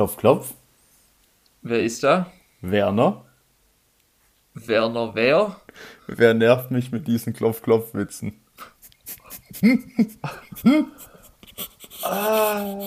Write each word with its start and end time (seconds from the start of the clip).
Klopf, 0.00 0.16
klopf. 0.16 0.54
Wer 1.60 1.82
ist 1.82 2.02
da? 2.02 2.32
Werner. 2.62 3.26
Werner 4.54 5.14
wer? 5.14 5.60
Wer 6.06 6.32
nervt 6.32 6.70
mich 6.70 6.90
mit 6.90 7.06
diesen 7.06 7.34
Klopf, 7.34 7.60
klopf 7.60 7.92
Witzen? 7.92 8.40
ah. 12.02 12.80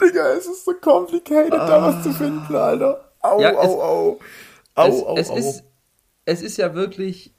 Digga, 0.00 0.32
es 0.38 0.46
ist 0.46 0.64
so 0.64 0.72
complicated, 0.80 1.52
ah. 1.52 1.66
da 1.66 1.82
was 1.82 2.02
zu 2.02 2.14
finden, 2.14 2.56
Alter. 2.56 3.12
Au, 3.20 3.38
ja, 3.38 3.54
au, 3.54 3.60
es, 3.62 3.68
au. 3.68 4.18
Au, 4.74 4.88
es, 4.88 5.02
au, 5.04 5.16
es 5.18 5.30
au. 5.30 5.36
Ist, 5.36 5.64
es 6.24 6.40
ist 6.40 6.56
ja 6.56 6.72
wirklich 6.72 7.34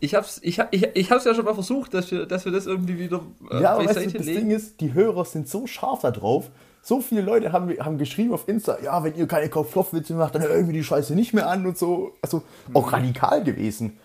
ich 0.00 0.14
hab's, 0.16 0.40
ich, 0.42 0.60
ich, 0.72 0.88
ich 0.94 1.10
hab's 1.12 1.24
ja 1.24 1.34
schon 1.34 1.44
mal 1.44 1.54
versucht, 1.54 1.94
dass 1.94 2.10
wir, 2.10 2.26
dass 2.26 2.44
wir 2.44 2.50
das 2.50 2.66
irgendwie 2.66 2.98
wieder 2.98 3.22
äh, 3.50 3.62
ja, 3.62 3.74
aber 3.74 3.84
weißt 3.86 4.06
du, 4.06 4.10
das 4.18 4.26
Ding 4.26 4.50
ist, 4.50 4.80
die 4.80 4.92
Hörer 4.92 5.24
sind 5.24 5.48
so 5.48 5.68
scharf 5.68 6.00
da 6.00 6.10
drauf. 6.10 6.50
So 6.86 7.00
viele 7.00 7.20
Leute 7.20 7.50
haben, 7.50 7.68
haben 7.80 7.98
geschrieben 7.98 8.32
auf 8.32 8.46
Insta, 8.46 8.78
ja, 8.80 9.02
wenn 9.02 9.16
ihr 9.16 9.26
keine 9.26 9.48
Kopf-Klopf-Witze 9.48 10.14
macht, 10.14 10.36
dann 10.36 10.42
hört 10.42 10.52
irgendwie 10.52 10.74
die 10.74 10.84
Scheiße 10.84 11.16
nicht 11.16 11.34
mehr 11.34 11.48
an 11.48 11.66
und 11.66 11.76
so. 11.76 12.12
Also 12.22 12.44
auch 12.74 12.86
mhm. 12.86 12.94
radikal 12.94 13.42
gewesen. 13.42 13.98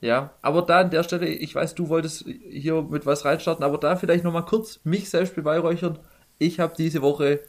Ja, 0.00 0.30
aber 0.40 0.62
da 0.62 0.80
an 0.80 0.90
der 0.90 1.02
Stelle, 1.02 1.26
ich 1.26 1.54
weiß, 1.54 1.74
du 1.74 1.90
wolltest 1.90 2.24
hier 2.48 2.80
mit 2.80 3.04
was 3.04 3.26
reinstarten, 3.26 3.62
aber 3.62 3.76
da 3.76 3.96
vielleicht 3.96 4.24
nochmal 4.24 4.46
kurz 4.46 4.80
mich 4.84 5.10
selbst 5.10 5.34
beweihräuchern. 5.34 5.98
Ich 6.38 6.60
habe 6.60 6.72
diese 6.78 7.02
Woche 7.02 7.40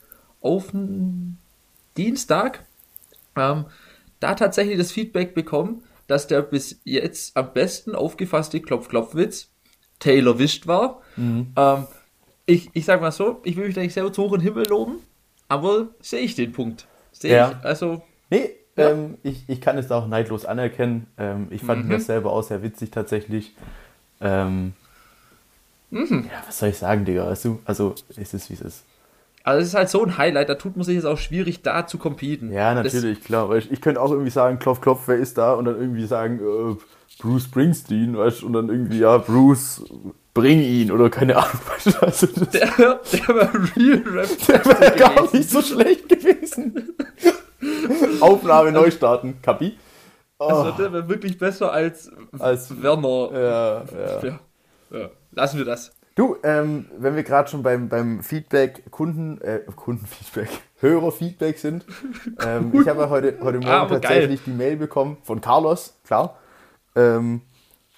auf 0.42 0.74
Dienstag 1.96 2.66
ähm, 3.38 3.64
da 4.20 4.36
tatsächlich 4.36 4.78
das 4.78 4.92
Feedback 4.92 5.36
bekommen, 5.36 5.84
dass 6.08 6.28
der 6.28 6.42
bis 6.42 6.82
jetzt 6.84 7.38
am 7.38 7.54
besten 7.54 7.96
aufgefasste 7.96 8.60
Klopf-Klopf-Witz 8.60 9.48
Taylor 10.00 10.38
Wischt 10.38 10.68
war. 10.68 11.02
Mhm. 11.16 11.54
Ähm, 11.56 11.88
ich, 12.48 12.70
ich 12.74 12.86
sag 12.86 13.02
mal 13.02 13.12
so, 13.12 13.42
ich 13.44 13.56
will 13.56 13.68
mich 13.68 13.76
da 13.76 13.82
nicht 13.82 13.94
selber 13.94 14.12
zu 14.12 14.24
hoch 14.24 14.34
in 14.34 14.40
den 14.40 14.54
Himmel 14.54 14.68
loben, 14.68 14.96
aber 15.48 15.90
sehe 16.00 16.22
ich 16.22 16.34
den 16.34 16.54
Punkt. 16.54 16.88
Sehe 17.12 17.36
ja. 17.36 17.52
ich, 17.52 17.66
also. 17.66 18.02
Nee, 18.30 18.52
ja. 18.76 18.90
ähm, 18.90 19.18
ich, 19.22 19.44
ich 19.48 19.62
kann 19.62 19.78
es 19.78 19.92
auch 19.92 20.08
neidlos 20.08 20.46
anerkennen. 20.46 21.08
Ähm, 21.18 21.48
ich 21.52 21.62
fand 21.62 21.86
mhm. 21.86 21.92
das 21.92 22.06
selber 22.06 22.32
auch 22.32 22.44
sehr 22.44 22.64
witzig 22.64 22.92
tatsächlich. 22.92 23.54
Ähm, 24.22 24.74
mhm. 25.92 26.26
Ja, 26.32 26.42
was 26.48 26.58
soll 26.58 26.70
ich 26.70 26.78
sagen, 26.78 27.06
Digga? 27.06 27.26
Also, 27.26 27.60
also 27.66 27.96
ist 28.16 28.34
es, 28.34 28.50
wie 28.50 28.54
es 28.54 28.62
ist. 28.62 28.84
Also 29.44 29.62
es 29.62 29.68
ist 29.70 29.76
halt 29.76 29.90
so 29.90 30.04
ein 30.04 30.18
Highlight, 30.18 30.50
da 30.50 30.56
tut 30.56 30.76
man 30.76 30.86
sich 30.86 30.96
jetzt 30.96 31.06
auch 31.06 31.18
schwierig, 31.18 31.62
da 31.62 31.88
zu 31.88 31.98
competen. 31.98 32.52
Ja, 32.52 32.74
natürlich, 32.74 33.20
das, 33.20 33.28
klar. 33.28 33.56
Ich, 33.56 33.72
ich 33.72 33.82
könnte 33.82 34.02
auch 34.02 34.12
irgendwie 34.12 34.32
sagen, 34.32 34.60
klopf, 34.60 34.82
klopf, 34.82 35.04
wer 35.08 35.16
ist 35.16 35.38
da? 35.38 35.54
Und 35.54 35.66
dann 35.66 35.80
irgendwie 35.80 36.06
sagen, 36.06 36.40
äh, 36.40 36.76
Bruce 37.22 37.44
Springsteen, 37.44 38.18
weißt 38.18 38.44
Und 38.44 38.54
dann 38.54 38.70
irgendwie, 38.70 39.00
ja, 39.00 39.18
Bruce, 39.18 39.86
bring 40.38 40.62
ihn 40.62 40.92
oder 40.92 41.10
keine 41.10 41.36
Ahnung. 41.36 41.62
Also 42.02 42.28
der, 42.28 42.68
der 42.70 43.28
war 43.28 43.52
Real 43.76 44.04
Rap. 44.06 44.30
Der 44.48 44.66
wäre 44.66 44.96
gar 44.96 45.34
nicht 45.34 45.50
so 45.50 45.62
schlecht 45.62 46.08
gewesen. 46.08 46.96
Aufnahme 48.22 48.72
neu 48.72 48.92
starten, 48.92 49.42
Kapi. 49.42 49.78
Oh. 50.40 50.46
Also 50.46 50.72
der 50.72 50.94
wäre 50.94 51.10
wirklich 51.10 51.40
besser 51.40 51.72
als, 51.72 52.12
als 52.38 52.82
Werner. 52.82 53.30
Ja, 53.34 53.84
ja. 53.84 54.24
ja. 54.24 54.40
ja. 54.92 55.10
Lassen 55.32 55.58
wir 55.58 55.66
das. 55.66 55.92
Du, 56.14 56.38
ähm, 56.44 56.86
wenn 56.98 57.16
wir 57.16 57.24
gerade 57.24 57.50
schon 57.50 57.64
beim, 57.64 57.90
beim 57.90 58.22
Feedback, 58.22 58.92
Kunden, 58.92 59.42
äh, 59.42 59.62
Kundenfeedback, 59.76 60.50
Hörerfeedback 60.82 61.58
sind, 61.58 61.86
ähm, 62.46 62.72
ich 62.80 62.88
habe 62.88 63.10
heute, 63.10 63.38
heute 63.42 63.60
Morgen 63.60 63.68
ah, 63.68 63.86
tatsächlich 63.88 64.44
geil. 64.44 64.54
die 64.54 64.58
Mail 64.58 64.78
bekommen 64.78 65.18
von 65.24 65.42
Carlos, 65.42 66.00
klar, 66.04 66.38
ähm, 66.96 67.42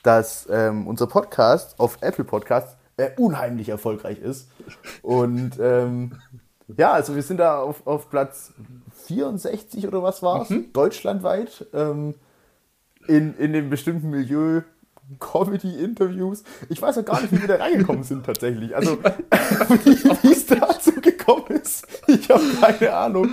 dass 0.04 0.48
ähm, 0.50 0.88
unser 0.88 1.08
Podcast 1.08 1.80
auf 1.80 1.98
Apple 2.02 2.26
Podcasts 2.26 2.76
äh, 2.98 3.12
unheimlich 3.18 3.70
erfolgreich 3.70 4.20
ist. 4.20 4.50
Und 5.02 5.52
ähm, 5.60 6.20
ja, 6.78 6.92
also 6.92 7.16
wir 7.16 7.24
sind 7.24 7.38
da 7.38 7.60
auf, 7.60 7.86
auf 7.88 8.10
Platz 8.10 8.54
64 9.08 9.88
oder 9.88 10.04
was 10.04 10.22
war 10.22 10.44
es, 10.44 10.50
mhm. 10.50 10.72
deutschlandweit, 10.74 11.66
ähm, 11.74 12.16
in, 13.08 13.36
in 13.38 13.54
dem 13.54 13.70
bestimmten 13.70 14.10
Milieu 14.10 14.62
Comedy-Interviews. 15.20 16.44
Ich 16.70 16.82
weiß 16.82 17.00
auch 17.00 17.06
gar 17.06 17.22
nicht, 17.22 17.32
wie 17.32 17.42
wir 17.42 17.48
da 17.48 17.56
reingekommen 17.56 18.04
sind 18.04 18.26
tatsächlich. 18.26 18.76
Also, 18.76 18.98
wie 19.04 20.32
es 20.32 20.46
dazu 20.46 20.92
gekommen 21.02 21.48
ist, 21.48 21.88
ich 22.06 22.30
habe 22.30 22.44
keine 22.62 22.94
Ahnung. 22.94 23.32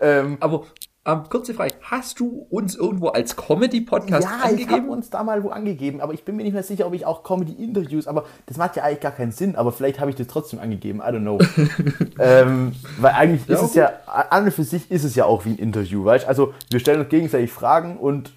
Ähm, 0.00 0.38
Aber 0.40 0.64
ähm, 1.12 1.22
kurze 1.28 1.54
Frage, 1.54 1.74
hast 1.82 2.20
du 2.20 2.46
uns 2.50 2.74
irgendwo 2.74 3.08
als 3.08 3.36
Comedy-Podcast 3.36 4.24
ja, 4.24 4.30
angegeben? 4.42 4.70
Ja, 4.70 4.76
ich 4.76 4.82
habe 4.82 4.92
uns 4.92 5.10
da 5.10 5.24
mal 5.24 5.42
wo 5.42 5.48
angegeben, 5.48 6.00
aber 6.00 6.12
ich 6.14 6.24
bin 6.24 6.36
mir 6.36 6.42
nicht 6.42 6.52
mehr 6.52 6.62
sicher, 6.62 6.86
ob 6.86 6.94
ich 6.94 7.06
auch 7.06 7.22
Comedy-Interviews, 7.22 8.06
aber 8.06 8.24
das 8.46 8.56
macht 8.56 8.76
ja 8.76 8.84
eigentlich 8.84 9.00
gar 9.00 9.12
keinen 9.12 9.32
Sinn, 9.32 9.56
aber 9.56 9.72
vielleicht 9.72 10.00
habe 10.00 10.10
ich 10.10 10.16
das 10.16 10.26
trotzdem 10.26 10.58
angegeben, 10.58 11.00
I 11.00 11.10
don't 11.10 11.20
know. 11.20 11.38
ähm, 12.18 12.72
weil 12.98 13.12
eigentlich 13.12 13.46
ja, 13.48 13.54
ist 13.54 13.62
okay. 13.62 13.68
es 13.68 13.74
ja, 13.74 13.92
an 14.06 14.44
und 14.44 14.52
für 14.52 14.64
sich 14.64 14.90
ist 14.90 15.04
es 15.04 15.14
ja 15.14 15.24
auch 15.24 15.44
wie 15.44 15.50
ein 15.50 15.58
Interview, 15.58 16.04
weißt 16.04 16.26
Also 16.26 16.54
wir 16.70 16.80
stellen 16.80 17.00
uns 17.00 17.08
gegenseitig 17.08 17.50
Fragen 17.50 17.96
und 17.96 18.32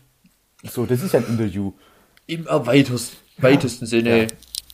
so, 0.63 0.85
das 0.85 1.03
ist 1.03 1.13
ja 1.13 1.19
ein 1.19 1.27
Interview 1.27 1.73
im 2.27 2.47
erweitersten, 2.47 3.17
weitesten 3.37 3.85
Sinne, 3.85 4.27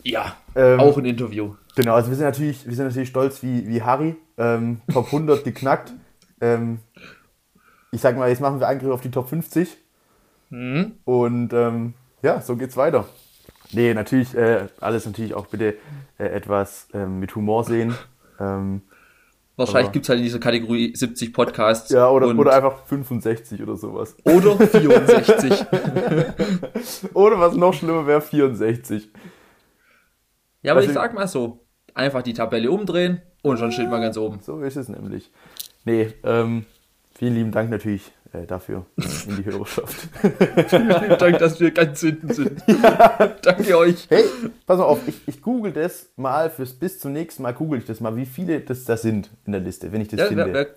ja, 0.04 0.36
ähm, 0.56 0.80
auch 0.80 0.98
ein 0.98 1.06
Interview. 1.06 1.56
Genau, 1.76 1.94
also 1.94 2.10
wir 2.10 2.16
sind 2.16 2.26
natürlich, 2.26 2.66
wir 2.66 2.76
sind 2.76 2.86
natürlich 2.88 3.10
stolz 3.10 3.44
wie, 3.44 3.68
wie 3.68 3.82
Harry. 3.82 4.16
Ähm, 4.38 4.82
Top 4.92 5.08
100 5.08 5.44
geknackt. 5.44 5.94
Ähm, 6.42 6.80
ich 7.92 8.02
sag 8.02 8.18
mal, 8.18 8.30
jetzt 8.30 8.42
machen 8.42 8.60
wir 8.60 8.68
Angriff 8.68 8.92
auf 8.92 9.02
die 9.02 9.12
Top 9.12 9.30
50. 9.30 9.78
Mhm. 10.50 10.94
Und 11.06 11.54
ähm, 11.54 11.94
ja, 12.22 12.42
so 12.42 12.56
geht's 12.56 12.78
weiter. 12.78 13.06
Nee, 13.72 13.94
natürlich, 13.94 14.36
äh, 14.36 14.68
alles 14.80 15.06
natürlich 15.06 15.34
auch 15.34 15.48
bitte 15.48 15.76
äh, 16.18 16.26
etwas 16.26 16.88
ähm, 16.94 17.20
mit 17.20 17.36
Humor 17.36 17.64
sehen. 17.64 17.96
Ähm, 18.40 18.84
Wahrscheinlich 19.56 19.92
gibt 19.92 20.06
es 20.06 20.10
halt 20.10 20.20
in 20.20 20.26
dieser 20.26 20.38
Kategorie 20.38 20.96
70 20.96 21.34
Podcasts. 21.34 21.90
Ja, 21.90 22.12
oder, 22.12 22.28
oder 22.28 22.54
einfach 22.54 22.86
65 22.86 23.64
oder 23.64 23.76
sowas. 23.76 24.16
Oder 24.24 24.56
64. 24.68 25.66
oder 27.16 27.40
was 27.40 27.56
noch 27.56 27.74
schlimmer 27.74 28.06
wäre, 28.06 28.22
64. 28.22 29.10
Ja, 30.62 30.74
aber 30.74 30.82
also, 30.82 30.92
ich 30.92 30.94
sag 30.94 31.16
mal 31.16 31.28
so, 31.28 31.66
einfach 31.96 32.22
die 32.22 32.34
Tabelle 32.34 32.70
umdrehen 32.70 33.24
und 33.42 33.58
schon 33.58 33.72
steht 33.72 33.90
man 33.90 34.02
ganz 34.02 34.16
oben. 34.18 34.38
So 34.44 34.62
ist 34.62 34.76
es 34.76 34.90
nämlich. 34.90 35.32
Nee, 35.86 36.14
ähm, 36.24 36.68
vielen 37.18 37.36
lieben 37.36 37.52
Dank 37.52 37.70
natürlich 37.70 38.12
äh, 38.32 38.46
dafür 38.46 38.86
in 39.28 39.38
die 39.38 39.46
Hörerschaft. 39.46 40.10
Vielen 40.70 41.18
Dank, 41.18 41.40
dass 41.40 41.60
wir 41.60 41.72
ganz 41.72 42.02
hinten 42.02 42.34
sind. 42.34 42.64
Ja. 42.68 43.36
Danke 43.42 43.78
euch. 43.78 44.08
Hey, 44.10 44.24
pass 44.66 44.78
mal 44.78 44.84
auf, 44.84 45.08
ich, 45.08 45.28
ich 45.28 45.42
google 45.42 45.72
das 45.72 46.10
mal 46.16 46.50
fürs 46.50 46.74
bis 46.74 47.00
zum 47.00 47.14
nächsten 47.14 47.44
Mal 47.44 47.54
google 47.54 47.80
ich 47.80 47.86
das 47.86 48.00
mal, 48.02 48.16
wie 48.16 48.26
viele 48.26 48.60
das 48.60 48.84
da 48.84 48.98
sind 48.98 49.30
in 49.46 49.54
der 49.54 49.62
Liste, 49.62 49.92
wenn 49.92 50.02
ich 50.02 50.10
das 50.10 50.20
ja, 50.20 50.26
finde. 50.28 50.46
Wer, 50.46 50.54
wer, 50.54 50.68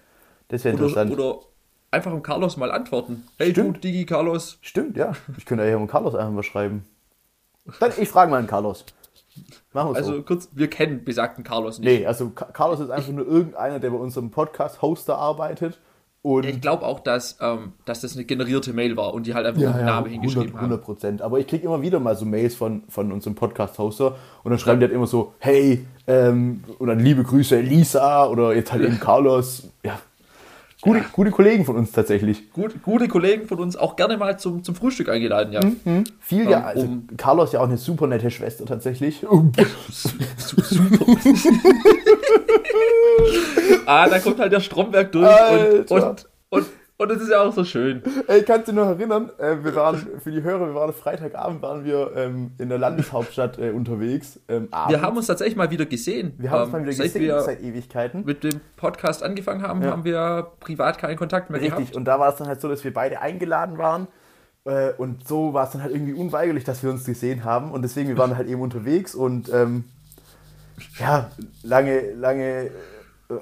das 0.48 0.64
wäre 0.64 0.76
interessant. 0.76 1.12
Oder, 1.12 1.36
oder 1.36 1.46
einfach 1.90 2.12
um 2.12 2.22
Carlos 2.22 2.56
mal 2.56 2.70
antworten. 2.70 3.26
Hey 3.36 3.50
Stimmt. 3.50 3.76
du, 3.76 3.80
Digi 3.80 4.06
Carlos. 4.06 4.58
Stimmt, 4.62 4.96
ja. 4.96 5.12
Ich 5.36 5.44
könnte 5.44 5.68
ja 5.68 5.76
um 5.76 5.86
Carlos 5.86 6.14
einfach 6.14 6.32
mal 6.32 6.42
schreiben. 6.42 6.84
Dann, 7.80 7.92
ich 7.98 8.08
frage 8.08 8.30
mal 8.30 8.38
einen 8.38 8.46
Carlos. 8.46 8.84
Machen 9.72 9.90
wir 9.90 9.96
also 9.96 10.16
so. 10.16 10.22
kurz, 10.22 10.48
wir 10.52 10.68
kennen 10.68 11.04
besagten 11.04 11.44
Carlos 11.44 11.78
nicht. 11.78 12.00
Nee, 12.00 12.06
also 12.06 12.30
Carlos 12.30 12.80
ist 12.80 12.90
einfach 12.90 13.12
nur 13.12 13.26
irgendeiner, 13.26 13.78
der 13.78 13.90
bei 13.90 13.96
unserem 13.96 14.30
Podcast-Hoster 14.30 15.16
arbeitet 15.16 15.78
und 16.22 16.44
ich 16.44 16.60
glaube 16.60 16.84
auch, 16.84 17.00
dass, 17.00 17.38
ähm, 17.40 17.72
dass 17.86 18.02
das 18.02 18.14
eine 18.14 18.24
generierte 18.24 18.74
Mail 18.74 18.96
war 18.96 19.14
und 19.14 19.26
die 19.26 19.34
halt 19.34 19.46
einfach 19.46 19.62
ja, 19.62 19.72
einen 19.72 19.86
Namen 19.86 20.06
ja, 20.06 20.12
hingeschrieben 20.12 20.48
100, 20.48 20.62
100 20.62 20.84
Prozent. 20.84 21.22
Aber 21.22 21.38
ich 21.38 21.46
kriege 21.46 21.64
immer 21.64 21.80
wieder 21.80 21.98
mal 21.98 22.14
so 22.14 22.26
Mails 22.26 22.54
von, 22.54 22.82
von 22.88 23.10
unserem 23.10 23.34
Podcast-Hoster 23.34 24.16
und 24.42 24.50
dann 24.50 24.58
schreiben 24.58 24.80
die 24.80 24.86
halt 24.86 24.94
immer 24.94 25.06
so, 25.06 25.32
hey, 25.38 25.86
ähm, 26.06 26.64
und 26.78 26.88
dann 26.88 26.98
liebe 26.98 27.22
Grüße 27.22 27.58
Lisa 27.60 28.26
oder 28.26 28.54
jetzt 28.54 28.70
halt 28.70 28.82
eben 28.82 29.00
Carlos. 29.00 29.68
Ja, 29.82 29.98
Gute, 30.82 31.00
ja. 31.00 31.04
gute 31.12 31.30
Kollegen 31.30 31.66
von 31.66 31.76
uns 31.76 31.92
tatsächlich. 31.92 32.50
Gut, 32.52 32.82
gute 32.82 33.06
Kollegen 33.06 33.46
von 33.46 33.58
uns, 33.58 33.76
auch 33.76 33.96
gerne 33.96 34.16
mal 34.16 34.38
zum, 34.38 34.64
zum 34.64 34.74
Frühstück 34.74 35.10
eingeladen, 35.10 35.52
ja. 35.52 35.60
Mhm. 35.62 36.04
Viel 36.20 36.48
ja, 36.48 36.64
also 36.64 36.86
um, 36.86 37.06
Carlos 37.18 37.52
ja 37.52 37.60
auch 37.60 37.66
eine 37.66 37.76
super 37.76 38.06
nette 38.06 38.30
Schwester 38.30 38.64
tatsächlich. 38.64 39.20
super. 39.20 39.62
ah, 43.86 44.08
da 44.08 44.18
kommt 44.20 44.40
halt 44.40 44.52
der 44.52 44.60
Stromberg 44.60 45.12
durch 45.12 45.28
und, 45.50 45.90
und, 45.90 46.26
und, 46.48 46.66
und 47.00 47.10
es 47.10 47.22
ist 47.22 47.30
ja 47.30 47.40
auch 47.40 47.54
so 47.54 47.64
schön. 47.64 48.02
Ey, 48.26 48.42
kannst 48.42 48.68
du 48.68 48.74
noch 48.74 48.86
erinnern? 48.86 49.30
Äh, 49.38 49.56
wir 49.64 49.74
waren, 49.74 50.06
für 50.22 50.30
die 50.30 50.42
Hörer, 50.42 50.66
wir 50.66 50.74
waren 50.74 50.92
Freitagabend, 50.92 51.62
waren 51.62 51.82
wir 51.82 52.12
ähm, 52.14 52.50
in 52.58 52.68
der 52.68 52.76
Landeshauptstadt 52.76 53.58
äh, 53.58 53.70
unterwegs. 53.70 54.38
Ähm, 54.48 54.68
wir 54.88 55.00
haben 55.00 55.16
uns 55.16 55.26
tatsächlich 55.26 55.56
mal 55.56 55.70
wieder 55.70 55.86
gesehen. 55.86 56.34
Wir 56.36 56.50
haben 56.50 56.64
uns 56.64 56.72
mal 56.72 56.82
wieder 56.82 56.92
seit 56.92 57.06
gesehen, 57.06 57.22
wir 57.22 57.40
seit 57.40 57.62
Ewigkeiten. 57.62 58.22
Mit 58.26 58.44
dem 58.44 58.60
Podcast 58.76 59.22
angefangen 59.22 59.62
haben, 59.62 59.82
ja. 59.82 59.92
haben 59.92 60.04
wir 60.04 60.48
privat 60.60 60.98
keinen 60.98 61.16
Kontakt 61.16 61.48
mehr 61.48 61.58
Richtig. 61.58 61.70
gehabt. 61.70 61.80
Richtig, 61.80 61.96
und 61.96 62.04
da 62.04 62.18
war 62.18 62.28
es 62.28 62.36
dann 62.36 62.48
halt 62.48 62.60
so, 62.60 62.68
dass 62.68 62.84
wir 62.84 62.92
beide 62.92 63.22
eingeladen 63.22 63.78
waren. 63.78 64.06
Äh, 64.66 64.92
und 64.98 65.26
so 65.26 65.54
war 65.54 65.64
es 65.64 65.70
dann 65.70 65.82
halt 65.82 65.94
irgendwie 65.94 66.12
unweigerlich, 66.12 66.64
dass 66.64 66.82
wir 66.82 66.90
uns 66.90 67.06
gesehen 67.06 67.44
haben. 67.44 67.70
Und 67.70 67.80
deswegen, 67.80 68.10
wir 68.10 68.18
waren 68.18 68.36
halt 68.36 68.46
eben 68.46 68.60
unterwegs 68.60 69.14
und 69.14 69.50
ähm, 69.50 69.84
ja, 70.98 71.30
lange, 71.62 72.12
lange 72.12 72.70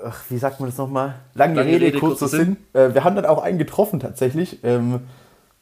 ach, 0.04 0.22
wie 0.28 0.38
sagt 0.38 0.60
man 0.60 0.68
das 0.68 0.78
nochmal? 0.78 1.16
Lange, 1.34 1.54
Lange 1.54 1.70
Rede, 1.70 1.86
Rede, 1.86 1.98
kurzer 1.98 2.28
Sinn. 2.28 2.56
Sinn. 2.72 2.82
Äh, 2.82 2.94
wir 2.94 3.04
haben 3.04 3.16
dann 3.16 3.26
auch 3.26 3.42
einen 3.42 3.58
getroffen 3.58 4.00
tatsächlich. 4.00 4.62
Ähm, 4.64 5.00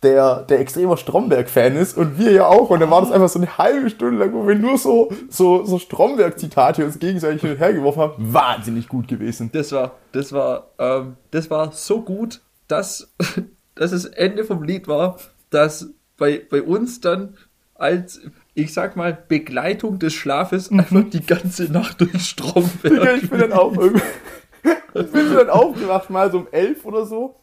der, 0.03 0.43
der 0.43 0.61
extremer 0.61 0.97
Stromberg-Fan 0.97 1.75
ist 1.77 1.97
und 1.97 2.19
wir 2.19 2.31
ja 2.33 2.47
auch. 2.47 2.71
Und 2.71 2.81
dann 2.81 2.91
war 2.91 3.01
das 3.01 3.11
einfach 3.11 3.29
so 3.29 3.39
eine 3.39 3.59
halbe 3.59 3.91
Stunde 3.91 4.19
lang, 4.19 4.35
wo 4.35 4.47
wir 4.47 4.55
nur 4.55 4.79
so, 4.79 5.11
so, 5.29 5.65
so 5.65 5.79
Stromberg-Zitate 5.79 6.85
uns 6.85 6.99
gegenseitig 6.99 7.41
hin 7.41 7.53
und 7.53 7.59
her 7.59 7.73
geworfen 7.73 8.01
haben. 8.01 8.33
Wahnsinnig 8.33 8.89
gut 8.89 9.09
gewesen. 9.09 9.51
Das 9.53 9.73
war, 9.73 9.93
das 10.13 10.33
war, 10.33 10.69
ähm, 10.79 11.17
das 11.31 11.51
war 11.51 11.73
so 11.73 12.03
gut, 12.03 12.41
dass, 12.69 13.13
dass 13.75 13.91
das 13.91 14.05
Ende 14.05 14.45
vom 14.45 14.63
Lied 14.63 14.87
war, 14.87 15.17
dass 15.51 15.91
bei, 16.19 16.43
bei 16.49 16.63
uns 16.63 17.01
dann 17.01 17.35
als, 17.75 18.21
ich 18.57 18.73
sag 18.73 18.97
mal, 18.97 19.17
Begleitung 19.29 19.99
des 19.99 20.15
Schlafes 20.15 20.71
mhm. 20.71 20.81
einfach 20.81 21.05
die 21.11 21.25
ganze 21.25 21.71
Nacht 21.71 22.01
durch 22.01 22.27
Stromberg. 22.27 23.23
Ich 23.23 23.31
bin 23.31 23.41
dann 23.41 23.53
auch 23.53 23.77
irgendwie, 23.77 24.03
ich 24.95 25.13
bin 25.13 25.35
dann 25.35 25.51
aufgewacht, 25.51 26.11
mal 26.11 26.33
so 26.33 26.39
um 26.39 26.49
elf 26.51 26.85
oder 26.85 27.07
so 27.07 27.37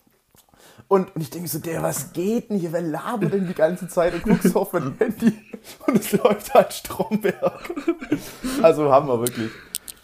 und, 0.88 1.16
und 1.16 1.22
ich 1.22 1.30
denke 1.30 1.48
so, 1.48 1.60
der, 1.60 1.82
was 1.82 2.14
geht 2.14 2.50
denn 2.50 2.60
hier? 2.60 2.72
Wer 2.72 2.82
labert 2.82 3.34
denn 3.34 3.48
die 3.48 3.54
ganze 3.54 3.88
Zeit? 3.88 4.14
Und 4.14 4.24
guckst 4.24 4.56
auf 4.56 4.74
mein 4.74 4.96
Handy 4.98 5.34
und 5.88 5.98
es 5.98 6.12
läuft 6.12 6.54
halt 6.54 6.74
Stromberg. 6.74 7.74
Also 8.62 8.92
haben 8.92 9.08
wir 9.08 9.20
wirklich. 9.20 9.52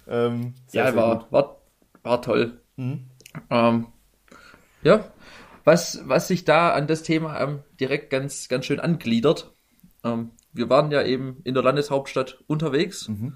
Ähm, 0.07 0.53
sehr, 0.67 0.85
ja, 0.85 0.91
sehr 0.91 0.99
war, 0.99 1.27
war, 1.31 1.61
war 2.03 2.21
toll. 2.21 2.59
Mhm. 2.77 3.05
Ähm, 3.49 3.87
ja, 4.81 5.11
was, 5.63 6.01
was 6.05 6.27
sich 6.27 6.45
da 6.45 6.71
an 6.71 6.87
das 6.87 7.03
Thema 7.03 7.39
ähm, 7.39 7.59
direkt 7.79 8.09
ganz, 8.09 8.47
ganz 8.47 8.65
schön 8.65 8.79
angliedert. 8.79 9.53
Ähm, 10.03 10.31
wir 10.59 10.69
waren 10.69 10.91
ja 10.91 11.01
eben 11.01 11.41
in 11.43 11.55
der 11.55 11.63
Landeshauptstadt 11.63 12.43
unterwegs 12.45 13.07
mhm. 13.07 13.33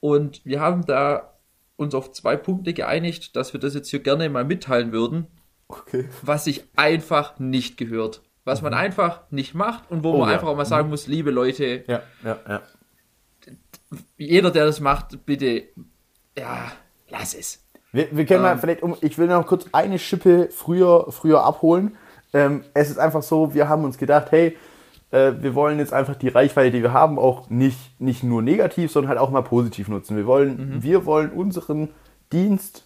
und 0.00 0.44
wir 0.44 0.60
haben 0.60 0.84
da 0.84 1.38
uns 1.76 1.94
auf 1.94 2.12
zwei 2.12 2.36
Punkte 2.36 2.74
geeinigt, 2.74 3.34
dass 3.36 3.54
wir 3.54 3.60
das 3.60 3.72
jetzt 3.72 3.88
hier 3.88 4.00
gerne 4.00 4.28
mal 4.28 4.44
mitteilen 4.44 4.92
würden, 4.92 5.28
Okay. 5.70 6.08
Was 6.22 6.44
sich 6.44 6.64
einfach 6.76 7.38
nicht 7.38 7.76
gehört. 7.76 8.22
Was 8.44 8.62
man 8.62 8.72
mhm. 8.72 8.78
einfach 8.78 9.22
nicht 9.30 9.54
macht 9.54 9.90
und 9.90 10.02
wo 10.02 10.12
oh, 10.12 10.18
man 10.18 10.28
ja. 10.28 10.34
einfach 10.34 10.48
auch 10.48 10.56
mal 10.56 10.64
sagen 10.64 10.86
mhm. 10.86 10.90
muss, 10.90 11.06
liebe 11.06 11.30
Leute, 11.30 11.84
ja, 11.86 12.02
ja. 12.24 12.62
jeder, 14.16 14.50
der 14.50 14.64
das 14.64 14.80
macht, 14.80 15.24
bitte, 15.26 15.64
ja, 16.36 16.72
lass 17.08 17.34
es. 17.34 17.64
Wir, 17.92 18.08
wir 18.10 18.24
können 18.24 18.40
ähm, 18.40 18.50
mal 18.50 18.58
vielleicht, 18.58 18.82
um, 18.82 18.96
ich 19.00 19.18
will 19.18 19.26
noch 19.26 19.46
kurz 19.46 19.66
eine 19.72 19.98
Schippe 19.98 20.48
früher, 20.50 21.10
früher 21.10 21.44
abholen. 21.44 21.96
Ähm, 22.32 22.64
es 22.74 22.90
ist 22.90 22.98
einfach 22.98 23.22
so, 23.22 23.54
wir 23.54 23.68
haben 23.68 23.84
uns 23.84 23.98
gedacht, 23.98 24.32
hey, 24.32 24.56
äh, 25.10 25.32
wir 25.40 25.54
wollen 25.54 25.78
jetzt 25.78 25.92
einfach 25.92 26.16
die 26.16 26.28
Reichweite, 26.28 26.70
die 26.70 26.82
wir 26.82 26.92
haben, 26.92 27.18
auch 27.18 27.50
nicht, 27.50 28.00
nicht 28.00 28.22
nur 28.22 28.42
negativ, 28.42 28.92
sondern 28.92 29.10
halt 29.10 29.20
auch 29.20 29.30
mal 29.30 29.42
positiv 29.42 29.88
nutzen. 29.88 30.16
Wir 30.16 30.26
wollen, 30.26 30.76
mhm. 30.76 30.82
wir 30.82 31.06
wollen 31.06 31.30
unseren 31.30 31.88
Dienst 32.32 32.84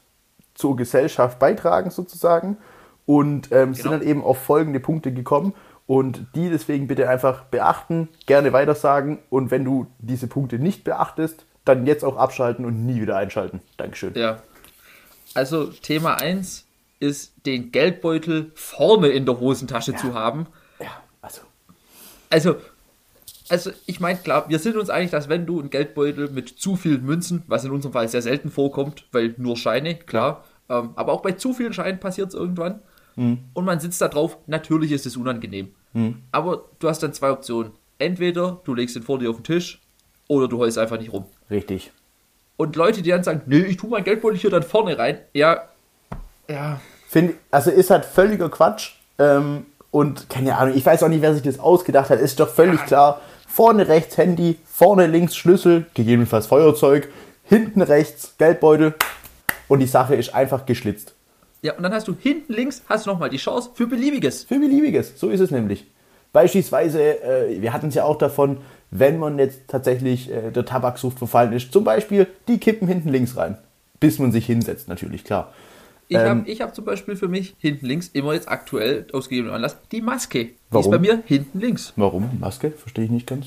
zur 0.55 0.76
Gesellschaft 0.76 1.38
beitragen 1.38 1.91
sozusagen 1.91 2.56
und 3.06 3.50
ähm, 3.53 3.73
genau. 3.73 3.75
sind 3.75 3.91
dann 3.91 4.03
eben 4.03 4.23
auf 4.23 4.38
folgende 4.38 4.81
Punkte 4.81 5.12
gekommen 5.12 5.55
und 5.87 6.26
die 6.35 6.49
deswegen 6.49 6.87
bitte 6.87 7.09
einfach 7.09 7.44
beachten, 7.44 8.09
gerne 8.26 8.53
weitersagen 8.53 9.19
und 9.31 9.50
wenn 9.50 9.65
du 9.65 9.87
diese 9.99 10.26
Punkte 10.26 10.59
nicht 10.59 10.85
beachtest, 10.85 11.44
dann 11.65 11.87
jetzt 11.87 12.05
auch 12.05 12.17
abschalten 12.17 12.65
und 12.65 12.87
nie 12.87 13.00
wieder 13.00 13.17
einschalten. 13.17 13.61
Dankeschön. 13.76 14.15
Ja. 14.15 14.38
Also 15.35 15.67
Thema 15.67 16.21
1 16.21 16.67
ist 17.00 17.35
den 17.44 17.73
Geldbeutel 17.73 18.53
vorne 18.55 19.09
in 19.09 19.26
der 19.26 19.41
Hosentasche 19.41 19.93
ja. 19.93 19.99
zu 19.99 20.15
haben. 20.15 20.47
Also. 22.31 22.50
Also, 22.50 22.61
also 23.49 23.73
ich 23.87 24.00
meine, 24.00 24.19
klar, 24.19 24.49
wir 24.49 24.59
sind 24.59 24.76
uns 24.76 24.91
einig, 24.91 25.11
dass 25.11 25.29
wenn 25.29 25.47
du 25.47 25.61
einen 25.61 25.71
Geldbeutel 25.71 26.31
mit 26.31 26.49
zu 26.49 26.76
vielen 26.76 27.05
Münzen, 27.05 27.43
was 27.47 27.65
in 27.65 27.71
unserem 27.71 27.93
Fall 27.93 28.09
sehr 28.09 28.23
selten 28.23 28.50
vorkommt, 28.50 29.06
weil 29.12 29.35
nur 29.37 29.56
Scheine, 29.56 29.97
klar, 29.97 30.44
ähm, 30.69 30.91
aber 30.97 31.12
auch 31.12 31.21
bei 31.21 31.32
zu 31.32 31.53
vielen 31.53 31.73
Scheinen 31.73 32.00
passiert 32.00 32.29
es 32.29 32.35
irgendwann, 32.35 32.81
mhm. 33.17 33.38
und 33.53 33.65
man 33.65 33.81
sitzt 33.81 34.00
da 34.00 34.09
drauf, 34.09 34.38
natürlich 34.47 34.93
ist 34.93 35.05
es 35.05 35.17
unangenehm. 35.17 35.75
Mhm. 35.93 36.23
Aber 36.32 36.65
du 36.79 36.88
hast 36.88 37.03
dann 37.03 37.12
zwei 37.12 37.31
Optionen. 37.31 37.73
Entweder 37.99 38.61
du 38.65 38.75
legst 38.75 38.97
den 38.97 39.03
vor 39.03 39.19
dir 39.19 39.31
auf 39.31 39.37
den 39.37 39.44
Tisch 39.44 39.81
oder 40.26 40.49
du 40.49 40.59
heulst 40.59 40.79
einfach 40.79 40.99
nicht 40.99 41.12
rum. 41.12 41.26
Richtig. 41.50 41.93
Und 42.56 42.76
Leute, 42.76 43.03
die 43.03 43.11
dann 43.11 43.25
sagen, 43.25 43.43
nee, 43.47 43.61
ich 43.61 43.76
tue 43.76 43.91
mein 43.91 44.05
Geldbeutel 44.05 44.38
hier 44.38 44.50
dann 44.50 44.62
vorne 44.62 44.99
rein, 44.99 45.19
ja, 45.32 45.69
ja. 46.49 46.81
Find, 47.09 47.35
also 47.50 47.71
ist 47.71 47.91
halt 47.91 48.05
völliger 48.05 48.49
Quatsch. 48.49 48.94
Ähm, 49.19 49.67
und 49.94 50.29
keine 50.29 50.58
Ahnung, 50.58 50.76
ich 50.76 50.85
weiß 50.85 51.05
auch 51.05 51.08
nicht, 51.08 51.23
wer 51.23 51.35
sich 51.35 51.44
das 51.44 51.61
ausgedacht 51.61 52.11
hat. 52.11 52.19
Ist 52.19 52.41
doch 52.41 52.49
völlig 52.49 52.85
klar. 52.85 53.20
Vorne 53.46 53.87
rechts 53.87 54.19
Handy, 54.19 54.58
vorne 54.64 55.06
links 55.06 55.37
Schlüssel, 55.37 55.87
gegebenenfalls 55.94 56.49
Feuerzeug, 56.49 57.08
hinten 57.44 57.81
rechts 57.81 58.35
Geldbeutel 58.37 58.94
und 59.69 59.79
die 59.79 59.87
Sache 59.87 60.17
ist 60.17 60.35
einfach 60.35 60.67
geschlitzt. 60.67 61.14
Ja, 61.62 61.75
und 61.75 61.85
dann 61.85 61.94
hast 61.94 62.08
du 62.08 62.17
hinten 62.19 62.55
links 62.55 62.82
hast 62.88 63.06
du 63.06 63.11
nochmal 63.11 63.31
die 63.31 63.37
Chance 63.37 63.70
für 63.73 63.87
Beliebiges. 63.87 64.43
Für 64.43 64.58
Beliebiges, 64.58 65.12
so 65.17 65.31
ist 65.31 65.38
es 65.38 65.52
nämlich. 65.52 65.87
Beispielsweise, 66.32 67.23
äh, 67.23 67.62
wir 67.62 67.73
hatten 67.73 67.87
es 67.87 67.94
ja 67.94 68.02
auch 68.02 68.19
davon, 68.19 68.56
wenn 68.90 69.20
man 69.20 69.38
jetzt 69.38 69.61
tatsächlich 69.69 70.29
äh, 70.29 70.50
der 70.50 70.64
Tabaksucht 70.64 71.19
verfallen 71.19 71.52
ist, 71.52 71.73
zum 71.73 71.85
Beispiel 71.85 72.26
die 72.49 72.58
Kippen 72.58 72.88
hinten 72.88 73.11
links 73.11 73.37
rein. 73.37 73.58
Bis 74.00 74.19
man 74.19 74.32
sich 74.32 74.47
hinsetzt, 74.47 74.88
natürlich, 74.88 75.23
klar. 75.23 75.52
Ich 76.08 76.16
ähm, 76.16 76.44
habe 76.46 76.52
hab 76.52 76.74
zum 76.74 76.84
Beispiel 76.84 77.16
für 77.16 77.28
mich 77.28 77.54
hinten 77.58 77.86
links 77.86 78.08
immer 78.08 78.34
jetzt 78.34 78.48
aktuell 78.48 79.06
aus 79.12 79.28
gegebenem 79.28 79.54
Anlass 79.54 79.76
die 79.90 80.02
Maske. 80.02 80.50
Warum? 80.70 80.82
Die 80.82 80.88
ist 80.88 80.90
bei 80.90 80.98
mir 80.98 81.22
hinten 81.26 81.60
links. 81.60 81.92
Warum? 81.96 82.30
Maske? 82.40 82.72
Verstehe 82.72 83.04
ich 83.04 83.10
nicht 83.10 83.26
ganz. 83.26 83.46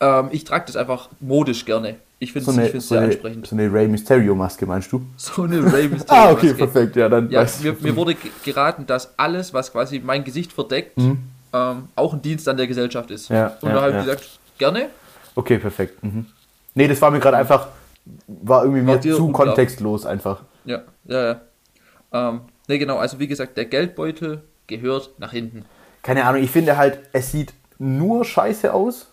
Ähm, 0.00 0.28
ich 0.32 0.44
trage 0.44 0.64
das 0.66 0.76
einfach 0.76 1.08
modisch 1.20 1.64
gerne. 1.64 1.96
Ich 2.18 2.32
finde 2.32 2.50
es 2.62 2.72
so 2.72 2.80
sehr 2.80 3.02
ansprechend. 3.02 3.46
So 3.46 3.54
eine 3.54 3.70
Rey 3.72 3.86
Mysterio-Maske, 3.88 4.66
meinst 4.66 4.90
du? 4.90 5.02
So 5.16 5.42
eine 5.42 5.58
Rey 5.72 5.88
Mysterio-Maske. 5.88 6.12
ah, 6.12 6.30
okay, 6.32 6.54
perfekt. 6.54 6.96
Ja, 6.96 7.08
dann 7.08 7.30
ja, 7.30 7.46
mir, 7.62 7.76
mir, 7.80 7.96
wurde 7.96 8.16
geraten, 8.44 8.86
dass 8.86 9.18
alles, 9.18 9.52
was 9.52 9.72
quasi 9.72 10.00
mein 10.00 10.24
Gesicht 10.24 10.52
verdeckt, 10.52 10.96
mhm. 10.96 11.18
ähm, 11.52 11.88
auch 11.94 12.14
ein 12.14 12.22
Dienst 12.22 12.48
an 12.48 12.56
der 12.56 12.66
Gesellschaft 12.66 13.10
ist. 13.10 13.28
Ja, 13.28 13.56
Und 13.60 13.68
ja, 13.68 13.74
da 13.74 13.82
habe 13.82 13.92
ich 13.92 14.04
gesagt, 14.04 14.38
gerne. 14.58 14.88
Okay, 15.34 15.58
perfekt. 15.58 16.02
Mhm. 16.02 16.26
Nee, 16.74 16.88
das 16.88 17.00
war 17.00 17.10
mir 17.10 17.20
gerade 17.20 17.36
einfach, 17.36 17.68
war 18.26 18.64
irgendwie 18.64 18.82
mir 18.82 19.00
zu 19.00 19.30
kontextlos 19.30 20.06
einfach. 20.06 20.42
Ja, 20.66 20.82
ja, 21.04 21.24
ja. 21.24 21.40
Ähm, 22.12 22.42
nee, 22.68 22.78
genau, 22.78 22.98
also 22.98 23.18
wie 23.18 23.26
gesagt, 23.26 23.56
der 23.56 23.64
Geldbeutel 23.64 24.42
gehört 24.66 25.18
nach 25.18 25.32
hinten. 25.32 25.64
Keine 26.02 26.24
Ahnung, 26.24 26.42
ich 26.42 26.50
finde 26.50 26.76
halt, 26.76 27.00
es 27.12 27.32
sieht 27.32 27.54
nur 27.78 28.24
scheiße 28.24 28.72
aus 28.72 29.08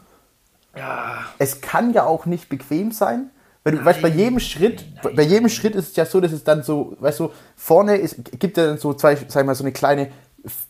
ja. 0.76 1.26
Es 1.38 1.62
kann 1.62 1.94
ja 1.94 2.06
auch 2.06 2.26
nicht 2.26 2.50
bequem 2.50 2.92
sein. 2.92 3.30
Weil 3.64 3.78
du 3.78 3.86
weißt, 3.86 4.02
bei 4.02 4.10
jedem 4.10 4.40
Schritt, 4.42 4.84
nein. 5.04 5.16
bei 5.16 5.24
jedem 5.24 5.48
Schritt 5.48 5.76
ist 5.76 5.92
es 5.92 5.96
ja 5.96 6.06
so, 6.06 6.20
dass 6.20 6.34
es 6.34 6.44
dann 6.44 6.64
so, 6.64 6.98
weißt 7.00 7.22
du, 7.22 7.32
vorne 7.56 7.96
ist, 7.96 8.38
gibt 8.38 8.58
ja 8.58 8.68
dann 8.68 8.78
so 8.78 8.94
zwei, 8.94 9.16
sag 9.16 9.44
ich 9.44 9.46
mal, 9.46 9.56
so 9.56 9.64
eine 9.64 9.72
kleine 9.72 10.12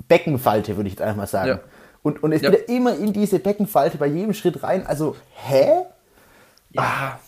Beckenfalte, 0.08 0.76
würde 0.76 0.88
ich 0.88 0.94
jetzt 0.94 1.02
einfach 1.02 1.18
mal 1.18 1.28
sagen. 1.28 1.50
Ja. 1.50 1.60
Und, 2.04 2.22
und 2.22 2.34
es 2.34 2.44
ja. 2.44 2.52
geht 2.52 2.70
ja 2.70 2.76
immer 2.76 2.96
in 2.96 3.12
diese 3.12 3.40
Beckenfalte 3.40 3.98
bei 3.98 4.06
jedem 4.06 4.34
Schritt 4.34 4.62
rein. 4.62 4.86
Also, 4.86 5.16
hä? 5.34 5.86
Ja. 6.70 6.82
Ah. 6.84 7.20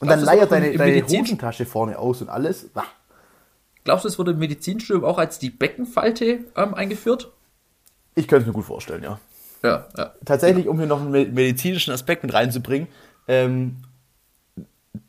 Und 0.00 0.08
dann 0.08 0.20
leiert 0.20 0.52
deine, 0.52 0.76
deine 0.76 1.02
Hosentasche 1.02 1.66
vorne 1.66 1.98
aus 1.98 2.22
und 2.22 2.28
alles. 2.28 2.70
Ah. 2.74 2.84
Glaubst 3.84 4.04
du, 4.04 4.08
es 4.08 4.18
wurde 4.18 4.32
im 4.32 4.38
Medizinstudium 4.38 5.04
auch 5.04 5.18
als 5.18 5.38
die 5.38 5.50
Beckenfalte 5.50 6.40
ähm, 6.56 6.74
eingeführt? 6.74 7.32
Ich 8.14 8.28
könnte 8.28 8.42
es 8.42 8.46
mir 8.46 8.52
gut 8.52 8.64
vorstellen, 8.64 9.02
ja. 9.02 9.18
Ja, 9.62 9.86
ja. 9.96 10.12
Tatsächlich, 10.24 10.68
um 10.68 10.78
hier 10.78 10.86
noch 10.86 11.00
einen 11.00 11.34
medizinischen 11.34 11.92
Aspekt 11.92 12.22
mit 12.22 12.32
reinzubringen, 12.32 12.88
ähm, 13.26 13.78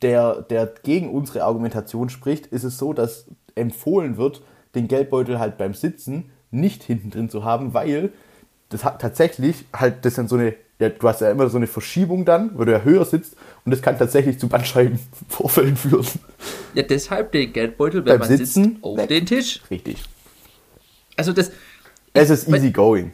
der, 0.01 0.41
der 0.43 0.67
gegen 0.84 1.12
unsere 1.12 1.43
Argumentation 1.43 2.10
spricht, 2.10 2.48
ist 2.48 2.63
es 2.63 2.77
so, 2.77 2.93
dass 2.93 3.25
empfohlen 3.55 4.17
wird, 4.17 4.41
den 4.75 4.88
Geldbeutel 4.88 5.39
halt 5.39 5.58
beim 5.58 5.74
Sitzen 5.74 6.31
nicht 6.51 6.84
hinten 6.84 7.12
drin 7.12 7.29
zu 7.29 7.43
haben, 7.43 7.74
weil 7.74 8.12
das 8.69 8.84
hat 8.84 9.01
tatsächlich 9.01 9.65
halt, 9.74 10.05
das 10.05 10.15
dann 10.15 10.27
so 10.27 10.36
eine, 10.36 10.55
ja, 10.79 10.89
du 10.89 11.07
hast 11.07 11.19
ja 11.21 11.29
immer 11.29 11.50
so 11.50 11.57
eine 11.57 11.67
Verschiebung 11.67 12.24
dann, 12.24 12.57
wo 12.57 12.63
du 12.63 12.71
ja 12.71 12.81
höher 12.81 13.03
sitzt 13.03 13.36
und 13.65 13.71
das 13.71 13.81
kann 13.81 13.98
tatsächlich 13.98 14.39
zu 14.39 14.48
Bandscheibenvorfällen 14.48 15.75
führen. 15.75 16.07
Ja, 16.74 16.83
deshalb 16.83 17.33
den 17.33 17.51
Geldbeutel, 17.51 18.05
wenn 18.05 18.13
beim 18.13 18.19
man 18.19 18.27
Sitzen 18.29 18.63
sitzt, 18.63 18.83
auf 18.83 18.98
weg. 18.98 19.09
den 19.09 19.25
Tisch. 19.25 19.62
Richtig. 19.69 20.03
Also 21.17 21.33
das. 21.33 21.51
Es 22.13 22.29
ist 22.29 22.48
easy 22.48 22.71
going. 22.71 23.12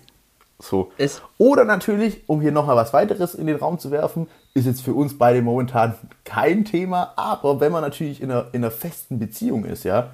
So. 0.60 0.91
Es 0.98 1.22
Oder 1.38 1.65
natürlich, 1.65 2.24
um 2.27 2.39
hier 2.39 2.51
nochmal 2.51 2.75
was 2.75 2.93
weiteres 2.93 3.36
in 3.36 3.48
den 3.48 3.57
Raum 3.57 3.77
zu 3.79 3.91
werfen, 3.91 4.27
ist 4.53 4.65
jetzt 4.65 4.81
für 4.81 4.93
uns 4.93 5.17
beide 5.17 5.41
momentan 5.41 5.95
kein 6.24 6.63
Thema, 6.63 7.13
aber 7.17 7.60
wenn 7.60 7.72
man 7.72 7.81
natürlich 7.81 8.22
in 8.22 8.31
einer, 8.31 8.48
in 8.53 8.63
einer 8.63 8.72
festen 8.72 9.19
Beziehung 9.19 9.65
ist, 9.65 9.84
ja, 9.84 10.12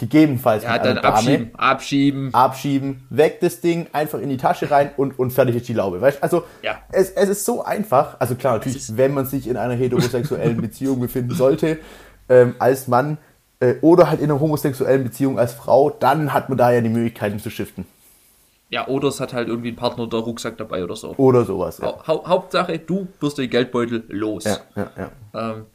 gegebenenfalls 0.00 0.64
ja, 0.64 0.78
dann 0.78 0.98
abschieben, 0.98 1.50
abschieben. 1.54 2.34
Abschieben, 2.34 3.06
weg 3.10 3.38
das 3.40 3.60
Ding, 3.60 3.86
einfach 3.92 4.18
in 4.18 4.30
die 4.30 4.38
Tasche 4.38 4.70
rein 4.70 4.90
und, 4.96 5.18
und 5.18 5.30
fertig 5.30 5.56
ist 5.56 5.68
die 5.68 5.74
Laube. 5.74 6.00
Weißt? 6.00 6.22
Also 6.22 6.44
ja. 6.62 6.78
es, 6.90 7.10
es 7.10 7.28
ist 7.28 7.44
so 7.44 7.62
einfach, 7.62 8.16
also 8.18 8.34
klar, 8.34 8.54
natürlich, 8.54 8.96
wenn 8.96 9.12
man 9.12 9.26
sich 9.26 9.46
in 9.46 9.58
einer 9.58 9.74
heterosexuellen 9.74 10.56
Beziehung 10.60 11.00
befinden 11.00 11.34
sollte, 11.34 11.78
ähm, 12.30 12.54
als 12.58 12.88
Mann 12.88 13.18
äh, 13.60 13.74
oder 13.82 14.08
halt 14.08 14.20
in 14.20 14.30
einer 14.30 14.40
homosexuellen 14.40 15.04
Beziehung 15.04 15.38
als 15.38 15.52
Frau, 15.52 15.90
dann 15.90 16.32
hat 16.32 16.48
man 16.48 16.56
da 16.56 16.72
ja 16.72 16.80
die 16.80 16.88
Möglichkeiten 16.88 17.38
zu 17.38 17.50
shiften. 17.50 17.84
Ja, 18.70 18.88
oder 18.88 19.08
es 19.08 19.20
hat 19.20 19.34
halt 19.34 19.48
irgendwie 19.48 19.72
ein 19.72 19.76
Partner 19.76 20.04
oder 20.04 20.18
Rucksack 20.18 20.56
dabei 20.56 20.82
oder 20.82 20.96
so. 20.96 21.14
Oder 21.16 21.44
sowas, 21.44 21.78
ja. 21.78 21.94
Ha 22.06 22.22
Hauptsache, 22.26 22.78
du 22.78 23.08
wirst 23.20 23.36
den 23.36 23.50
Geldbeutel 23.50 24.04
los. 24.08 24.44
Ja, 24.44 24.58
ja, 24.76 24.90
ja. 24.96 25.10
Ähm, 25.34 25.66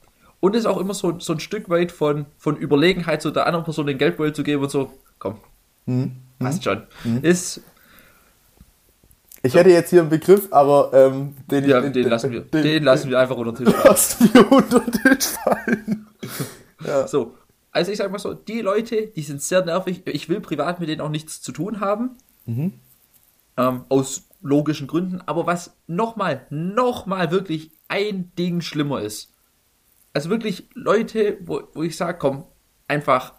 und 0.45 0.55
ist 0.55 0.65
auch 0.65 0.77
immer 0.77 0.93
so, 0.93 1.19
so 1.19 1.33
ein 1.33 1.39
Stück 1.39 1.69
weit 1.69 1.91
von, 1.91 2.27
von 2.37 2.55
Überlegenheit, 2.55 3.21
so 3.21 3.31
der 3.31 3.47
anderen 3.47 3.65
Person 3.65 3.87
den 3.87 3.97
Geldbeutel 3.97 4.33
zu 4.33 4.43
geben 4.43 4.63
und 4.63 4.69
so, 4.69 4.91
komm, 5.17 5.39
mhm. 5.85 6.17
passt 6.39 6.63
schon. 6.63 6.83
Mhm. 7.03 7.23
Ist, 7.23 7.61
Ich 9.41 9.55
hätte 9.55 9.71
jetzt 9.71 9.89
hier 9.89 10.01
einen 10.01 10.09
Begriff, 10.09 10.47
aber 10.51 10.91
ähm, 10.93 11.35
den, 11.49 11.67
ja, 11.67 11.81
den, 11.81 11.93
den, 11.93 12.09
lassen 12.09 12.31
wir, 12.31 12.41
den, 12.41 12.63
den 12.63 12.83
lassen 12.83 13.09
wir 13.09 13.19
einfach 13.19 13.35
unter 13.37 13.53
den 13.53 13.65
Tisch 13.65 13.73
fallen. 13.73 13.85
Lassen 13.89 14.33
wir 14.33 14.51
unter 14.51 14.79
den 14.79 14.91
Tisch 14.91 15.27
fallen. 15.27 16.07
ja. 16.85 17.07
So, 17.07 17.35
also 17.71 17.91
ich 17.91 17.97
sag 17.97 18.11
mal 18.11 18.19
so, 18.19 18.33
die 18.33 18.61
Leute, 18.61 19.07
die 19.07 19.21
sind 19.21 19.41
sehr 19.41 19.65
nervig. 19.65 20.03
Ich 20.05 20.29
will 20.29 20.41
privat 20.41 20.79
mit 20.79 20.89
denen 20.89 21.01
auch 21.01 21.09
nichts 21.09 21.41
zu 21.41 21.51
tun 21.51 21.79
haben. 21.79 22.11
Mhm. 22.45 22.73
Ähm, 23.57 23.85
aus 23.89 24.29
logischen 24.41 24.87
Gründen. 24.87 25.21
Aber 25.25 25.45
was 25.45 25.75
nochmal, 25.87 26.45
nochmal 26.49 27.31
wirklich 27.31 27.71
ein 27.87 28.31
Ding 28.37 28.61
schlimmer 28.61 29.01
ist. 29.01 29.34
Also 30.15 30.29
wirklich 30.29 30.69
Leute, 30.75 31.37
wo, 31.41 31.63
wo 31.73 31.83
ich 31.83 31.97
sage, 31.97 32.17
komm, 32.17 32.45
einfach 32.87 33.33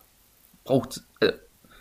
braucht. 0.63 1.05
Äh, 1.21 1.33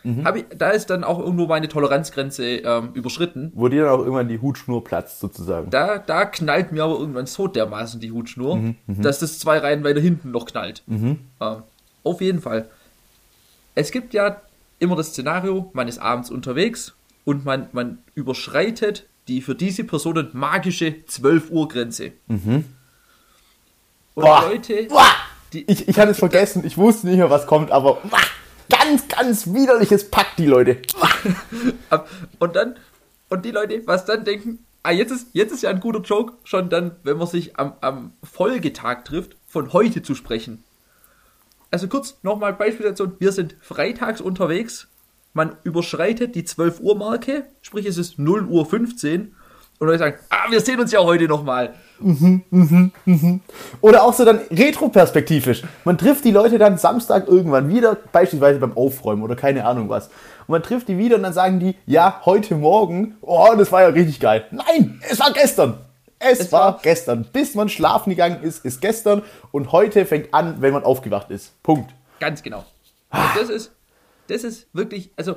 mhm. 0.04 0.26
ich, 0.36 0.46
da 0.58 0.70
ist 0.70 0.90
dann 0.90 1.04
auch 1.04 1.20
irgendwo 1.20 1.48
meine 1.48 1.68
Toleranzgrenze 1.68 2.46
ähm, 2.46 2.92
überschritten. 2.94 3.52
Wo 3.56 3.68
dir 3.68 3.84
dann 3.84 3.92
auch 3.92 4.00
irgendwann 4.00 4.30
die 4.30 4.40
Hutschnur 4.40 4.86
platzt, 4.86 5.20
sozusagen. 5.20 5.70
Da, 5.70 5.98
da 5.98 6.24
knallt 6.24 6.72
mir 6.72 6.86
aber 6.86 6.98
irgendwann 6.98 7.26
so 7.26 7.50
dermaßen 7.50 8.00
die 8.00 8.14
Hutschnur, 8.14 8.56
mhm, 8.56 8.76
mhm. 8.88 9.02
dass 9.02 9.20
das 9.20 9.38
zwei 9.38 9.58
Reihen 9.58 9.84
weiter 9.84 10.00
hinten 10.00 10.32
noch 10.32 10.46
knallt. 10.46 10.82
Mhm. 10.88 11.20
Ähm, 11.42 11.64
auf 12.06 12.22
jeden 12.22 12.40
Fall. 12.40 12.70
Es 13.76 13.92
gibt 13.92 14.14
ja 14.14 14.44
immer 14.80 14.96
das 14.96 15.10
Szenario, 15.10 15.72
man 15.74 15.90
ist 15.90 16.00
abends 16.00 16.32
unterwegs 16.32 16.96
und 17.26 17.44
man, 17.44 17.68
man 17.74 17.98
überschreitet 18.14 19.10
die 19.28 19.42
für 19.42 19.56
diese 19.56 19.84
Personen 19.84 20.30
magische 20.32 21.04
12 21.06 21.52
Uhr 21.52 21.68
Grenze. 21.68 22.14
Mhm. 22.28 22.64
Und 24.16 24.24
Boah. 24.24 24.50
Leute, 24.50 24.86
Boah. 24.86 25.06
Die, 25.54 25.70
ich, 25.72 25.88
ich 25.88 26.00
hatte 26.00 26.12
es 26.12 26.20
vergessen, 26.20 26.64
ich 26.66 26.78
wusste 26.78 27.08
nicht 27.08 27.18
mehr, 27.18 27.30
was 27.30 27.46
kommt, 27.46 27.72
aber 27.72 27.96
Boah. 27.96 28.20
ganz, 28.70 29.08
ganz 29.08 29.54
widerliches 29.54 30.10
Pack, 30.10 30.36
die 30.38 30.48
Leute. 30.48 30.82
und 32.40 32.56
dann, 32.56 32.76
und 33.30 33.46
die 33.46 33.52
Leute, 33.52 33.86
was 33.86 34.06
dann 34.06 34.26
denken, 34.26 34.66
ah, 34.84 34.92
jetzt 34.92 35.12
ist, 35.12 35.28
jetzt 35.34 35.52
ist 35.52 35.64
ja 35.64 35.70
ein 35.70 35.80
guter 35.80 36.02
Joke, 36.02 36.34
schon 36.44 36.70
dann, 36.70 36.96
wenn 37.04 37.18
man 37.18 37.28
sich 37.28 37.60
am, 37.60 37.74
am 37.82 38.14
Folgetag 38.24 39.04
trifft, 39.04 39.36
von 39.48 39.74
heute 39.74 40.02
zu 40.02 40.16
sprechen. 40.16 40.64
Also 41.72 41.88
kurz 41.88 42.18
nochmal 42.24 42.54
Beispielstation, 42.54 43.16
wir 43.20 43.32
sind 43.32 43.56
freitags 43.60 44.22
unterwegs, 44.22 44.88
man 45.34 45.58
überschreitet 45.64 46.36
die 46.36 46.46
12 46.46 46.80
Uhr 46.80 46.96
Marke, 46.96 47.46
sprich 47.62 47.86
es 47.86 47.98
ist 47.98 48.18
0 48.18 48.46
Uhr 48.46 48.66
15 48.66 49.36
und 49.80 49.88
Leute 49.88 50.00
sagen, 50.00 50.18
ah, 50.30 50.50
wir 50.50 50.62
sehen 50.62 50.80
uns 50.80 50.92
ja 50.92 51.00
heute 51.00 51.26
nochmal. 51.26 51.74
Mhm, 52.00 52.44
mhm, 52.50 52.92
mhm. 53.06 53.42
Oder 53.82 54.04
auch 54.04 54.14
so 54.14 54.26
dann 54.26 54.40
retroperspektivisch. 54.52 55.64
Man 55.84 55.98
trifft 55.98 56.26
die 56.26 56.32
Leute 56.32 56.58
dann 56.58 56.78
Samstag 56.78 57.28
irgendwann 57.28 57.70
wieder, 57.70 57.98
beispielsweise 58.12 58.60
beim 58.60 58.76
Aufräumen 58.76 59.24
oder 59.24 59.36
keine 59.36 59.66
Ahnung 59.66 59.90
was. 59.90 60.08
Und 60.08 60.50
man 60.50 60.64
trifft 60.64 60.88
die 60.88 60.98
wieder 60.98 61.16
und 61.16 61.24
dann 61.24 61.34
sagen 61.34 61.60
die, 61.60 61.76
ja, 61.86 62.22
heute 62.26 62.56
Morgen, 62.56 63.16
oh, 63.22 63.54
das 63.58 63.72
war 63.72 63.82
ja 63.82 63.88
richtig 63.90 64.20
geil. 64.20 64.46
Nein, 64.52 65.02
es 65.10 65.20
war 65.20 65.32
gestern. 65.32 65.78
Es, 66.20 66.40
es 66.40 66.52
war, 66.52 66.74
war 66.74 66.80
gestern. 66.82 67.26
Bis 67.32 67.56
man 67.56 67.70
schlafen 67.70 68.10
gegangen 68.10 68.42
ist, 68.42 68.66
ist 68.66 68.82
gestern. 68.82 69.22
Und 69.52 69.72
heute 69.72 70.06
fängt 70.06 70.34
an, 70.34 70.62
wenn 70.62 70.74
man 70.74 70.84
aufgewacht 70.84 71.30
ist. 71.30 71.62
Punkt. 71.64 71.92
Ganz 72.20 72.42
genau. 72.42 72.66
Und 73.12 73.22
das 73.36 73.50
ist, 73.50 73.72
das 74.28 74.44
ist 74.44 74.68
wirklich, 74.74 75.12
also, 75.18 75.36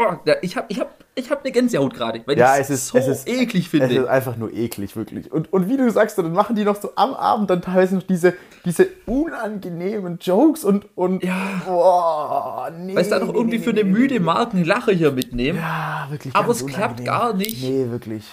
oh, 0.00 0.16
ich 0.42 0.56
habe 0.56 0.66
ich 0.68 0.80
hab, 0.80 1.04
ich 1.14 1.30
hab 1.30 1.44
eine 1.44 1.52
Gänsehaut 1.52 1.94
gerade, 1.94 2.22
weil 2.26 2.38
ja, 2.38 2.54
ich 2.54 2.62
es 2.62 2.70
ist, 2.70 2.88
so 2.88 2.98
es 2.98 3.06
ist, 3.06 3.28
eklig 3.28 3.68
finde. 3.68 3.86
Es 3.86 4.02
ist 4.02 4.08
einfach 4.08 4.36
nur 4.36 4.52
eklig, 4.52 4.96
wirklich. 4.96 5.30
Und, 5.30 5.52
und 5.52 5.68
wie 5.68 5.76
du 5.76 5.90
sagst, 5.90 6.18
dann 6.18 6.32
machen 6.32 6.56
die 6.56 6.64
noch 6.64 6.80
so 6.80 6.92
am 6.96 7.14
Abend 7.14 7.50
dann 7.50 7.62
teilweise 7.62 7.96
noch 7.96 8.02
diese, 8.02 8.34
diese 8.64 8.88
unangenehmen 9.06 10.18
Jokes 10.20 10.64
und, 10.64 10.86
und 10.96 11.22
ja. 11.22 11.62
oh, 11.68 12.70
nee. 12.76 12.94
Weil 12.94 13.02
es 13.02 13.08
da 13.08 13.18
noch 13.18 13.34
irgendwie 13.34 13.58
nee, 13.58 13.64
für 13.64 13.70
eine 13.70 13.84
müde 13.84 14.20
Markenlache 14.20 14.92
hier 14.92 15.12
mitnehmen. 15.12 15.58
Ja, 15.58 16.06
wirklich. 16.10 16.34
Aber 16.34 16.50
es 16.50 16.66
klappt 16.66 17.04
gar 17.04 17.34
nicht. 17.34 17.62
Nee, 17.62 17.90
wirklich. 17.90 18.24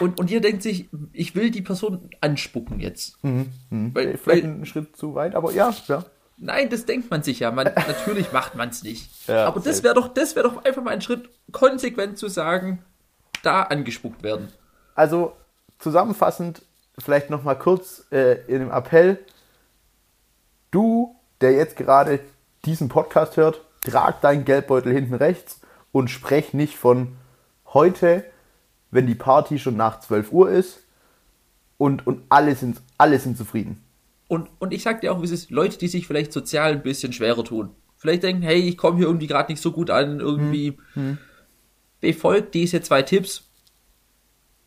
Und, 0.00 0.18
und 0.18 0.30
ihr 0.30 0.40
denkt 0.40 0.62
sich, 0.62 0.88
ich 1.12 1.34
will 1.34 1.50
die 1.50 1.60
Person 1.60 2.08
anspucken 2.20 2.80
jetzt. 2.80 3.22
Mhm, 3.22 3.48
mh. 3.68 3.90
Weil, 3.92 4.16
Vielleicht 4.16 4.44
weil, 4.44 4.50
einen 4.50 4.66
Schritt 4.66 4.96
zu 4.96 5.14
weit, 5.14 5.34
aber 5.34 5.52
ja, 5.52 5.74
ja. 5.86 6.04
Nein, 6.38 6.68
das 6.68 6.84
denkt 6.84 7.10
man 7.10 7.22
sich 7.22 7.40
ja. 7.40 7.50
Man, 7.50 7.66
natürlich 7.74 8.32
macht 8.32 8.54
man 8.54 8.68
es 8.68 8.82
nicht. 8.82 9.28
Ja, 9.28 9.46
Aber 9.46 9.60
das 9.60 9.82
wäre 9.82 9.94
doch, 9.94 10.08
das 10.08 10.36
wäre 10.36 10.48
doch 10.48 10.64
einfach 10.64 10.82
mal 10.82 10.92
ein 10.92 11.00
Schritt, 11.00 11.28
konsequent 11.52 12.18
zu 12.18 12.28
sagen, 12.28 12.84
da 13.42 13.62
angespuckt 13.62 14.22
werden. 14.22 14.52
Also 14.94 15.32
zusammenfassend, 15.78 16.62
vielleicht 16.98 17.30
noch 17.30 17.42
mal 17.42 17.54
kurz 17.54 18.04
äh, 18.10 18.40
in 18.46 18.60
dem 18.60 18.70
Appell: 18.70 19.18
Du, 20.70 21.16
der 21.40 21.52
jetzt 21.52 21.76
gerade 21.76 22.20
diesen 22.64 22.88
Podcast 22.88 23.36
hört, 23.36 23.60
trag 23.82 24.20
deinen 24.20 24.44
Geldbeutel 24.44 24.92
hinten 24.92 25.14
rechts 25.14 25.60
und 25.92 26.08
sprech 26.08 26.52
nicht 26.52 26.76
von 26.76 27.16
heute, 27.72 28.24
wenn 28.90 29.06
die 29.06 29.14
Party 29.14 29.58
schon 29.58 29.76
nach 29.76 30.00
12 30.00 30.32
Uhr 30.32 30.50
ist 30.50 30.80
und, 31.78 32.06
und 32.06 32.22
alle, 32.28 32.54
sind, 32.54 32.82
alle 32.98 33.18
sind 33.18 33.36
zufrieden. 33.36 33.85
Und, 34.28 34.48
und 34.58 34.72
ich 34.72 34.82
sag 34.82 35.00
dir 35.00 35.12
auch, 35.12 35.20
wie 35.20 35.26
es 35.26 35.30
ist, 35.30 35.50
Leute, 35.50 35.78
die 35.78 35.88
sich 35.88 36.06
vielleicht 36.06 36.32
sozial 36.32 36.72
ein 36.72 36.82
bisschen 36.82 37.12
schwerer 37.12 37.44
tun. 37.44 37.70
Vielleicht 37.96 38.24
denken, 38.24 38.42
hey, 38.42 38.60
ich 38.60 38.76
komme 38.76 38.98
hier 38.98 39.06
irgendwie 39.06 39.26
gerade 39.26 39.50
nicht 39.50 39.62
so 39.62 39.72
gut 39.72 39.90
an, 39.90 40.20
irgendwie 40.20 40.76
hm, 40.94 41.02
hm. 41.02 41.18
befolgt 42.00 42.54
diese 42.54 42.80
zwei 42.82 43.02
Tipps 43.02 43.44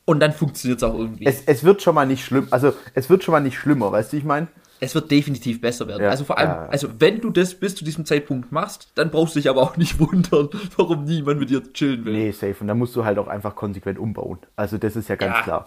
und 0.06 0.20
dann 0.20 0.32
funktioniert 0.32 0.82
es 0.82 0.84
auch 0.84 0.98
irgendwie. 0.98 1.26
Es, 1.26 1.44
es 1.46 1.64
wird 1.64 1.84
schon 1.84 1.94
mal 1.94 2.08
nicht 2.08 2.26
schlimm, 2.26 2.48
also 2.50 2.74
es 2.96 3.10
wird 3.10 3.24
schon 3.24 3.34
mal 3.34 3.42
nicht 3.42 3.58
schlimmer, 3.58 3.92
weißt 3.92 4.12
du, 4.12 4.18
ich 4.18 4.24
meine? 4.24 4.48
Es 4.80 4.96
wird 4.96 5.12
definitiv 5.12 5.62
besser 5.62 5.88
werden. 5.88 6.04
Ja, 6.04 6.10
also 6.10 6.24
vor 6.24 6.38
allem, 6.38 6.50
ja. 6.50 6.66
also 6.68 6.88
wenn 7.00 7.22
du 7.22 7.30
das 7.30 7.54
bis 7.54 7.76
zu 7.76 7.84
diesem 7.84 8.06
Zeitpunkt 8.06 8.52
machst, 8.52 8.92
dann 8.96 9.12
brauchst 9.12 9.36
du 9.36 9.40
dich 9.40 9.50
aber 9.50 9.62
auch 9.62 9.78
nicht 9.78 10.00
wundern, 10.00 10.50
warum 10.78 11.04
niemand 11.04 11.40
mit 11.40 11.50
dir 11.50 11.62
chillen 11.74 12.06
will. 12.06 12.14
Nee, 12.14 12.32
safe. 12.32 12.56
Und 12.62 12.68
dann 12.68 12.80
musst 12.80 12.96
du 12.96 13.06
halt 13.06 13.20
auch 13.20 13.28
einfach 13.28 13.56
konsequent 13.56 14.00
umbauen. 14.00 14.40
Also 14.56 14.78
das 14.78 14.96
ist 14.96 15.10
ja 15.10 15.16
ganz 15.16 15.36
ja. 15.36 15.44
klar. 15.44 15.66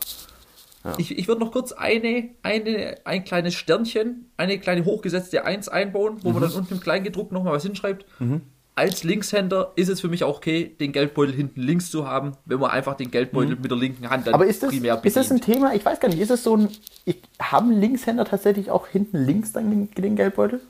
Ja. 0.84 0.94
Ich, 0.98 1.16
ich 1.16 1.28
würde 1.28 1.40
noch 1.40 1.52
kurz 1.52 1.72
eine, 1.72 2.30
eine, 2.42 2.96
ein 3.04 3.24
kleines 3.24 3.54
Sternchen, 3.54 4.30
eine 4.36 4.58
kleine 4.58 4.84
hochgesetzte 4.84 5.44
Eins 5.44 5.68
einbauen, 5.68 6.18
wo 6.22 6.28
mhm. 6.28 6.34
man 6.34 6.42
dann 6.42 6.52
unten 6.52 6.74
im 6.74 6.80
Kleingedruckt 6.80 7.32
nochmal 7.32 7.52
was 7.52 7.62
hinschreibt. 7.62 8.04
Mhm. 8.18 8.42
Als 8.74 9.04
Linkshänder 9.04 9.72
ist 9.76 9.90
es 9.90 10.00
für 10.00 10.08
mich 10.08 10.24
auch 10.24 10.38
okay, 10.38 10.74
den 10.80 10.92
Geldbeutel 10.92 11.34
hinten 11.34 11.60
links 11.60 11.90
zu 11.90 12.06
haben, 12.08 12.32
wenn 12.46 12.58
man 12.58 12.70
einfach 12.70 12.96
den 12.96 13.10
Geldbeutel 13.10 13.56
mhm. 13.56 13.62
mit 13.62 13.70
der 13.70 13.78
linken 13.78 14.08
Hand 14.08 14.26
dann 14.26 14.34
Aber 14.34 14.46
ist 14.46 14.62
das, 14.62 14.70
primär 14.70 14.96
bedient. 14.96 15.06
Ist 15.06 15.16
das 15.16 15.30
ein 15.30 15.40
Thema? 15.40 15.74
Ich 15.74 15.84
weiß 15.84 16.00
gar 16.00 16.08
nicht. 16.08 16.20
Ist 16.20 16.30
es 16.30 16.42
so 16.42 16.56
ein. 16.56 16.68
Ich, 17.04 17.18
haben 17.40 17.70
Linkshänder 17.70 18.24
tatsächlich 18.24 18.70
auch 18.70 18.88
hinten 18.88 19.18
links 19.18 19.52
dann 19.52 19.70
den, 19.70 19.90
den 19.90 20.16
Geldbeutel? 20.16 20.60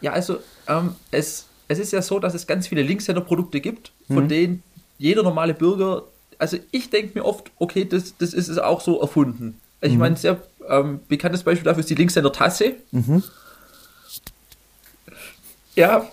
Ja, 0.00 0.12
also 0.12 0.38
ähm, 0.68 0.96
es, 1.12 1.46
es 1.68 1.78
ist 1.78 1.92
ja 1.92 2.02
so, 2.02 2.18
dass 2.18 2.34
es 2.34 2.46
ganz 2.46 2.66
viele 2.66 2.82
Linkshänder-Produkte 2.82 3.60
gibt, 3.60 3.92
von 4.08 4.24
mhm. 4.24 4.28
denen 4.28 4.62
jeder 4.98 5.22
normale 5.22 5.54
Bürger 5.54 6.04
also 6.38 6.58
ich 6.70 6.90
denke 6.90 7.18
mir 7.18 7.24
oft, 7.24 7.50
okay, 7.58 7.84
das, 7.84 8.16
das 8.18 8.34
ist 8.34 8.58
auch 8.58 8.80
so 8.80 9.00
erfunden. 9.00 9.60
Ich 9.80 9.92
mhm. 9.92 9.98
meine, 9.98 10.16
sehr 10.16 10.40
ähm, 10.68 11.00
bekanntes 11.08 11.42
Beispiel 11.42 11.64
dafür 11.64 11.80
ist 11.80 11.90
die 11.90 11.94
Linkshänder 11.94 12.32
Tasse. 12.32 12.74
Mhm. 12.92 13.22
Ja, 15.74 16.10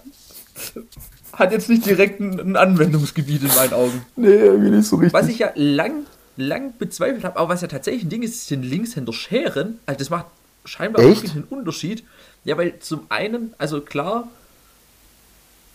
hat 1.34 1.52
jetzt 1.52 1.70
nicht 1.70 1.86
direkt 1.86 2.20
ein, 2.20 2.40
ein, 2.40 2.56
Anwendungsgebiet 2.56 3.42
in 3.42 3.48
meinen 3.56 3.74
Augen. 3.74 4.06
Nee, 4.16 4.28
irgendwie 4.28 4.70
nicht 4.70 4.88
so 4.88 4.98
richtig. 4.98 5.14
Was 5.14 5.28
ich 5.28 5.40
ja 5.40 5.52
lang, 5.56 6.06
lang 6.38 6.74
bezweifelt 6.78 7.24
habe, 7.24 7.40
aber 7.40 7.50
was 7.50 7.62
ja 7.62 7.68
tatsächlich 7.68 8.04
ein 8.04 8.10
Ding 8.10 8.24
ist, 8.24 8.48
sind 8.48 8.64
Linkshänder 8.64 9.14
Scheren. 9.14 9.80
Also 9.86 10.00
das 10.00 10.10
macht 10.10 10.26
scheinbar 10.66 11.04
Echt? 11.04 11.32
einen 11.32 11.46
Unterschied. 11.46 12.04
Ja, 12.44 12.58
weil 12.58 12.80
zum 12.80 13.06
einen, 13.10 13.54
also 13.58 13.82
klar, 13.82 14.28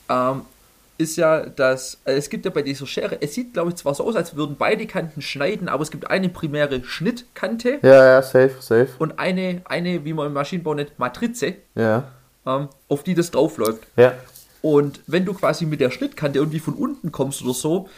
ähm, 0.09 0.43
ist 0.99 1.17
ja, 1.17 1.47
dass 1.47 2.01
äh, 2.05 2.15
es 2.15 2.29
gibt 2.29 2.45
ja 2.45 2.51
bei 2.51 2.63
dieser 2.63 2.87
Schere, 2.87 3.23
es 3.23 3.33
sieht 3.33 3.53
glaube 3.53 3.71
ich 3.71 3.77
zwar 3.77 3.95
so 3.95 4.05
aus, 4.05 4.17
als 4.17 4.35
würden 4.35 4.57
beide 4.59 4.87
Kanten 4.87 5.23
schneiden, 5.23 5.69
aber 5.69 5.83
es 5.83 5.91
gibt 5.91 6.11
eine 6.11 6.29
primäre 6.29 6.83
Schnittkante. 6.85 7.79
Ja, 7.83 8.05
ja, 8.05 8.23
safe, 8.23 8.57
safe. 8.61 8.89
Und 8.99 9.19
eine, 9.19 9.63
eine 9.65 10.05
wie 10.05 10.13
man 10.13 10.27
im 10.27 10.33
Maschinenbau 10.33 10.75
nennt, 10.75 10.99
Matrize, 10.99 11.55
ja. 11.77 12.05
ähm, 12.45 12.69
auf 12.89 13.05
die 13.05 13.15
das 13.15 13.31
draufläuft. 13.31 13.87
Ja. 13.97 14.13
Und 14.61 15.01
wenn 15.07 15.25
du 15.25 15.35
quasi 15.35 15.67
mit 15.67 15.81
der 15.81 15.93
Schnittkante 15.93 16.41
irgendwie 16.41 16.59
von 16.59 16.75
unten 16.75 17.13
kommst 17.13 17.43
oder 17.43 17.55
so, 17.55 17.89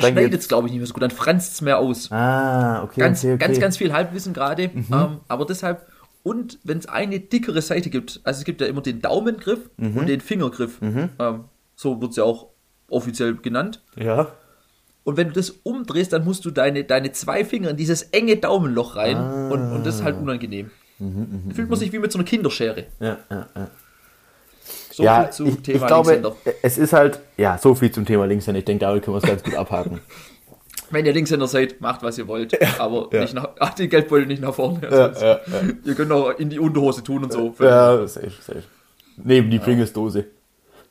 schneidet 0.00 0.40
es 0.40 0.46
glaube 0.46 0.68
ich 0.68 0.72
nicht 0.72 0.80
mehr 0.80 0.86
so 0.86 0.94
gut, 0.94 1.02
dann 1.02 1.10
franzt 1.10 1.54
es 1.54 1.60
mehr 1.60 1.78
aus. 1.78 2.12
Ah, 2.12 2.84
okay. 2.84 3.00
Ganz, 3.00 3.24
okay, 3.24 3.34
okay. 3.34 3.44
ganz, 3.44 3.58
ganz 3.58 3.76
viel 3.76 3.92
Halbwissen 3.92 4.32
gerade. 4.32 4.68
Mhm. 4.68 4.86
Ähm, 4.92 5.20
aber 5.26 5.46
deshalb, 5.46 5.84
und 6.22 6.60
wenn 6.62 6.78
es 6.78 6.86
eine 6.86 7.18
dickere 7.18 7.60
Seite 7.60 7.90
gibt, 7.90 8.20
also 8.22 8.38
es 8.38 8.44
gibt 8.44 8.60
ja 8.60 8.68
immer 8.68 8.82
den 8.82 9.00
Daumengriff 9.02 9.68
mhm. 9.76 9.96
und 9.96 10.06
den 10.06 10.20
Fingergriff. 10.20 10.80
Mhm. 10.80 11.08
Ähm, 11.18 11.44
so 11.78 12.00
wird 12.00 12.10
es 12.10 12.16
ja 12.16 12.24
auch 12.24 12.48
offiziell 12.90 13.36
genannt. 13.36 13.80
Ja. 13.96 14.32
Und 15.04 15.16
wenn 15.16 15.28
du 15.28 15.34
das 15.34 15.50
umdrehst, 15.50 16.12
dann 16.12 16.24
musst 16.24 16.44
du 16.44 16.50
deine, 16.50 16.82
deine 16.82 17.12
zwei 17.12 17.44
Finger 17.44 17.70
in 17.70 17.76
dieses 17.76 18.02
enge 18.02 18.36
Daumenloch 18.36 18.96
rein. 18.96 19.16
Ah. 19.16 19.48
Und, 19.48 19.72
und 19.72 19.86
das 19.86 19.96
ist 19.96 20.02
halt 20.02 20.16
unangenehm. 20.16 20.72
Mhm, 20.98 21.42
mh, 21.46 21.54
Fühlt 21.54 21.70
man 21.70 21.78
sich 21.78 21.92
wie 21.92 22.00
mit 22.00 22.10
so 22.10 22.18
einer 22.18 22.26
Kinderschere. 22.26 22.86
Ja, 22.98 23.18
ja, 23.30 23.46
ja. 23.54 23.70
So 24.90 25.04
ja, 25.04 25.22
viel 25.22 25.32
zum 25.32 25.46
ich, 25.46 25.62
Thema 25.62 25.78
ich 25.78 25.86
glaube, 25.86 26.10
Linkshänder. 26.10 26.36
Es 26.62 26.78
ist 26.78 26.92
halt, 26.92 27.20
ja, 27.36 27.56
so 27.56 27.76
viel 27.76 27.92
zum 27.92 28.04
Thema 28.04 28.26
Linkshänder. 28.26 28.58
Ich 28.58 28.64
denke, 28.64 28.84
da 28.84 28.98
können 28.98 29.14
wir 29.14 29.22
es 29.22 29.28
ganz 29.28 29.44
gut 29.44 29.54
abhaken. 29.54 30.00
Wenn 30.90 31.06
ihr 31.06 31.12
Linkshänder 31.12 31.46
seid, 31.46 31.80
macht 31.80 32.02
was 32.02 32.18
ihr 32.18 32.26
wollt, 32.26 32.60
ja, 32.60 32.80
aber 32.80 33.08
ja. 33.12 33.20
nicht 33.20 33.34
nach, 33.34 33.50
ach, 33.60 33.74
den 33.74 33.88
Geldbeutel 33.88 34.26
nicht 34.26 34.42
nach 34.42 34.54
vorne. 34.54 34.80
Ja, 34.90 35.38
ihr 35.84 35.94
könnt 35.94 36.10
auch 36.10 36.36
in 36.38 36.50
die 36.50 36.58
Unterhose 36.58 37.04
tun 37.04 37.22
und 37.22 37.32
so. 37.32 37.54
Ja, 37.60 38.04
safe, 38.08 38.32
safe. 38.40 38.64
Neben 39.16 39.48
die 39.50 39.60
Pringles-Dose. 39.60 40.24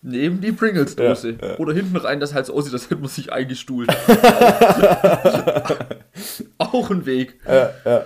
Neben 0.01 0.41
die 0.41 0.51
Pringles-Dose. 0.51 1.37
Ja, 1.41 1.47
ja. 1.47 1.57
Oder 1.57 1.73
hinten 1.73 1.97
rein, 1.97 2.19
das 2.19 2.33
halt 2.33 2.45
so 2.47 2.53
aussieht, 2.53 2.73
als 2.73 2.85
hätte 2.85 3.01
man 3.01 3.09
sich 3.09 3.31
eingestuhlt. 3.31 3.89
Auch 6.57 6.89
ein 6.91 7.05
Weg. 7.05 7.39
Ja, 7.47 7.69
ja. 7.85 8.05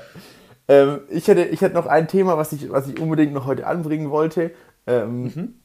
Ähm, 0.68 1.02
ich, 1.10 1.28
hätte, 1.28 1.44
ich 1.44 1.62
hätte 1.62 1.76
noch 1.76 1.88
ein 1.88 2.08
Thema, 2.08 2.38
was 2.38 2.54
ich, 2.54 2.72
was 2.72 2.88
ich 2.88 3.00
unbedingt 3.00 3.34
noch 3.34 3.46
heute 3.46 3.68
anbringen 3.68 4.10
wollte. 4.10 4.52
Ähm, 4.88 5.24
mhm. 5.24 5.56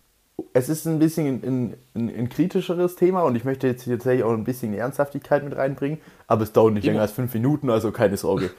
Es 0.52 0.68
ist 0.68 0.86
ein 0.86 0.98
bisschen 0.98 1.42
ein, 1.42 1.76
ein, 1.94 2.14
ein, 2.14 2.28
kritischeres 2.28 2.96
Thema 2.96 3.22
und 3.22 3.36
ich 3.36 3.44
möchte 3.44 3.66
jetzt 3.66 3.86
tatsächlich 3.86 4.22
auch 4.22 4.32
ein 4.32 4.44
bisschen 4.44 4.74
Ernsthaftigkeit 4.74 5.44
mit 5.44 5.56
reinbringen, 5.56 5.98
aber 6.26 6.42
es 6.42 6.52
dauert 6.52 6.74
nicht 6.74 6.84
Immer. 6.84 6.92
länger 6.92 7.02
als 7.02 7.12
fünf 7.12 7.32
Minuten, 7.32 7.70
also 7.70 7.90
keine 7.90 8.16
Sorge. 8.16 8.50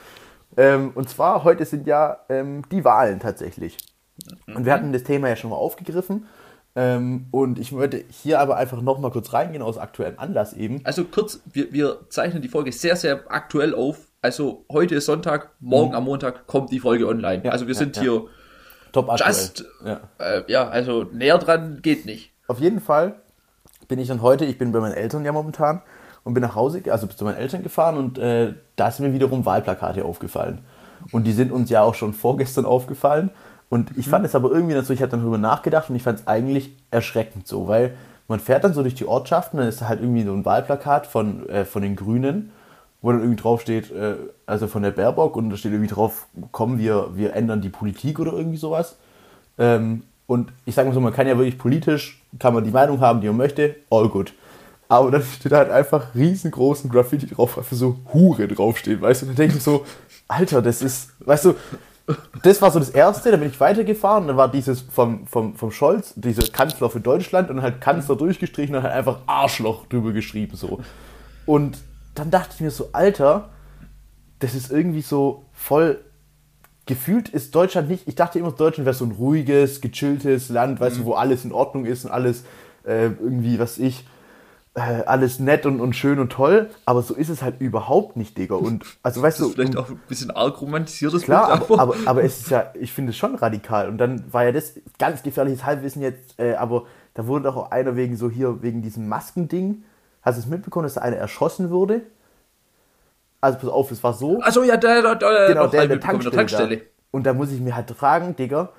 ähm, 0.57 0.91
und 0.95 1.07
zwar, 1.09 1.43
heute 1.43 1.65
sind 1.65 1.85
ja 1.85 2.19
ähm, 2.29 2.63
die 2.71 2.83
Wahlen 2.83 3.19
tatsächlich. 3.19 3.77
Und 4.47 4.65
wir 4.65 4.73
hatten 4.73 4.91
das 4.93 5.03
Thema 5.03 5.29
ja 5.29 5.35
schon 5.35 5.51
mal 5.51 5.57
aufgegriffen. 5.57 6.25
Ähm, 6.77 7.25
und 7.31 7.57
ich 7.57 7.71
würde 7.71 8.03
hier 8.07 8.39
aber 8.39 8.57
einfach 8.57 8.83
nochmal 8.83 9.09
kurz 9.09 9.33
reingehen 9.33 9.63
aus 9.63 9.79
aktuellem 9.79 10.19
Anlass 10.19 10.53
eben. 10.53 10.81
Also 10.83 11.05
kurz, 11.05 11.41
wir, 11.51 11.73
wir 11.73 12.01
zeichnen 12.09 12.43
die 12.43 12.49
Folge 12.49 12.71
sehr, 12.71 12.95
sehr 12.95 13.21
aktuell 13.29 13.73
auf. 13.73 13.97
Also 14.21 14.63
heute 14.71 14.93
ist 14.93 15.07
Sonntag, 15.07 15.49
morgen 15.59 15.89
mhm. 15.89 15.95
am 15.95 16.03
Montag 16.03 16.45
kommt 16.45 16.71
die 16.71 16.79
Folge 16.79 17.07
online. 17.07 17.43
Ja, 17.43 17.51
also 17.51 17.65
wir 17.65 17.73
ja, 17.73 17.79
sind 17.79 17.95
ja. 17.95 18.03
hier 18.03 18.25
top 18.91 19.09
aktuell. 19.09 19.31
Just, 19.31 19.65
ja. 19.83 20.01
Äh, 20.19 20.43
ja, 20.45 20.67
also 20.67 21.03
näher 21.11 21.39
dran 21.39 21.79
geht 21.81 22.05
nicht. 22.05 22.31
Auf 22.47 22.59
jeden 22.59 22.79
Fall 22.79 23.15
bin 23.87 23.97
ich 23.97 24.07
dann 24.07 24.21
heute, 24.21 24.45
ich 24.45 24.59
bin 24.59 24.71
bei 24.71 24.79
meinen 24.79 24.93
Eltern 24.93 25.25
ja 25.25 25.31
momentan 25.31 25.81
und 26.23 26.35
bin 26.35 26.43
nach 26.43 26.53
Hause, 26.53 26.83
also 26.91 27.07
zu 27.07 27.25
meinen 27.25 27.37
Eltern 27.37 27.63
gefahren 27.63 27.97
und 27.97 28.19
äh, 28.19 28.53
da 28.75 28.91
sind 28.91 29.07
mir 29.07 29.13
wiederum 29.13 29.47
Wahlplakate 29.47 30.05
aufgefallen. 30.05 30.59
Und 31.11 31.23
die 31.23 31.31
sind 31.31 31.51
uns 31.51 31.71
ja 31.71 31.81
auch 31.81 31.95
schon 31.95 32.13
vorgestern 32.13 32.65
aufgefallen. 32.65 33.31
Und 33.69 33.97
ich 33.97 34.07
fand 34.07 34.25
es 34.25 34.35
aber 34.35 34.51
irgendwie 34.51 34.75
dazu, 34.75 34.93
ich 34.93 35.01
habe 35.01 35.11
dann 35.11 35.21
darüber 35.21 35.37
nachgedacht 35.37 35.89
und 35.89 35.95
ich 35.95 36.03
fand 36.03 36.19
es 36.19 36.27
eigentlich 36.27 36.71
erschreckend 36.89 37.47
so, 37.47 37.67
weil 37.67 37.95
man 38.27 38.39
fährt 38.39 38.63
dann 38.63 38.73
so 38.73 38.81
durch 38.81 38.95
die 38.95 39.05
Ortschaften, 39.05 39.57
dann 39.57 39.67
ist 39.67 39.81
da 39.81 39.87
halt 39.87 40.01
irgendwie 40.01 40.23
so 40.23 40.33
ein 40.33 40.45
Wahlplakat 40.45 41.07
von, 41.07 41.47
äh, 41.49 41.65
von 41.65 41.81
den 41.81 41.95
Grünen, 41.95 42.51
wo 43.01 43.11
dann 43.11 43.21
irgendwie 43.21 43.41
drauf 43.41 43.61
steht, 43.61 43.91
äh, 43.91 44.15
also 44.45 44.67
von 44.67 44.83
der 44.83 44.91
Baerbock 44.91 45.35
und 45.35 45.49
da 45.49 45.57
steht 45.57 45.71
irgendwie 45.71 45.93
drauf, 45.93 46.27
kommen 46.51 46.79
wir, 46.79 47.09
wir 47.15 47.33
ändern 47.33 47.61
die 47.61 47.69
Politik 47.69 48.19
oder 48.19 48.33
irgendwie 48.33 48.57
sowas. 48.57 48.97
Ähm, 49.57 50.03
und 50.27 50.51
ich 50.65 50.75
sage 50.75 50.89
mal 50.89 50.93
so, 50.93 50.99
man 50.99 51.13
kann 51.13 51.27
ja 51.27 51.37
wirklich 51.37 51.57
politisch, 51.57 52.21
kann 52.39 52.53
man 52.53 52.63
die 52.63 52.71
Meinung 52.71 52.99
haben, 52.99 53.21
die 53.21 53.27
man 53.27 53.37
möchte, 53.37 53.75
all 53.89 54.09
good. 54.09 54.33
Aber 54.89 55.11
dann 55.11 55.23
steht 55.23 55.51
halt 55.51 55.69
einfach 55.69 56.15
riesengroßen 56.15 56.89
Graffiti 56.89 57.27
drauf, 57.27 57.57
einfach 57.57 57.75
so 57.75 57.97
Hure 58.13 58.47
draufstehen, 58.47 59.01
weißt 59.01 59.21
du? 59.21 59.25
Und 59.25 59.29
dann 59.31 59.35
denke 59.37 59.57
ich 59.57 59.63
so, 59.63 59.85
Alter, 60.27 60.61
das 60.61 60.81
ist, 60.81 61.11
weißt 61.19 61.45
du, 61.45 61.55
das 62.43 62.61
war 62.61 62.71
so 62.71 62.79
das 62.79 62.89
Erste, 62.89 63.31
dann 63.31 63.41
bin 63.41 63.49
ich 63.49 63.59
weitergefahren, 63.59 64.27
dann 64.27 64.37
war 64.37 64.49
dieses 64.49 64.81
vom, 64.81 65.27
vom, 65.27 65.55
vom 65.55 65.71
Scholz, 65.71 66.13
dieser 66.15 66.47
Kanzler 66.47 66.89
für 66.89 67.01
Deutschland 67.01 67.49
und 67.49 67.61
halt 67.61 67.81
Kanzler 67.81 68.15
durchgestrichen 68.15 68.75
und 68.75 68.83
halt 68.83 68.93
einfach 68.93 69.19
Arschloch 69.25 69.85
drüber 69.87 70.13
geschrieben 70.13 70.55
so. 70.55 70.79
Und 71.45 71.79
dann 72.15 72.31
dachte 72.31 72.53
ich 72.55 72.61
mir 72.61 72.71
so, 72.71 72.89
Alter, 72.93 73.49
das 74.39 74.55
ist 74.55 74.71
irgendwie 74.71 75.01
so 75.01 75.45
voll 75.51 75.99
gefühlt 76.87 77.29
ist 77.29 77.53
Deutschland 77.53 77.89
nicht, 77.89 78.07
ich 78.07 78.15
dachte 78.15 78.39
immer, 78.39 78.51
Deutschland 78.51 78.85
wäre 78.85 78.95
so 78.95 79.05
ein 79.05 79.11
ruhiges, 79.11 79.81
gechilltes 79.81 80.49
Land, 80.49 80.79
weißt 80.79 80.97
mhm. 80.97 81.01
du, 81.01 81.05
wo 81.07 81.13
alles 81.13 81.43
in 81.43 81.51
Ordnung 81.51 81.85
ist 81.85 82.05
und 82.05 82.11
alles 82.11 82.43
äh, 82.85 83.07
irgendwie, 83.07 83.59
was 83.59 83.77
ich, 83.77 84.05
äh, 84.77 85.03
alles 85.07 85.39
nett 85.39 85.65
und, 85.65 85.81
und 85.81 85.95
schön 85.95 86.19
und 86.19 86.31
toll, 86.31 86.69
aber 86.85 87.01
so 87.01 87.15
ist 87.15 87.29
es 87.29 87.41
halt 87.41 87.59
überhaupt 87.59 88.15
nicht, 88.15 88.37
Digga. 88.37 88.55
Und 88.67 88.85
also 89.01 89.23
weißt 89.23 89.39
das 89.39 89.47
ist 89.47 89.57
du. 89.57 89.61
Vielleicht 89.61 89.77
auch 89.77 89.89
ein 89.89 89.99
bisschen 90.07 90.29
arg 90.29 90.61
romantisiertes 90.61 91.23
Klar, 91.23 91.49
aber, 91.49 91.79
aber, 91.79 91.95
aber, 92.05 92.23
es 92.23 92.41
ist 92.41 92.51
ja, 92.51 92.71
ich 92.75 92.93
finde 92.93 93.09
es 93.09 93.17
schon 93.17 93.33
radikal. 93.33 93.89
Und 93.89 93.97
dann 93.97 94.31
war 94.31 94.45
ja 94.45 94.51
das 94.51 94.75
ganz 94.99 95.23
gefährliches 95.23 95.65
Halbwissen 95.65 96.03
jetzt, 96.03 96.39
äh, 96.39 96.53
aber 96.53 96.85
da 97.15 97.25
wurde 97.25 97.45
doch 97.45 97.55
auch 97.55 97.71
einer 97.71 97.95
wegen 97.95 98.15
so 98.17 98.29
hier, 98.29 98.61
wegen 98.61 98.83
diesem 98.83 99.09
Maskending. 99.09 99.83
Hast 100.21 100.37
du 100.37 100.41
es 100.41 100.47
mitbekommen, 100.47 100.83
dass 100.83 100.93
da 100.93 101.01
einer 101.01 101.17
erschossen 101.17 101.71
wurde? 101.71 102.01
Also 103.41 103.57
pass 103.57 103.69
auf, 103.69 103.89
es 103.89 104.03
war 104.03 104.13
so. 104.13 104.39
Achso, 104.41 104.61
ja, 104.61 104.77
der, 104.77 105.01
der, 105.01 105.15
der, 105.15 105.47
genau, 105.47 105.67
der, 105.67 105.87
der 105.87 105.99
Tankstelle. 105.99 106.31
Der 106.31 106.37
Tankstelle. 106.37 106.81
Und 107.09 107.25
da 107.25 107.33
muss 107.33 107.51
ich 107.51 107.59
mir 107.59 107.75
halt 107.75 107.89
fragen, 107.91 108.35
Digga, 108.35 108.69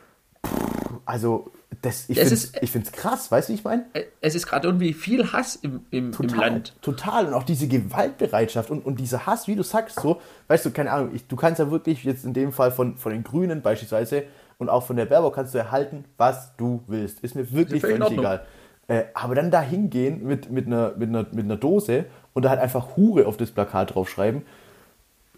also 1.05 1.51
das, 1.83 2.09
ich 2.09 2.71
finde 2.71 2.89
es 2.89 2.93
krass, 2.93 3.31
weißt 3.31 3.49
du, 3.49 3.53
wie 3.53 3.57
ich 3.57 3.65
meine? 3.65 3.85
Es 4.21 4.35
ist 4.35 4.47
gerade 4.47 4.67
irgendwie 4.67 4.93
viel 4.93 5.33
Hass 5.33 5.57
im, 5.57 5.85
im, 5.91 6.13
total, 6.13 6.33
im 6.33 6.41
Land. 6.41 6.75
Total. 6.83 7.27
Und 7.27 7.35
auch 7.35 7.45
diese 7.45 7.69
Gewaltbereitschaft 7.69 8.71
und, 8.71 8.85
und 8.85 8.99
dieser 8.99 9.27
Hass, 9.27 9.47
wie 9.47 9.57
du 9.57 9.63
sagst, 9.63 10.01
so, 10.01 10.21
weißt 10.49 10.67
du, 10.67 10.71
keine 10.71 10.91
Ahnung, 10.91 11.15
ich, 11.15 11.27
du 11.27 11.37
kannst 11.37 11.59
ja 11.59 11.71
wirklich 11.71 12.05
jetzt 12.05 12.25
in 12.25 12.33
dem 12.33 12.53
Fall 12.53 12.73
von, 12.73 12.97
von 12.97 13.13
den 13.13 13.23
Grünen 13.23 13.63
beispielsweise 13.63 14.25
und 14.59 14.69
auch 14.69 14.85
von 14.85 14.97
der 14.97 15.07
Baerbock 15.07 15.35
kannst 15.35 15.55
du 15.55 15.59
erhalten, 15.59 16.05
was 16.17 16.57
du 16.57 16.83
willst. 16.89 17.21
Ist 17.21 17.35
mir 17.35 17.51
wirklich 17.53 17.81
völlig 17.81 18.11
egal. 18.11 18.45
Äh, 18.89 19.05
aber 19.15 19.35
dann 19.35 19.51
da 19.51 19.61
hingehen 19.61 20.27
mit, 20.27 20.51
mit, 20.51 20.67
einer, 20.67 20.95
mit, 20.97 21.11
einer, 21.11 21.27
mit 21.31 21.45
einer 21.45 21.57
Dose 21.57 22.07
und 22.33 22.45
da 22.45 22.51
halt 22.51 22.61
einfach 22.61 22.97
Hure 22.97 23.27
auf 23.27 23.37
das 23.37 23.51
Plakat 23.51 23.95
draufschreiben. 23.95 24.43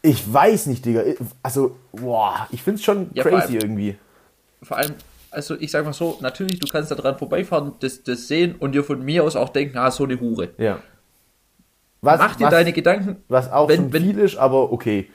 Ich 0.02 0.32
weiß 0.32 0.66
nicht, 0.66 0.86
Digga. 0.86 1.02
Also, 1.42 1.76
boah, 1.92 2.48
ich 2.50 2.62
finde 2.62 2.78
es 2.78 2.84
schon 2.84 3.10
ja, 3.12 3.22
crazy 3.22 3.54
allem, 3.58 3.60
irgendwie. 3.60 3.98
Vor 4.62 4.78
allem, 4.78 4.94
also 5.30 5.56
ich 5.58 5.70
sag 5.70 5.84
mal 5.84 5.92
so, 5.92 6.18
natürlich, 6.20 6.58
du 6.58 6.66
kannst 6.66 6.90
da 6.90 6.94
dran 6.94 7.18
vorbeifahren, 7.18 7.72
das, 7.80 8.02
das 8.02 8.28
sehen 8.28 8.54
und 8.58 8.72
dir 8.72 8.84
von 8.84 9.04
mir 9.04 9.24
aus 9.24 9.36
auch 9.36 9.50
denken, 9.50 9.78
ah, 9.78 9.90
so 9.90 10.04
eine 10.04 10.20
Hure. 10.20 10.50
Ja. 10.58 10.82
Was, 12.00 12.18
Mach 12.18 12.36
dir 12.36 12.44
was, 12.44 12.50
deine 12.50 12.72
Gedanken. 12.72 13.16
Was 13.28 13.50
auch 13.50 13.68
wenn, 13.68 13.90
schon 13.90 14.02
viel 14.02 14.18
ist, 14.18 14.36
aber 14.36 14.72
okay. 14.72 15.10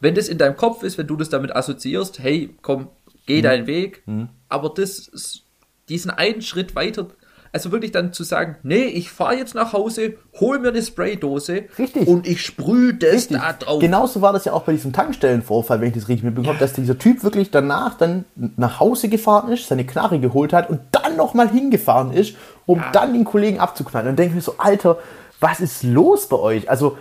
Wenn 0.00 0.14
das 0.14 0.28
in 0.28 0.38
deinem 0.38 0.56
Kopf 0.56 0.82
ist, 0.82 0.98
wenn 0.98 1.06
du 1.06 1.16
das 1.16 1.28
damit 1.28 1.54
assoziierst, 1.54 2.18
hey, 2.18 2.54
komm, 2.60 2.88
geh 3.26 3.36
hm. 3.36 3.42
deinen 3.42 3.66
Weg, 3.66 4.02
hm. 4.06 4.28
aber 4.48 4.70
das, 4.70 5.44
diesen 5.88 6.10
einen 6.10 6.42
Schritt 6.42 6.74
weiter 6.74 7.08
also 7.54 7.70
wirklich 7.70 7.92
dann 7.92 8.12
zu 8.12 8.24
sagen, 8.24 8.56
nee, 8.64 8.82
ich 8.82 9.10
fahre 9.10 9.36
jetzt 9.36 9.54
nach 9.54 9.72
Hause, 9.72 10.14
hol 10.40 10.58
mir 10.58 10.70
eine 10.70 10.82
Spraydose 10.82 11.66
Richtig. 11.78 12.08
und 12.08 12.26
ich 12.26 12.44
sprühe 12.44 12.94
das 12.94 13.12
richtig. 13.12 13.38
da 13.38 13.52
drauf. 13.52 13.80
Genauso 13.80 14.20
war 14.22 14.32
das 14.32 14.44
ja 14.44 14.52
auch 14.52 14.64
bei 14.64 14.72
diesem 14.72 14.92
Tankstellenvorfall, 14.92 15.80
wenn 15.80 15.86
ich 15.86 15.94
das 15.94 16.08
richtig 16.08 16.24
mitbekomme, 16.24 16.54
ja. 16.54 16.58
dass 16.60 16.72
dieser 16.72 16.98
Typ 16.98 17.22
wirklich 17.22 17.52
danach 17.52 17.96
dann 17.96 18.24
nach 18.56 18.80
Hause 18.80 19.08
gefahren 19.08 19.52
ist, 19.52 19.68
seine 19.68 19.86
Knarre 19.86 20.18
geholt 20.18 20.52
hat 20.52 20.68
und 20.68 20.80
dann 20.90 21.16
nochmal 21.16 21.48
hingefahren 21.48 22.12
ist, 22.12 22.34
um 22.66 22.80
ja. 22.80 22.90
dann 22.90 23.12
den 23.12 23.24
Kollegen 23.24 23.60
abzuknallen. 23.60 24.08
Und 24.08 24.10
dann 24.10 24.16
denke 24.16 24.30
ich 24.30 24.34
mir 24.34 24.42
so, 24.42 24.56
Alter, 24.58 24.98
was 25.38 25.60
ist 25.60 25.84
los 25.84 26.28
bei 26.28 26.36
euch? 26.36 26.68
Also. 26.68 26.98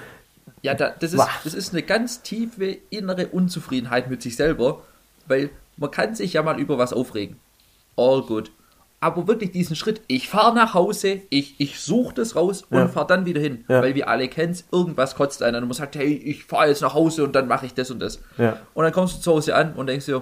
Ja, 0.61 0.75
da, 0.75 0.91
das, 0.91 1.13
ist, 1.13 1.27
das 1.43 1.55
ist 1.55 1.73
eine 1.73 1.81
ganz 1.81 2.21
tiefe 2.21 2.77
innere 2.91 3.27
Unzufriedenheit 3.27 4.07
mit 4.07 4.21
sich 4.21 4.35
selber, 4.35 4.81
weil 5.25 5.49
man 5.77 5.89
kann 5.89 6.13
sich 6.13 6.33
ja 6.33 6.43
mal 6.43 6.59
über 6.59 6.77
was 6.77 6.93
aufregen. 6.93 7.37
All 7.97 8.21
good 8.21 8.51
aber 9.03 9.27
wirklich 9.27 9.51
diesen 9.51 9.75
Schritt, 9.75 10.01
ich 10.07 10.29
fahre 10.29 10.55
nach 10.55 10.73
Hause, 10.73 11.19
ich, 11.29 11.59
ich 11.59 11.81
suche 11.81 12.15
das 12.15 12.37
raus 12.37 12.63
und 12.69 12.77
ja. 12.77 12.87
fahre 12.87 13.07
dann 13.07 13.25
wieder 13.25 13.41
hin. 13.41 13.65
Ja. 13.67 13.81
Weil 13.81 13.95
wir 13.95 14.07
alle 14.07 14.29
kennen 14.29 14.57
irgendwas 14.71 15.15
kotzt 15.15 15.43
einer 15.43 15.57
und 15.57 15.65
man 15.65 15.73
sagt, 15.73 15.97
hey, 15.97 16.13
ich 16.13 16.45
fahre 16.45 16.69
jetzt 16.69 16.81
nach 16.81 16.93
Hause 16.93 17.25
und 17.25 17.35
dann 17.35 17.47
mache 17.47 17.65
ich 17.65 17.73
das 17.73 17.91
und 17.91 17.99
das. 17.99 18.19
Ja. 18.37 18.57
Und 18.73 18.85
dann 18.85 18.93
kommst 18.93 19.17
du 19.17 19.21
zu 19.21 19.31
Hause 19.33 19.55
an 19.55 19.73
und 19.73 19.87
denkst 19.87 20.05
dir, 20.05 20.21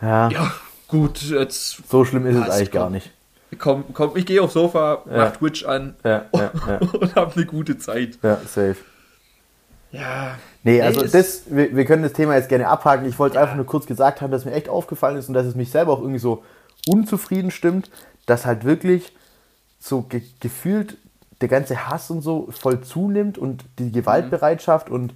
ja, 0.00 0.28
ja 0.28 0.52
gut, 0.86 1.20
jetzt. 1.22 1.88
So 1.88 2.04
schlimm 2.04 2.24
ist 2.26 2.36
es 2.36 2.48
eigentlich 2.48 2.70
komm, 2.70 2.80
gar 2.80 2.90
nicht. 2.90 3.10
Komm, 3.58 3.84
komm, 3.92 4.16
ich 4.16 4.26
gehe 4.26 4.40
aufs 4.42 4.54
Sofa, 4.54 5.02
mach 5.04 5.32
Twitch 5.32 5.64
an 5.64 5.96
und 6.02 7.16
habe 7.16 7.32
eine 7.34 7.46
gute 7.46 7.78
Zeit. 7.78 8.18
Ja, 8.22 8.36
safe. 8.46 8.76
Ja. 9.90 10.36
Nee, 10.62 10.82
also 10.82 11.00
nee, 11.00 11.08
das, 11.10 11.42
wir, 11.46 11.74
wir 11.74 11.84
können 11.84 12.04
das 12.04 12.12
Thema 12.12 12.36
jetzt 12.36 12.48
gerne 12.48 12.68
abhaken. 12.68 13.08
Ich 13.08 13.18
wollte 13.18 13.40
einfach 13.40 13.56
nur 13.56 13.66
kurz 13.66 13.86
gesagt 13.86 14.20
haben, 14.20 14.30
dass 14.30 14.44
mir 14.44 14.52
echt 14.52 14.68
aufgefallen 14.68 15.16
ist 15.16 15.28
und 15.28 15.34
dass 15.34 15.46
es 15.46 15.56
mich 15.56 15.70
selber 15.70 15.94
auch 15.94 16.00
irgendwie 16.00 16.20
so 16.20 16.44
unzufrieden 16.88 17.50
stimmt, 17.50 17.90
dass 18.26 18.46
halt 18.46 18.64
wirklich 18.64 19.12
so 19.78 20.02
ge 20.02 20.22
gefühlt 20.40 20.96
der 21.40 21.48
ganze 21.48 21.88
Hass 21.88 22.10
und 22.10 22.22
so 22.22 22.48
voll 22.50 22.80
zunimmt 22.80 23.38
und 23.38 23.64
die 23.78 23.92
Gewaltbereitschaft 23.92 24.90
und 24.90 25.14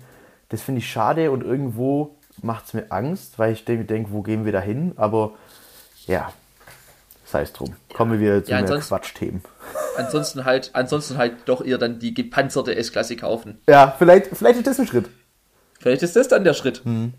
das 0.51 0.63
finde 0.63 0.81
ich 0.81 0.91
schade 0.91 1.31
und 1.31 1.43
irgendwo 1.43 2.17
macht 2.43 2.67
es 2.67 2.75
mir 2.75 2.87
Angst, 2.91 3.39
weil 3.39 3.53
ich 3.53 3.65
denke, 3.65 3.85
denk, 3.85 4.09
wo 4.11 4.23
gehen 4.23 4.45
wir 4.45 4.53
da 4.53 4.61
hin? 4.61 4.93
Aber 4.97 5.33
ja, 6.07 6.33
sei 7.25 7.43
es 7.43 7.53
drum. 7.53 7.75
Kommen 7.93 8.13
wir 8.13 8.21
wieder 8.21 8.45
zu 8.45 8.51
ja, 8.51 8.63
mehr 8.63 8.79
Quatschthemen. 8.79 9.43
Ansonsten 9.97 10.45
halt, 10.45 10.71
ansonsten 10.75 11.17
halt 11.17 11.35
doch 11.47 11.65
eher 11.65 11.79
dann 11.79 11.99
die 11.99 12.15
gepanzerte 12.15 12.77
S-Klasse 12.77 13.17
kaufen. 13.17 13.61
Ja, 13.69 13.95
vielleicht, 13.99 14.29
vielleicht 14.37 14.59
ist 14.59 14.67
das 14.67 14.81
ein 14.81 14.87
Schritt. 14.87 15.09
Vielleicht 15.81 16.03
ist 16.03 16.17
das 16.17 16.29
dann 16.29 16.45
der 16.45 16.55
Schritt. 16.55 16.85
Mhm. 16.85 17.15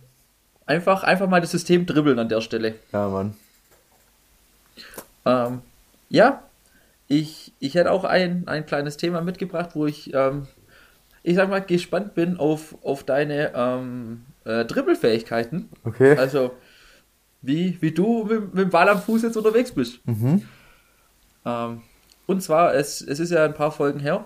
Einfach, 0.66 1.04
einfach 1.04 1.28
mal 1.28 1.42
das 1.42 1.52
System 1.52 1.86
dribbeln 1.86 2.20
an 2.20 2.30
der 2.30 2.42
Stelle. 2.42 2.76
Ja, 2.94 3.10
Mann. 3.10 3.36
Ähm, 5.26 5.62
ja, 6.10 6.44
ich, 7.08 7.54
ich 7.60 7.76
hätte 7.76 7.92
auch 7.92 8.04
ein, 8.04 8.48
ein 8.48 8.66
kleines 8.66 8.98
Thema 8.98 9.22
mitgebracht, 9.22 9.72
wo 9.74 9.86
ich, 9.86 10.14
ähm, 10.14 10.48
ich 11.22 11.36
sag 11.36 11.50
mal, 11.50 11.62
gespannt 11.62 12.16
bin 12.16 12.38
auf, 12.38 12.76
auf 12.84 13.04
deine 13.04 13.52
ähm, 13.56 14.26
äh, 14.46 14.66
Dribbelfähigkeiten. 14.66 15.70
Okay. 15.84 16.18
Also, 16.18 16.52
wie, 17.42 17.78
wie 17.82 17.92
du 17.92 18.24
mit, 18.26 18.54
mit 18.54 18.64
dem 18.66 18.70
Ball 18.70 18.90
am 18.90 19.02
Fuß 19.02 19.24
jetzt 19.24 19.38
unterwegs 19.38 19.72
bist. 19.72 20.06
Mhm. 20.08 20.44
Ähm, 21.46 21.82
und 22.26 22.42
zwar, 22.42 22.74
es, 22.74 23.02
es 23.02 23.20
ist 23.20 23.32
ja 23.32 23.46
ein 23.46 23.54
paar 23.54 23.72
Folgen 23.72 24.00
her. 24.00 24.26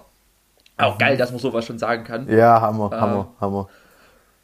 Auch 0.77 0.95
mhm. 0.95 0.99
geil, 0.99 1.17
dass 1.17 1.31
man 1.31 1.39
sowas 1.39 1.65
schon 1.65 1.79
sagen 1.79 2.03
kann. 2.03 2.29
Ja, 2.29 2.61
Hammer, 2.61 2.91
ähm, 2.93 3.01
Hammer, 3.01 3.33
Hammer. 3.39 3.69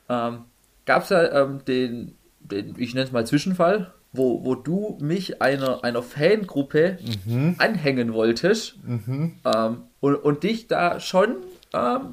Ähm, 0.09 0.45
Gab 0.85 1.03
es 1.03 1.09
ja 1.09 1.43
ähm, 1.43 1.63
den, 1.65 2.17
den, 2.39 2.75
ich 2.77 2.93
nenne 2.93 3.05
es 3.05 3.11
mal 3.11 3.25
Zwischenfall 3.25 3.93
wo, 4.13 4.45
wo 4.45 4.55
du 4.55 4.97
mich 5.01 5.41
einer, 5.41 5.83
einer 5.83 6.03
Fangruppe 6.03 6.99
mhm. 7.25 7.55
anhängen 7.57 8.13
wolltest 8.13 8.75
mhm. 8.85 9.33
ähm, 9.43 9.77
und, 9.99 10.15
und 10.15 10.43
dich 10.43 10.67
da 10.67 10.99
schon 10.99 11.37
ähm, 11.73 12.11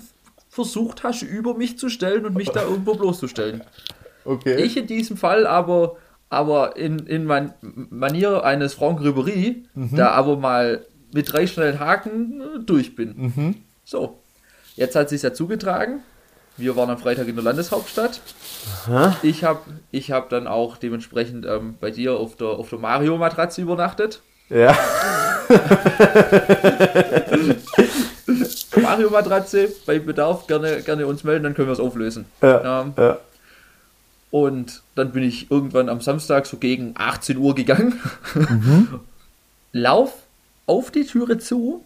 versucht 0.49 1.05
hast, 1.05 1.23
über 1.23 1.55
mich 1.55 1.79
zu 1.79 1.91
stellen 1.91 2.25
und 2.25 2.35
mich 2.35 2.49
da 2.49 2.63
irgendwo 2.63 2.95
bloßzustellen. 2.95 3.63
Okay. 4.25 4.63
Ich 4.63 4.77
in 4.77 4.87
diesem 4.87 5.17
Fall 5.17 5.47
aber, 5.47 5.97
aber 6.31 6.77
in, 6.77 7.01
in 7.01 7.25
man, 7.25 7.53
Manier 7.61 8.45
eines 8.45 8.75
Franck 8.75 9.03
Ribery, 9.03 9.65
mhm. 9.75 9.95
da 9.95 10.11
aber 10.11 10.37
mal 10.37 10.87
mit 11.13 11.33
drei 11.33 11.47
schnellen 11.47 11.81
Haken 11.81 12.41
äh, 12.41 12.65
durch 12.65 12.97
bin. 12.97 13.15
Mhm. 13.17 13.55
So, 13.85 14.19
jetzt 14.77 14.97
hat 14.97 15.11
sich 15.11 15.23
ja 15.23 15.35
zugetragen. 15.35 16.01
Wir 16.61 16.77
waren 16.77 16.91
am 16.91 16.99
Freitag 16.99 17.27
in 17.27 17.35
der 17.35 17.45
Landeshauptstadt. 17.45 18.21
Aha. 18.87 19.17
Ich 19.23 19.45
habe 19.45 19.61
ich 19.91 20.13
hab 20.13 20.29
dann 20.29 20.47
auch 20.47 20.77
dementsprechend 20.77 21.47
ähm, 21.47 21.77
bei 21.81 21.91
dir 21.91 22.15
auf 22.15 22.37
der, 22.37 22.49
auf 22.49 22.69
der 22.69 22.79
Mario-Matratze 22.79 23.63
übernachtet. 23.63 24.21
Ja. 24.51 24.77
Mario-Matratze, 28.81 29.69
bei 29.87 29.99
Bedarf 29.99 30.47
gerne, 30.47 30.83
gerne 30.83 31.07
uns 31.07 31.25
melden, 31.25 31.45
dann 31.45 31.55
können 31.55 31.69
wir 31.69 31.73
es 31.73 31.81
auflösen. 31.81 32.27
Ja, 32.43 32.83
ähm, 32.83 32.93
ja. 32.97 33.19
Und 34.31 34.83
dann 34.95 35.13
bin 35.13 35.23
ich 35.23 35.51
irgendwann 35.51 35.89
am 35.89 36.01
Samstag 36.01 36.47
so 36.47 36.59
gegen 36.59 36.95
18 36.97 37.37
Uhr 37.37 37.55
gegangen. 37.55 38.01
Mhm. 38.35 39.01
Lauf 39.73 40.13
auf 40.67 40.91
die 40.91 41.05
Türe 41.05 41.39
zu 41.39 41.85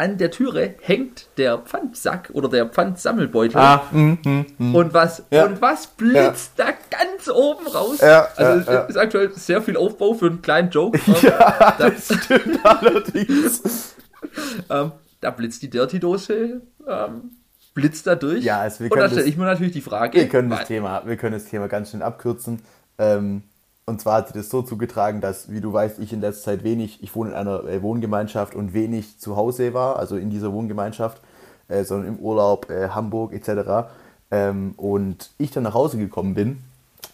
an 0.00 0.16
der 0.16 0.30
Türe 0.30 0.74
hängt 0.80 1.28
der 1.36 1.58
Pfandsack 1.58 2.30
oder 2.32 2.48
der 2.48 2.66
Pfandsammelbeutel. 2.66 3.60
Ah, 3.60 3.84
mm, 3.92 4.18
mm, 4.24 4.46
mm. 4.56 4.74
Und, 4.74 4.94
was, 4.94 5.24
ja. 5.30 5.44
und 5.44 5.60
was 5.60 5.88
blitzt 5.88 6.52
ja. 6.58 6.66
da 6.66 6.72
ganz 6.90 7.28
oben 7.28 7.66
raus? 7.66 8.00
Ja, 8.00 8.26
also 8.34 8.70
ja, 8.70 8.80
ist 8.84 8.96
aktuell 8.96 9.30
sehr 9.34 9.60
viel 9.60 9.76
Aufbau 9.76 10.14
für 10.14 10.26
einen 10.26 10.42
kleinen 10.42 10.70
Joke. 10.70 10.98
Ja, 11.20 11.76
das 11.78 12.06
stimmt 12.06 12.64
allerdings. 12.64 13.94
ähm, 14.70 14.92
da 15.20 15.30
blitzt 15.30 15.62
die 15.62 15.68
Dirty-Dose, 15.68 16.62
ähm, 16.88 17.32
blitzt 17.74 18.06
da 18.06 18.14
durch. 18.14 18.42
Ja, 18.42 18.60
also 18.60 18.80
wir 18.80 18.88
können 18.88 19.02
und 19.02 19.10
da 19.10 19.12
stelle 19.12 19.28
ich 19.28 19.36
mir 19.36 19.44
natürlich 19.44 19.72
die 19.72 19.82
Frage. 19.82 20.16
Wir 20.16 20.28
können, 20.28 20.48
das 20.48 20.66
Thema, 20.66 21.02
wir 21.04 21.16
können 21.18 21.34
das 21.34 21.44
Thema 21.44 21.68
ganz 21.68 21.90
schön 21.90 22.00
abkürzen. 22.00 22.62
Ähm, 22.96 23.42
und 23.90 24.00
zwar 24.00 24.18
hat 24.18 24.28
sich 24.28 24.36
das 24.36 24.48
so 24.48 24.62
zugetragen, 24.62 25.20
dass, 25.20 25.52
wie 25.52 25.60
du 25.60 25.72
weißt, 25.72 25.98
ich 25.98 26.12
in 26.12 26.20
letzter 26.20 26.52
Zeit 26.52 26.64
wenig, 26.64 27.02
ich 27.02 27.14
wohne 27.14 27.30
in 27.30 27.36
einer 27.36 27.64
äh, 27.64 27.82
Wohngemeinschaft 27.82 28.54
und 28.54 28.72
wenig 28.72 29.18
zu 29.18 29.36
Hause 29.36 29.74
war, 29.74 29.98
also 29.98 30.16
in 30.16 30.30
dieser 30.30 30.52
Wohngemeinschaft, 30.52 31.20
äh, 31.68 31.84
sondern 31.84 32.14
im 32.14 32.18
Urlaub, 32.20 32.70
äh, 32.70 32.88
Hamburg 32.88 33.32
etc. 33.34 33.90
Ähm, 34.30 34.74
und 34.76 35.30
ich 35.36 35.50
dann 35.50 35.64
nach 35.64 35.74
Hause 35.74 35.98
gekommen 35.98 36.34
bin, 36.34 36.58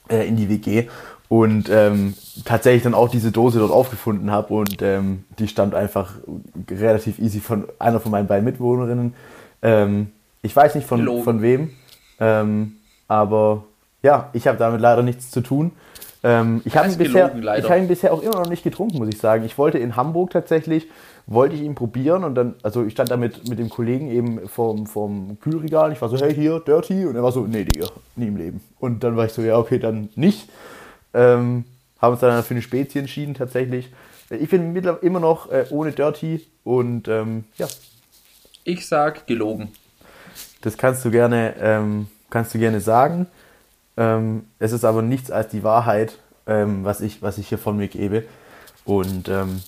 äh, 0.09 0.29
in 0.29 0.37
die 0.37 0.49
WG 0.49 0.89
und 1.29 1.69
ähm, 1.71 2.15
tatsächlich 2.45 2.85
dann 2.85 2.95
auch 2.95 3.09
diese 3.09 3.33
Dose 3.33 3.59
dort 3.59 3.73
aufgefunden 3.73 4.31
habe 4.31 4.55
und 4.55 4.81
ähm, 4.83 5.25
die 5.39 5.49
stammt 5.49 5.75
einfach 5.75 6.15
relativ 6.71 7.19
easy 7.19 7.41
von 7.41 7.65
einer 7.79 7.99
von 7.99 8.13
meinen 8.13 8.29
beiden 8.29 8.45
Mitwohnerinnen. 8.45 9.15
Ähm, 9.63 10.13
ich 10.43 10.55
weiß 10.55 10.77
nicht 10.77 10.87
von, 10.87 11.25
von 11.25 11.43
wem, 11.43 11.71
ähm, 12.21 12.77
aber 13.09 13.65
ja, 14.03 14.31
ich 14.33 14.47
habe 14.47 14.59
damit 14.59 14.81
leider 14.81 15.03
nichts 15.03 15.31
zu 15.31 15.41
tun. 15.41 15.73
Ähm, 16.27 16.61
ich 16.65 16.77
habe 16.77 16.89
ihn, 16.89 16.99
bisher, 16.99 17.33
hab 17.33 17.79
ihn 17.79 17.87
bisher 17.87 18.13
auch 18.13 18.21
immer 18.21 18.41
noch 18.41 18.49
nicht 18.49 18.65
getrunken, 18.65 18.99
muss 18.99 19.07
ich 19.07 19.19
sagen. 19.19 19.45
Ich 19.45 19.57
wollte 19.59 19.79
in 19.79 19.95
Hamburg 19.95 20.31
tatsächlich, 20.31 20.89
wollte 21.29 21.55
ich 21.55 21.63
ihn 21.63 21.77
probieren 21.77 22.25
und 22.25 22.35
dann, 22.35 22.57
also 22.65 22.85
ich 22.85 22.95
stand 22.95 23.13
da 23.13 23.17
mit, 23.17 23.49
mit 23.49 23.61
dem 23.61 23.71
Kollegen 23.71 24.11
eben 24.11 24.49
vorm, 24.49 24.89
vorm 24.89 25.39
Kühlregal. 25.41 25.93
Ich 25.93 26.03
war 26.03 26.09
so, 26.09 26.17
hey, 26.17 26.35
hier, 26.35 26.59
Dirty. 26.59 27.07
Und 27.07 27.15
er 27.15 27.23
war 27.23 27.31
so, 27.31 27.47
nee, 27.47 27.63
Digga, 27.63 27.87
nie 28.17 28.27
im 28.27 28.37
Leben. 28.37 28.61
Und 28.81 29.05
dann 29.05 29.17
war 29.17 29.27
ich 29.27 29.33
so, 29.33 29.41
ja, 29.41 29.57
okay, 29.57 29.79
dann 29.79 30.09
nicht. 30.17 30.49
Ähm, 31.15 31.65
haben 32.03 32.13
uns 32.13 32.21
dann 32.21 32.43
für 32.43 32.55
eine 32.55 32.63
Spezie 32.63 32.99
entschieden, 32.99 33.35
tatsächlich. 33.35 33.93
Ich 34.29 34.51
bin 34.51 34.73
mittlerweile 34.73 35.03
immer 35.03 35.21
noch 35.21 35.53
äh, 35.53 35.67
ohne 35.71 35.93
Dirty 35.93 36.45
und 36.65 37.07
ähm, 37.07 37.45
ja. 37.57 37.69
Ich 38.65 38.89
sag 38.89 39.29
gelogen. 39.29 39.69
Das 40.63 40.77
kannst 40.77 41.05
du 41.05 41.13
gerne, 41.13 41.55
ähm, 41.61 42.09
kannst 42.31 42.53
du 42.53 42.59
gerne 42.59 42.81
sagen. 42.81 43.29
Ähm, 43.97 44.45
es 44.59 44.73
ist 44.73 44.85
aber 44.85 45.03
nichts 45.03 45.31
als 45.31 45.49
die 45.49 45.63
Wahrheit, 45.63 46.19
ähm, 46.47 46.85
was, 46.85 47.01
ich, 47.01 47.23
was 47.23 47.39
ich 47.39 47.49
hier 47.49 47.59
von 47.59 47.77
mir 47.77 47.89
gebe. 47.89 48.25
Und 48.85 49.29
ähm, 49.29 49.63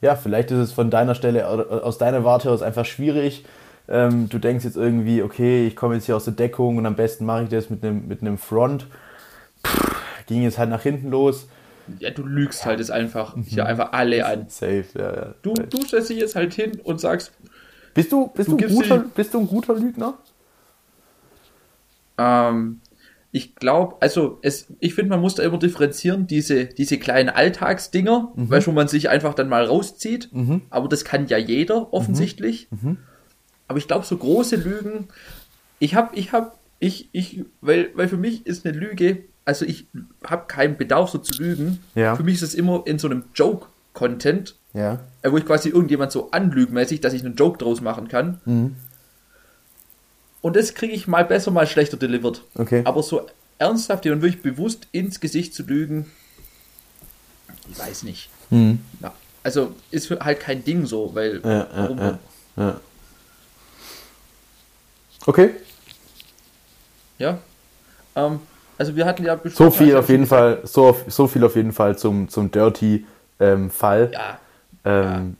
ja, 0.00 0.16
vielleicht 0.16 0.50
ist 0.50 0.58
es 0.58 0.72
von 0.72 0.90
deiner 0.90 1.14
Stelle, 1.14 1.46
aus 1.46 1.98
deiner 1.98 2.24
Warte 2.24 2.50
aus 2.50 2.62
einfach 2.62 2.84
schwierig. 2.84 3.44
Ähm, 3.88 4.28
du 4.28 4.38
denkst 4.38 4.64
jetzt 4.64 4.76
irgendwie, 4.76 5.22
okay, 5.22 5.66
ich 5.66 5.76
komme 5.76 5.94
jetzt 5.94 6.06
hier 6.06 6.16
aus 6.16 6.24
der 6.24 6.34
Deckung 6.34 6.76
und 6.76 6.86
am 6.86 6.96
besten 6.96 7.24
mache 7.24 7.44
ich 7.44 7.48
das 7.48 7.70
mit 7.70 7.84
einem 7.84 8.06
mit 8.08 8.20
einem 8.20 8.38
Front. 8.38 8.86
Pff, 9.64 10.02
ging 10.26 10.42
jetzt 10.42 10.58
halt 10.58 10.70
nach 10.70 10.82
hinten 10.82 11.10
los. 11.10 11.46
Ja, 11.98 12.10
du 12.10 12.24
lügst 12.24 12.64
halt 12.64 12.78
jetzt 12.78 12.90
einfach 12.90 13.36
hier 13.44 13.66
einfach 13.66 13.92
alle 13.92 14.24
an. 14.24 14.46
Safe, 14.48 14.84
ja, 14.94 15.14
ja. 15.14 15.34
Du, 15.42 15.54
du 15.54 15.82
stellst 15.84 16.10
dich 16.10 16.18
jetzt 16.18 16.36
halt 16.36 16.54
hin 16.54 16.80
und 16.84 17.00
sagst. 17.00 17.32
Bist 17.94 18.10
du, 18.12 18.28
bist 18.28 18.48
du, 18.50 18.56
du 18.56 18.66
ein, 18.66 18.74
guter, 18.74 19.04
bist 19.14 19.34
du 19.34 19.40
ein 19.40 19.46
guter 19.46 19.74
Lügner? 19.74 20.14
Ähm, 22.16 22.80
ich 23.34 23.54
glaube, 23.54 23.96
also 24.00 24.38
es, 24.42 24.66
ich 24.78 24.94
finde, 24.94 25.08
man 25.08 25.20
muss 25.20 25.34
da 25.34 25.42
immer 25.42 25.58
differenzieren, 25.58 26.26
diese, 26.26 26.66
diese 26.66 26.98
kleinen 26.98 27.30
Alltagsdinger, 27.30 28.30
mhm. 28.34 28.50
weißt, 28.50 28.66
wo 28.66 28.72
man 28.72 28.88
sich 28.88 29.08
einfach 29.08 29.32
dann 29.32 29.48
mal 29.48 29.64
rauszieht. 29.64 30.28
Mhm. 30.32 30.60
Aber 30.68 30.86
das 30.86 31.04
kann 31.04 31.26
ja 31.26 31.38
jeder 31.38 31.92
offensichtlich. 31.94 32.68
Mhm. 32.70 32.78
mhm. 32.90 32.96
Aber 33.68 33.78
ich 33.78 33.88
glaube, 33.88 34.04
so 34.04 34.18
große 34.18 34.56
Lügen, 34.56 35.08
ich 35.78 35.94
habe, 35.94 36.14
ich 36.14 36.32
habe, 36.32 36.52
ich, 36.78 37.08
ich, 37.12 37.42
weil, 37.62 37.88
weil 37.94 38.06
für 38.06 38.18
mich 38.18 38.46
ist 38.46 38.66
eine 38.66 38.76
Lüge, 38.76 39.20
also 39.46 39.64
ich 39.64 39.86
habe 40.26 40.44
keinen 40.46 40.76
Bedarf 40.76 41.08
so 41.08 41.16
zu 41.16 41.42
lügen. 41.42 41.78
Ja. 41.94 42.14
Für 42.14 42.22
mich 42.22 42.34
ist 42.34 42.42
es 42.42 42.54
immer 42.54 42.82
in 42.84 42.98
so 42.98 43.08
einem 43.08 43.24
Joke-Content, 43.34 44.56
ja. 44.74 45.00
Äh, 45.22 45.32
wo 45.32 45.38
ich 45.38 45.46
quasi 45.46 45.70
irgendjemand 45.70 46.12
so 46.12 46.30
anlügmäßig, 46.32 47.00
dass 47.00 47.14
ich 47.14 47.24
einen 47.24 47.34
Joke 47.34 47.56
draus 47.56 47.80
machen 47.80 48.08
kann. 48.08 48.40
Und 50.42 50.56
das 50.56 50.74
kriege 50.74 50.92
ich 50.92 51.06
mal 51.06 51.24
besser, 51.24 51.50
mal 51.50 51.66
schlechter 51.66 51.96
delivered. 51.96 52.42
Okay. 52.56 52.82
Aber 52.84 53.02
so 53.02 53.26
ernsthaft 53.58 54.04
und 54.06 54.22
wirklich 54.22 54.42
bewusst 54.42 54.88
ins 54.92 55.20
Gesicht 55.20 55.54
zu 55.54 55.62
lügen, 55.62 56.10
ich 57.70 57.78
weiß 57.78 58.02
nicht. 58.02 58.28
Mhm. 58.50 58.80
Ja, 59.00 59.14
also 59.42 59.74
ist 59.90 60.10
halt 60.10 60.40
kein 60.40 60.64
Ding 60.64 60.84
so, 60.84 61.14
weil. 61.14 61.40
Ja? 61.44 61.68
Ja, 61.74 62.18
ja. 62.56 62.80
Okay. 65.24 65.50
Ja. 67.18 67.38
Ähm, 68.16 68.40
also 68.76 68.96
wir 68.96 69.06
hatten 69.06 69.24
ja 69.24 69.38
so 69.44 69.70
viel 69.70 69.96
auf 69.96 70.08
jeden 70.08 70.26
Fall, 70.26 70.60
so, 70.64 70.96
so 71.06 71.28
viel 71.28 71.44
auf 71.44 71.54
jeden 71.54 71.72
Fall 71.72 71.96
zum, 71.96 72.28
zum 72.28 72.50
Dirty-Fall. 72.50 74.10
Ähm, 74.10 74.12
ja. 74.12 74.38
Ähm, 74.84 75.36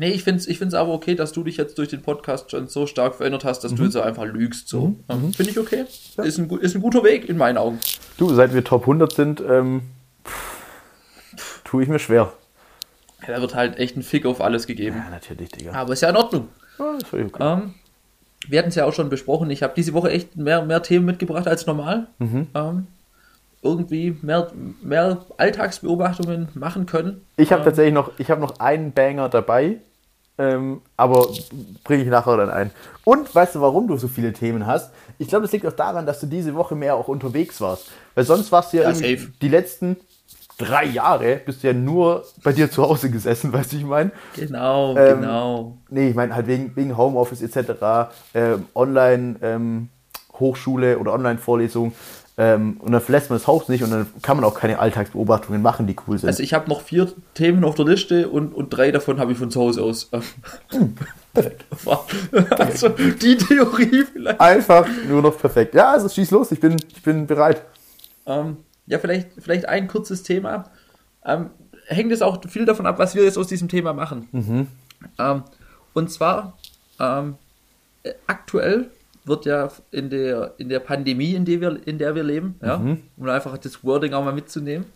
Nee, 0.00 0.12
ich 0.12 0.24
finde 0.24 0.40
es 0.40 0.48
ich 0.48 0.58
find's 0.58 0.72
aber 0.72 0.94
okay, 0.94 1.14
dass 1.14 1.32
du 1.32 1.44
dich 1.44 1.58
jetzt 1.58 1.76
durch 1.76 1.88
den 1.88 2.00
Podcast 2.00 2.50
schon 2.50 2.68
so 2.68 2.86
stark 2.86 3.16
verändert 3.16 3.44
hast, 3.44 3.64
dass 3.64 3.72
mhm. 3.72 3.76
du 3.76 3.84
jetzt 3.84 3.96
einfach 3.98 4.24
lügst. 4.24 4.66
So. 4.66 4.86
Mhm. 4.86 4.96
mhm. 5.08 5.32
Finde 5.34 5.50
ich 5.52 5.58
okay. 5.58 5.84
Ja. 6.16 6.24
Ist, 6.24 6.38
ein, 6.38 6.48
ist 6.58 6.74
ein 6.74 6.80
guter 6.80 7.04
Weg 7.04 7.28
in 7.28 7.36
meinen 7.36 7.58
Augen. 7.58 7.78
Du, 8.16 8.32
seit 8.32 8.54
wir 8.54 8.64
Top 8.64 8.84
100 8.84 9.12
sind, 9.12 9.42
ähm, 9.46 9.82
tue 11.64 11.82
ich 11.82 11.90
mir 11.90 11.98
schwer. 11.98 12.32
Ja, 13.20 13.34
da 13.34 13.42
wird 13.42 13.54
halt 13.54 13.78
echt 13.78 13.94
ein 13.98 14.02
Fick 14.02 14.24
auf 14.24 14.40
alles 14.40 14.66
gegeben. 14.66 14.96
Ja, 14.96 15.10
natürlich, 15.10 15.50
Digga. 15.50 15.74
Aber 15.74 15.92
ist 15.92 16.00
ja 16.00 16.08
in 16.08 16.16
Ordnung. 16.16 16.48
Ja, 16.78 16.94
ist 16.94 17.12
okay. 17.12 17.28
Ähm, 17.38 17.74
wir 18.48 18.58
hatten 18.58 18.70
es 18.70 18.76
ja 18.76 18.86
auch 18.86 18.94
schon 18.94 19.10
besprochen. 19.10 19.50
Ich 19.50 19.62
habe 19.62 19.74
diese 19.76 19.92
Woche 19.92 20.10
echt 20.10 20.34
mehr, 20.34 20.64
mehr 20.64 20.82
Themen 20.82 21.04
mitgebracht 21.04 21.46
als 21.46 21.66
normal. 21.66 22.06
Mhm. 22.18 22.46
Ähm, 22.54 22.86
irgendwie 23.60 24.16
mehr, 24.22 24.50
mehr 24.82 25.26
Alltagsbeobachtungen 25.36 26.48
machen 26.54 26.86
können. 26.86 27.20
Ich 27.36 27.52
habe 27.52 27.60
ähm, 27.60 27.66
tatsächlich 27.66 27.92
noch, 27.92 28.12
ich 28.16 28.30
habe 28.30 28.40
noch 28.40 28.60
einen 28.60 28.92
Banger 28.92 29.28
dabei, 29.28 29.76
ähm, 30.40 30.80
aber 30.96 31.28
bringe 31.84 32.02
ich 32.02 32.08
nachher 32.08 32.38
dann 32.38 32.48
ein. 32.48 32.70
Und 33.04 33.32
weißt 33.34 33.56
du, 33.56 33.60
warum 33.60 33.86
du 33.86 33.98
so 33.98 34.08
viele 34.08 34.32
Themen 34.32 34.66
hast? 34.66 34.90
Ich 35.18 35.28
glaube, 35.28 35.42
das 35.42 35.52
liegt 35.52 35.66
auch 35.66 35.72
daran, 35.72 36.06
dass 36.06 36.18
du 36.20 36.26
diese 36.26 36.54
Woche 36.54 36.74
mehr 36.74 36.94
auch 36.94 37.08
unterwegs 37.08 37.60
warst. 37.60 37.90
Weil 38.14 38.24
sonst 38.24 38.50
warst 38.50 38.72
du 38.72 38.78
ja, 38.78 38.90
ja 38.90 39.16
die 39.42 39.48
letzten 39.48 39.96
drei 40.56 40.86
Jahre 40.86 41.36
bist 41.44 41.62
du 41.62 41.66
ja 41.66 41.72
nur 41.74 42.24
bei 42.42 42.52
dir 42.52 42.70
zu 42.70 42.82
Hause 42.82 43.10
gesessen, 43.10 43.52
weißt 43.52 43.72
du, 43.72 43.76
ich 43.76 43.84
meine? 43.84 44.12
Genau, 44.34 44.96
ähm, 44.96 45.20
genau. 45.20 45.76
Nee, 45.90 46.08
ich 46.08 46.14
meine 46.14 46.34
halt 46.34 46.46
wegen, 46.46 46.74
wegen 46.74 46.96
Homeoffice 46.96 47.42
etc., 47.42 48.10
ähm, 48.34 48.66
Online- 48.74 49.36
ähm, 49.42 49.88
oder 50.42 51.12
Online-Vorlesung. 51.12 51.92
Ähm, 52.42 52.78
und 52.78 52.92
dann 52.92 53.02
verlässt 53.02 53.28
man 53.28 53.38
das 53.38 53.46
Haus 53.46 53.68
nicht 53.68 53.84
und 53.84 53.90
dann 53.90 54.06
kann 54.22 54.38
man 54.38 54.46
auch 54.46 54.58
keine 54.58 54.78
Alltagsbeobachtungen 54.78 55.60
machen, 55.60 55.86
die 55.86 55.94
cool 56.08 56.16
sind. 56.16 56.26
Also 56.26 56.42
ich 56.42 56.54
habe 56.54 56.70
noch 56.70 56.80
vier 56.80 57.12
Themen 57.34 57.64
auf 57.64 57.74
der 57.74 57.84
Liste 57.84 58.30
und, 58.30 58.54
und 58.54 58.70
drei 58.70 58.90
davon 58.92 59.20
habe 59.20 59.32
ich 59.32 59.36
von 59.36 59.50
zu 59.50 59.60
Hause 59.60 59.82
aus. 59.82 60.08
Hm, 60.70 60.96
perfekt. 61.34 61.66
Also 62.58 62.88
die 62.88 63.36
Theorie 63.36 64.06
vielleicht. 64.10 64.40
Einfach 64.40 64.88
nur 65.06 65.20
noch 65.20 65.36
perfekt. 65.36 65.74
Ja, 65.74 65.92
also 65.92 66.08
schieß 66.08 66.30
los, 66.30 66.50
ich 66.50 66.60
bin, 66.60 66.76
ich 66.88 67.02
bin 67.02 67.26
bereit. 67.26 67.60
Ähm, 68.24 68.56
ja, 68.86 68.98
vielleicht, 68.98 69.28
vielleicht 69.38 69.66
ein 69.66 69.86
kurzes 69.86 70.22
Thema. 70.22 70.70
Ähm, 71.26 71.50
hängt 71.88 72.10
es 72.10 72.22
auch 72.22 72.40
viel 72.48 72.64
davon 72.64 72.86
ab, 72.86 72.98
was 72.98 73.14
wir 73.14 73.22
jetzt 73.22 73.36
aus 73.36 73.48
diesem 73.48 73.68
Thema 73.68 73.92
machen. 73.92 74.28
Mhm. 74.32 74.66
Ähm, 75.18 75.42
und 75.92 76.10
zwar 76.10 76.56
ähm, 76.98 77.34
aktuell 78.26 78.88
wird 79.24 79.44
ja 79.46 79.70
in 79.90 80.10
der, 80.10 80.54
in 80.58 80.68
der 80.68 80.80
Pandemie, 80.80 81.34
in 81.34 81.44
der 81.44 81.60
wir, 81.60 81.78
in 81.86 81.98
der 81.98 82.14
wir 82.14 82.22
leben, 82.22 82.56
ja, 82.62 82.78
Mhm. 82.78 83.02
um 83.16 83.28
einfach 83.28 83.56
das 83.58 83.84
Wording 83.84 84.12
auch 84.14 84.24
mal 84.24 84.32
mitzunehmen. 84.32 84.86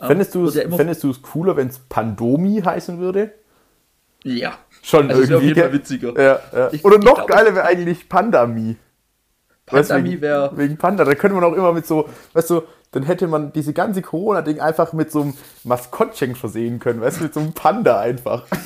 ähm, 0.00 0.06
Fändest 0.06 0.34
du 0.34 0.46
es 0.46 0.54
ja 0.54 0.68
fändest 0.68 1.02
du 1.02 1.10
es 1.10 1.20
cooler, 1.22 1.56
wenn 1.56 1.68
es 1.68 1.78
Pandomi 1.80 2.62
heißen 2.64 2.98
würde? 2.98 3.32
Ja. 4.24 4.52
Schon 4.82 5.10
Also 5.10 5.22
wäre 5.28 5.42
irgendwie. 5.42 5.60
Fall 5.60 5.72
witziger. 5.72 6.20
Ja, 6.20 6.40
ja. 6.52 6.68
Ich- 6.72 6.84
Oder 6.84 6.98
noch 6.98 7.14
glaub, 7.14 7.28
geiler 7.28 7.54
wäre 7.54 7.64
eigentlich 7.66 8.08
Pandami. 8.08 8.76
Wegen- 9.70 10.20
wäre. 10.22 10.50
Wegen 10.56 10.76
Panda. 10.78 11.04
Da 11.04 11.14
könnte 11.14 11.34
man 11.34 11.44
auch 11.44 11.52
immer 11.52 11.72
mit 11.74 11.86
so, 11.86 12.08
weißt 12.32 12.48
du, 12.50 12.62
dann 12.92 13.02
hätte 13.02 13.26
man 13.26 13.52
diese 13.52 13.74
ganze 13.74 14.00
Corona-Ding 14.00 14.60
einfach 14.60 14.94
mit 14.94 15.10
so 15.12 15.20
einem 15.20 15.34
Maskottchen 15.64 16.34
versehen 16.36 16.78
können, 16.78 17.00
weißt 17.02 17.18
du, 17.20 17.24
mit 17.24 17.34
so 17.34 17.40
einem 17.40 17.52
Panda 17.52 18.00
einfach. 18.00 18.46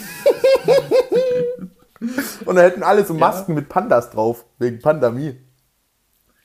Und 2.45 2.57
da 2.57 2.63
hätten 2.63 2.83
alle 2.83 3.05
so 3.05 3.15
Masken 3.15 3.55
mit 3.55 3.69
Pandas 3.69 4.11
drauf, 4.11 4.45
wegen 4.59 4.81
Pandemie. 4.81 5.37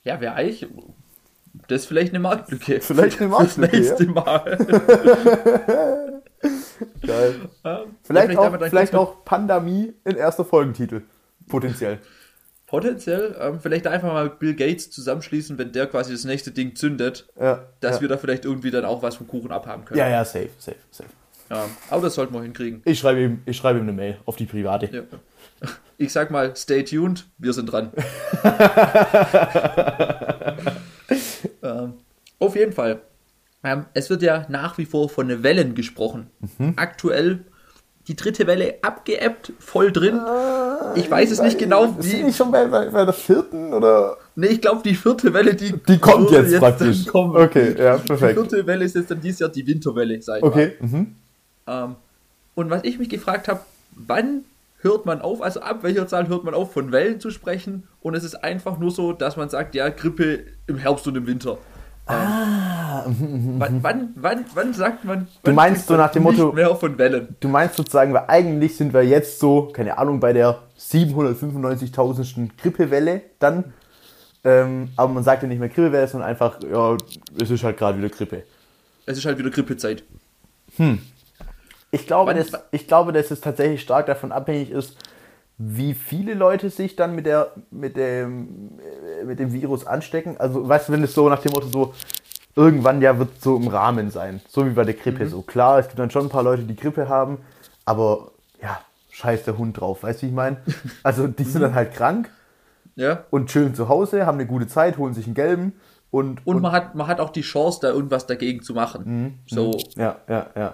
Ja, 0.03 0.19
wäre 0.21 0.33
eigentlich. 0.33 0.67
Das 1.67 1.81
ist 1.81 1.87
vielleicht 1.87 2.13
eine 2.13 2.19
Marktlücke. 2.19 2.79
Vielleicht 2.81 3.19
eine 3.19 3.29
Marktlücke, 3.31 3.75
nächste 3.77 4.05
Mal. 4.05 4.57
Geil. 7.05 7.35
Ja, 7.63 7.83
Vielleicht, 8.03 8.37
auch, 8.37 8.59
vielleicht 8.59 8.95
auch 8.95 9.25
Pandemie 9.25 9.93
in 10.05 10.15
erster 10.15 10.45
Folgentitel. 10.45 11.01
Potenziell. 11.47 11.99
Potenziell, 12.67 13.35
ähm, 13.39 13.59
vielleicht 13.61 13.87
einfach 13.87 14.11
mal 14.11 14.25
mit 14.25 14.39
Bill 14.39 14.53
Gates 14.53 14.91
zusammenschließen, 14.91 15.57
wenn 15.57 15.71
der 15.71 15.87
quasi 15.87 16.11
das 16.11 16.25
nächste 16.25 16.51
Ding 16.51 16.75
zündet, 16.75 17.27
Ja, 17.39 17.63
dass 17.79 17.95
ja. 17.95 18.01
wir 18.01 18.09
da 18.09 18.17
vielleicht 18.17 18.43
irgendwie 18.43 18.71
dann 18.71 18.83
auch 18.83 19.01
was 19.01 19.15
vom 19.15 19.27
Kuchen 19.27 19.51
abhaben 19.51 19.85
können. 19.85 19.97
ja, 19.97 20.09
ja, 20.09 20.25
safe, 20.25 20.49
safe, 20.59 20.77
safe. 20.91 21.09
Ja, 21.49 21.65
aber 21.89 22.01
das 22.03 22.15
sollten 22.15 22.33
wir 22.33 22.41
hinkriegen. 22.43 22.81
Ich 22.83 22.99
schreibe 22.99 23.21
ihm, 23.21 23.41
ich 23.45 23.55
schreibe 23.55 23.79
ihm 23.79 23.83
eine 23.83 23.93
Mail 23.93 24.17
auf 24.25 24.35
die 24.35 24.45
private. 24.45 25.07
Ich 25.97 26.13
sag 26.13 26.29
mal, 26.29 26.55
stay 26.55 26.83
tuned, 26.83 27.25
wir 27.39 27.53
sind 27.53 27.65
dran. 27.71 27.91
ähm, 31.63 31.93
auf 32.39 32.55
jeden 32.55 32.73
Fall. 32.73 33.01
Ähm, 33.63 33.85
es 33.93 34.09
wird 34.09 34.21
ja 34.21 34.45
nach 34.49 34.77
wie 34.77 34.85
vor 34.85 35.09
von 35.09 35.43
Wellen 35.43 35.73
gesprochen. 35.73 36.27
Mhm. 36.57 36.73
Aktuell 36.75 37.39
die 38.07 38.15
dritte 38.15 38.47
Welle 38.47 38.75
abgeebbt, 38.83 39.51
voll 39.59 39.91
drin. 39.91 40.21
Ich 40.95 41.11
weiß 41.11 41.29
es 41.31 41.41
nicht 41.41 41.59
genau, 41.59 41.87
Sind 41.99 42.19
wie. 42.19 42.23
nicht 42.23 42.37
schon 42.37 42.51
bei, 42.51 42.65
bei, 42.67 42.89
bei 42.89 43.03
der 43.03 43.13
vierten 43.13 43.73
oder? 43.73 44.15
Nee, 44.35 44.47
ich 44.47 44.61
glaube, 44.61 44.81
die 44.83 44.95
vierte 44.95 45.33
Welle, 45.33 45.55
die, 45.55 45.73
Die 45.73 45.97
kommt 45.97 46.31
würde 46.31 46.49
jetzt, 46.49 46.59
praktisch. 46.59 47.13
Okay, 47.13 47.75
ja, 47.77 47.97
Die 47.97 48.07
perfekt. 48.07 48.39
vierte 48.39 48.65
Welle 48.65 48.85
ist 48.85 48.95
jetzt 48.95 49.11
dann 49.11 49.19
dieses 49.19 49.39
Jahr 49.39 49.49
die 49.49 49.67
Winterwelle, 49.67 50.21
sag 50.21 50.37
ich 50.37 50.41
mal. 50.43 50.47
Okay. 50.47 50.71
Mhm. 50.79 51.15
Ähm, 51.67 51.95
und 52.55 52.69
was 52.69 52.83
ich 52.85 52.97
mich 52.97 53.09
gefragt 53.09 53.49
habe, 53.49 53.59
wann 53.93 54.45
hört 54.81 55.05
man 55.05 55.21
auf, 55.21 55.41
also 55.41 55.61
ab 55.61 55.79
welcher 55.83 56.07
Zahl 56.07 56.27
hört 56.27 56.43
man 56.43 56.53
auf, 56.53 56.71
von 56.73 56.91
Wellen 56.91 57.19
zu 57.19 57.29
sprechen? 57.31 57.87
Und 58.01 58.15
es 58.15 58.23
ist 58.23 58.35
einfach 58.43 58.77
nur 58.77 58.91
so, 58.91 59.11
dass 59.13 59.35
man 59.37 59.49
sagt, 59.49 59.75
ja, 59.75 59.89
Grippe 59.89 60.43
im 60.67 60.77
Herbst 60.77 61.07
und 61.07 61.17
im 61.17 61.25
Winter. 61.27 61.57
Ah, 62.09 63.03
Wann, 63.05 63.79
wann, 63.83 64.11
wann, 64.15 64.45
wann 64.53 64.73
sagt 64.73 65.03
man? 65.03 65.27
Du 65.43 65.51
meinst 65.51 65.87
so 65.87 65.95
nach 65.97 66.11
dem 66.11 66.23
Motto- 66.23 66.53
mehr 66.53 66.73
von 66.75 66.97
Wellen. 66.97 67.35
Du 67.41 67.49
meinst 67.49 67.75
sozusagen, 67.75 68.13
weil 68.13 68.23
eigentlich 68.27 68.77
sind 68.77 68.93
wir 68.93 69.03
jetzt 69.03 69.39
so, 69.39 69.63
keine 69.73 69.97
Ahnung, 69.97 70.19
bei 70.21 70.31
der 70.31 70.59
795.000. 70.79 72.49
Grippewelle 72.61 73.21
dann. 73.39 73.73
Ähm, 74.43 74.89
aber 74.95 75.11
man 75.13 75.23
sagt 75.23 75.41
ja 75.43 75.49
nicht 75.49 75.59
mehr 75.59 75.67
Grippewelle, 75.69 76.07
sondern 76.07 76.29
einfach, 76.29 76.59
ja, 76.63 76.95
es 77.41 77.49
ist 77.51 77.63
halt 77.63 77.77
gerade 77.77 77.97
wieder 77.97 78.09
Grippe. 78.09 78.43
Es 79.05 79.17
ist 79.17 79.25
halt 79.25 79.37
wieder 79.37 79.49
Grippezeit. 79.49 80.03
Ich 81.91 82.05
glaube, 82.07 82.31
Wann- 82.31 82.37
dass, 82.37 82.51
ich 82.71 82.87
glaube, 82.87 83.13
dass 83.13 83.31
es 83.31 83.41
tatsächlich 83.41 83.81
stark 83.81 84.05
davon 84.07 84.31
abhängig 84.31 84.71
ist, 84.71 84.97
wie 85.57 85.93
viele 85.93 86.33
Leute 86.33 86.69
sich 86.69 86.95
dann 86.95 87.15
mit, 87.15 87.25
der, 87.25 87.51
mit, 87.71 87.95
dem, 87.97 88.77
äh, 89.21 89.23
mit 89.23 89.39
dem 89.39 89.53
Virus 89.53 89.87
anstecken. 89.87 90.37
Also, 90.37 90.67
weißt 90.67 90.89
du, 90.89 90.93
wenn 90.93 91.03
es 91.03 91.13
so 91.13 91.27
nach 91.29 91.39
dem 91.41 91.51
Motto 91.53 91.67
so, 91.67 91.93
irgendwann 92.55 93.01
ja 93.01 93.17
wird 93.17 93.41
so 93.41 93.55
im 93.55 93.67
Rahmen 93.67 94.11
sein. 94.11 94.41
So 94.47 94.65
wie 94.65 94.71
bei 94.71 94.83
der 94.83 94.93
Grippe. 94.93 95.25
Mhm. 95.25 95.29
So 95.29 95.41
klar, 95.41 95.79
es 95.79 95.87
gibt 95.87 95.99
dann 95.99 96.11
schon 96.11 96.23
ein 96.27 96.29
paar 96.29 96.43
Leute, 96.43 96.63
die 96.63 96.75
Grippe 96.75 97.07
haben, 97.09 97.39
aber 97.85 98.31
ja, 98.61 98.79
scheiß 99.11 99.43
der 99.45 99.57
Hund 99.57 99.79
drauf, 99.79 100.03
weißt 100.03 100.21
du, 100.21 100.25
wie 100.25 100.29
ich 100.29 100.35
meine? 100.35 100.57
Also, 101.03 101.27
die 101.27 101.43
Mhm. 101.43 101.47
sind 101.47 101.61
dann 101.61 101.73
halt 101.75 101.93
krank 101.93 102.29
Ja. 102.95 103.23
und 103.31 103.49
chillen 103.49 103.73
zu 103.73 103.89
Hause, 103.89 104.25
haben 104.27 104.37
eine 104.37 104.45
gute 104.47 104.67
Zeit, 104.67 104.97
holen 104.97 105.13
sich 105.15 105.25
einen 105.25 105.35
gelben 105.35 105.73
und, 106.11 106.45
Und, 106.45 106.61
man, 106.61 106.71
hat, 106.71 106.93
man 106.95 107.07
hat 107.07 107.19
auch 107.19 107.29
die 107.31 107.41
Chance, 107.41 107.79
da 107.81 107.89
irgendwas 107.89 108.27
dagegen 108.27 108.61
zu 108.61 108.73
machen. 108.73 109.03
Mhm. 109.05 109.33
So, 109.47 109.77
Ja, 109.95 110.17
ja, 110.27 110.47
ja. 110.55 110.73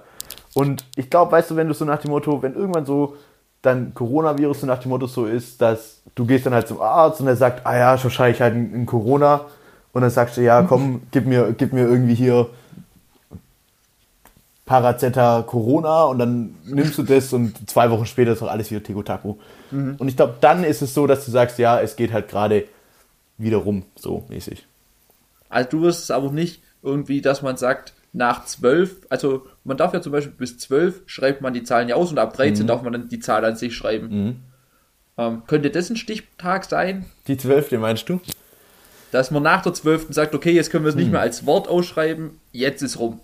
Und 0.55 0.85
ich 0.95 1.09
glaube, 1.09 1.31
weißt 1.31 1.51
du, 1.51 1.55
wenn 1.55 1.67
du 1.67 1.73
so 1.73 1.85
nach 1.85 1.99
dem 1.99 2.11
Motto, 2.11 2.41
wenn 2.41 2.53
irgendwann 2.53 2.85
so 2.85 3.15
dann 3.61 3.93
Coronavirus 3.93 4.61
so 4.61 4.67
nach 4.67 4.79
dem 4.79 4.89
Motto 4.89 5.07
so 5.07 5.25
ist, 5.25 5.61
dass 5.61 6.01
du 6.15 6.25
gehst 6.25 6.45
dann 6.45 6.53
halt 6.53 6.67
zum 6.67 6.81
Arzt 6.81 7.21
und 7.21 7.27
er 7.27 7.35
sagt, 7.35 7.65
ah 7.65 7.77
ja, 7.77 7.95
ist 7.95 8.03
wahrscheinlich 8.03 8.41
halt 8.41 8.55
ein, 8.55 8.85
Corona. 8.85 9.45
Und 9.93 10.01
dann 10.01 10.11
sagst 10.11 10.37
du, 10.37 10.41
ja, 10.41 10.63
komm, 10.63 11.03
gib 11.11 11.25
mir, 11.25 11.53
gib 11.57 11.71
mir 11.71 11.87
irgendwie 11.87 12.15
hier 12.15 12.49
Parazetta 14.65 15.43
Corona 15.43 16.05
und 16.05 16.19
dann 16.19 16.55
nimmst 16.65 16.97
du 16.97 17.03
das 17.03 17.31
und 17.31 17.69
zwei 17.69 17.89
Wochen 17.89 18.05
später 18.05 18.33
ist 18.33 18.41
doch 18.41 18.49
alles 18.49 18.71
wieder 18.71 18.83
Tegotaku. 18.83 19.35
Und 19.71 20.07
ich 20.07 20.15
glaube, 20.15 20.35
dann 20.41 20.63
ist 20.63 20.81
es 20.81 20.93
so, 20.93 21.07
dass 21.07 21.25
du 21.25 21.31
sagst, 21.31 21.57
ja, 21.57 21.79
es 21.79 21.95
geht 21.95 22.11
halt 22.11 22.27
gerade 22.27 22.65
wieder 23.37 23.57
rum, 23.57 23.83
so 23.95 24.23
mäßig. 24.29 24.65
Also 25.49 25.69
du 25.69 25.81
wirst 25.81 26.03
es 26.03 26.11
aber 26.11 26.31
nicht 26.31 26.61
irgendwie, 26.81 27.21
dass 27.21 27.41
man 27.41 27.57
sagt, 27.57 27.93
nach 28.13 28.45
12, 28.45 29.07
also 29.09 29.47
man 29.63 29.75
darf 29.77 29.93
ja 29.93 30.01
zum 30.01 30.11
Beispiel 30.11 30.33
bis 30.37 30.57
12 30.59 31.01
schreibt 31.07 31.41
man 31.41 31.53
die 31.53 31.63
Zahlen 31.63 31.89
ja 31.89 31.95
aus 31.95 32.11
und 32.11 32.19
ab 32.19 32.33
13 32.35 32.67
darf 32.67 32.83
man 32.83 32.93
dann 32.93 33.09
die 33.09 33.19
Zahl 33.19 33.43
an 33.43 33.55
sich 33.55 33.75
schreiben. 33.75 34.43
Ähm, 35.17 35.41
könnte 35.47 35.69
das 35.71 35.89
ein 35.89 35.95
Stichtag 35.95 36.65
sein, 36.65 37.05
Die 37.27 37.37
zwölfte 37.37 37.77
meinst 37.79 38.07
du? 38.09 38.19
dass 39.11 39.29
man 39.29 39.43
nach 39.43 39.61
der 39.61 39.73
12. 39.73 40.07
sagt, 40.09 40.33
okay, 40.33 40.51
jetzt 40.51 40.71
können 40.71 40.85
wir 40.85 40.89
es 40.89 40.95
nicht 40.95 41.11
mehr 41.11 41.21
als 41.21 41.45
Wort 41.45 41.67
ausschreiben, 41.67 42.39
jetzt 42.51 42.81
ist 42.81 42.97
rum. 42.99 43.19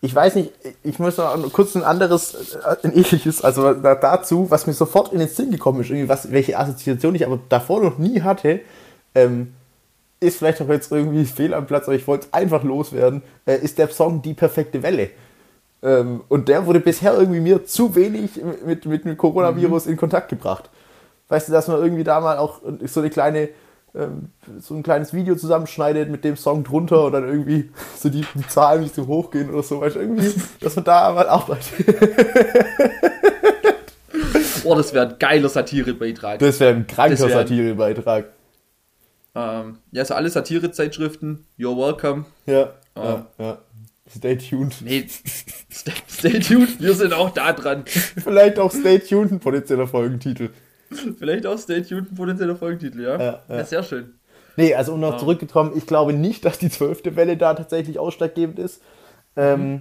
Ich 0.00 0.14
weiß 0.14 0.34
nicht, 0.36 0.52
ich 0.82 0.98
muss 0.98 1.16
noch 1.18 1.52
kurz 1.52 1.74
ein 1.74 1.82
anderes, 1.82 2.54
äh, 2.54 2.76
ein 2.82 2.92
ähnliches, 2.94 3.42
also 3.42 3.72
da- 3.74 3.94
dazu, 3.94 4.50
was 4.50 4.66
mir 4.66 4.72
sofort 4.74 5.12
in 5.12 5.18
den 5.18 5.28
Sinn 5.28 5.50
gekommen 5.50 5.80
ist, 5.80 5.88
irgendwie 5.90 6.08
was, 6.08 6.30
welche 6.30 6.58
Assoziation 6.58 7.14
ich 7.14 7.24
aber 7.26 7.38
davor 7.48 7.82
noch 7.82 7.98
nie 7.98 8.20
hatte, 8.22 8.60
ähm, 9.14 9.54
ist 10.24 10.38
vielleicht 10.38 10.60
auch 10.62 10.68
jetzt 10.68 10.90
irgendwie 10.90 11.24
fehl 11.24 11.54
am 11.54 11.66
Platz, 11.66 11.84
aber 11.86 11.94
ich 11.96 12.06
wollte 12.06 12.26
es 12.26 12.32
einfach 12.34 12.62
loswerden, 12.64 13.22
äh, 13.46 13.56
ist 13.56 13.78
der 13.78 13.88
Song 13.88 14.22
Die 14.22 14.34
perfekte 14.34 14.82
Welle. 14.82 15.10
Ähm, 15.82 16.22
und 16.28 16.48
der 16.48 16.66
wurde 16.66 16.80
bisher 16.80 17.14
irgendwie 17.14 17.40
mir 17.40 17.64
zu 17.66 17.94
wenig 17.94 18.30
mit, 18.64 18.86
mit 18.86 19.04
dem 19.04 19.16
Coronavirus 19.16 19.86
in 19.86 19.96
Kontakt 19.96 20.28
gebracht. 20.30 20.70
Weißt 21.28 21.48
du, 21.48 21.52
dass 21.52 21.68
man 21.68 21.80
irgendwie 21.82 22.04
da 22.04 22.20
mal 22.20 22.38
auch 22.38 22.60
so 22.86 23.00
eine 23.00 23.10
kleine, 23.10 23.48
ähm, 23.94 24.28
so 24.60 24.74
ein 24.74 24.82
kleines 24.82 25.12
Video 25.12 25.36
zusammenschneidet 25.36 26.10
mit 26.10 26.24
dem 26.24 26.36
Song 26.36 26.64
drunter 26.64 27.04
und 27.06 27.12
dann 27.12 27.26
irgendwie 27.28 27.70
so 27.98 28.08
die, 28.08 28.24
die 28.34 28.48
Zahlen 28.48 28.82
nicht 28.82 28.94
so 28.94 29.06
hochgehen 29.06 29.50
oder 29.50 29.62
so, 29.62 29.80
weißt 29.80 29.96
du, 29.96 30.00
irgendwie, 30.00 30.32
dass 30.60 30.74
man 30.76 30.84
da 30.84 31.12
mal 31.12 31.28
arbeitet. 31.28 31.86
Oh, 34.64 34.74
das 34.74 34.94
wäre 34.94 35.08
ein 35.08 35.18
geiler 35.18 35.48
Satirebeitrag. 35.50 36.38
Das 36.38 36.58
wäre 36.60 36.74
ein 36.74 36.86
kranker 36.86 37.18
wär- 37.20 37.28
Satirebeitrag. 37.30 38.24
Ähm, 39.34 39.78
ja, 39.92 40.04
so 40.04 40.14
alle 40.14 40.30
Satirezeitschriften, 40.30 41.44
you're 41.58 41.76
welcome. 41.76 42.24
Ja, 42.46 42.72
Ah. 42.96 43.26
ja, 43.38 43.44
ja. 43.44 43.58
Stay 44.08 44.36
tuned. 44.36 44.76
Nee, 44.82 45.06
stay, 45.08 45.92
stay 46.08 46.38
tuned, 46.38 46.80
wir 46.80 46.94
sind 46.94 47.12
auch 47.12 47.30
da 47.30 47.52
dran. 47.52 47.84
Vielleicht 47.86 48.58
auch 48.58 48.70
Stay 48.70 48.98
tuned, 49.00 49.32
ein 49.32 49.40
potenzieller 49.40 49.88
Folgentitel. 49.88 50.50
Vielleicht 51.18 51.46
auch 51.46 51.58
stay 51.58 51.82
tuned, 51.82 52.12
ein 52.12 52.14
potenzieller 52.14 52.54
Folgentitel, 52.54 53.00
ja? 53.02 53.18
Ja, 53.20 53.42
ja. 53.48 53.64
sehr 53.64 53.82
schön. 53.82 54.14
Nee, 54.56 54.74
also 54.74 54.92
um 54.94 55.00
noch 55.00 55.16
zurückgekommen, 55.16 55.72
ich 55.74 55.86
glaube 55.86 56.12
nicht, 56.12 56.44
dass 56.44 56.58
die 56.58 56.70
zwölfte 56.70 57.16
Welle 57.16 57.36
da 57.36 57.54
tatsächlich 57.54 57.98
ausschlaggebend 57.98 58.58
ist, 58.60 58.80
ähm, 59.36 59.80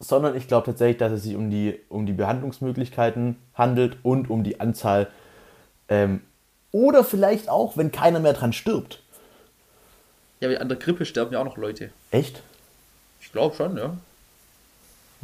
sondern 0.00 0.34
ich 0.36 0.48
glaube 0.48 0.66
tatsächlich, 0.66 0.96
dass 0.96 1.12
es 1.12 1.22
sich 1.22 1.36
um 1.36 1.50
die, 1.50 1.78
um 1.88 2.06
die 2.06 2.12
Behandlungsmöglichkeiten 2.14 3.36
handelt 3.54 3.98
und 4.02 4.30
um 4.30 4.42
die 4.42 4.58
Anzahl 4.58 5.06
ähm, 5.88 6.22
oder 6.74 7.04
vielleicht 7.04 7.48
auch, 7.48 7.76
wenn 7.76 7.92
keiner 7.92 8.18
mehr 8.18 8.32
dran 8.32 8.52
stirbt. 8.52 9.00
Ja, 10.40 10.50
wie 10.50 10.58
an 10.58 10.68
der 10.68 10.76
Grippe 10.76 11.06
sterben 11.06 11.32
ja 11.32 11.38
auch 11.40 11.44
noch 11.44 11.56
Leute. 11.56 11.90
Echt? 12.10 12.42
Ich 13.20 13.30
glaube 13.30 13.54
schon, 13.54 13.76
ja. 13.76 13.96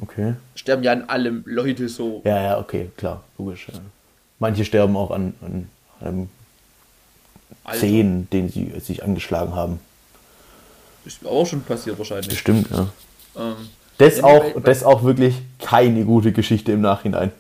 Okay. 0.00 0.34
Sterben 0.54 0.84
ja 0.84 0.92
an 0.92 1.08
allem 1.08 1.42
Leute 1.46 1.88
so. 1.88 2.22
Ja, 2.24 2.40
ja, 2.40 2.58
okay, 2.58 2.90
klar, 2.96 3.24
logisch. 3.36 3.66
Ja. 3.70 3.80
Manche 4.38 4.64
sterben 4.64 4.96
auch 4.96 5.10
an, 5.10 5.34
an 5.42 5.68
einem 6.00 6.28
Alter. 7.64 7.80
Zehen, 7.80 8.30
den 8.30 8.48
sie 8.48 8.72
sich 8.78 9.02
angeschlagen 9.02 9.54
haben. 9.54 9.80
Ist 11.04 11.26
auch 11.26 11.44
schon 11.46 11.62
passiert 11.62 11.98
wahrscheinlich. 11.98 12.28
Bestimmt, 12.28 12.68
ja. 12.70 12.88
Ähm, 13.36 13.56
Das 13.98 14.22
auch, 14.22 14.44
das 14.62 14.84
auch 14.84 15.02
wirklich 15.02 15.34
keine 15.58 16.04
gute 16.04 16.30
Geschichte 16.32 16.70
im 16.72 16.80
Nachhinein. 16.80 17.32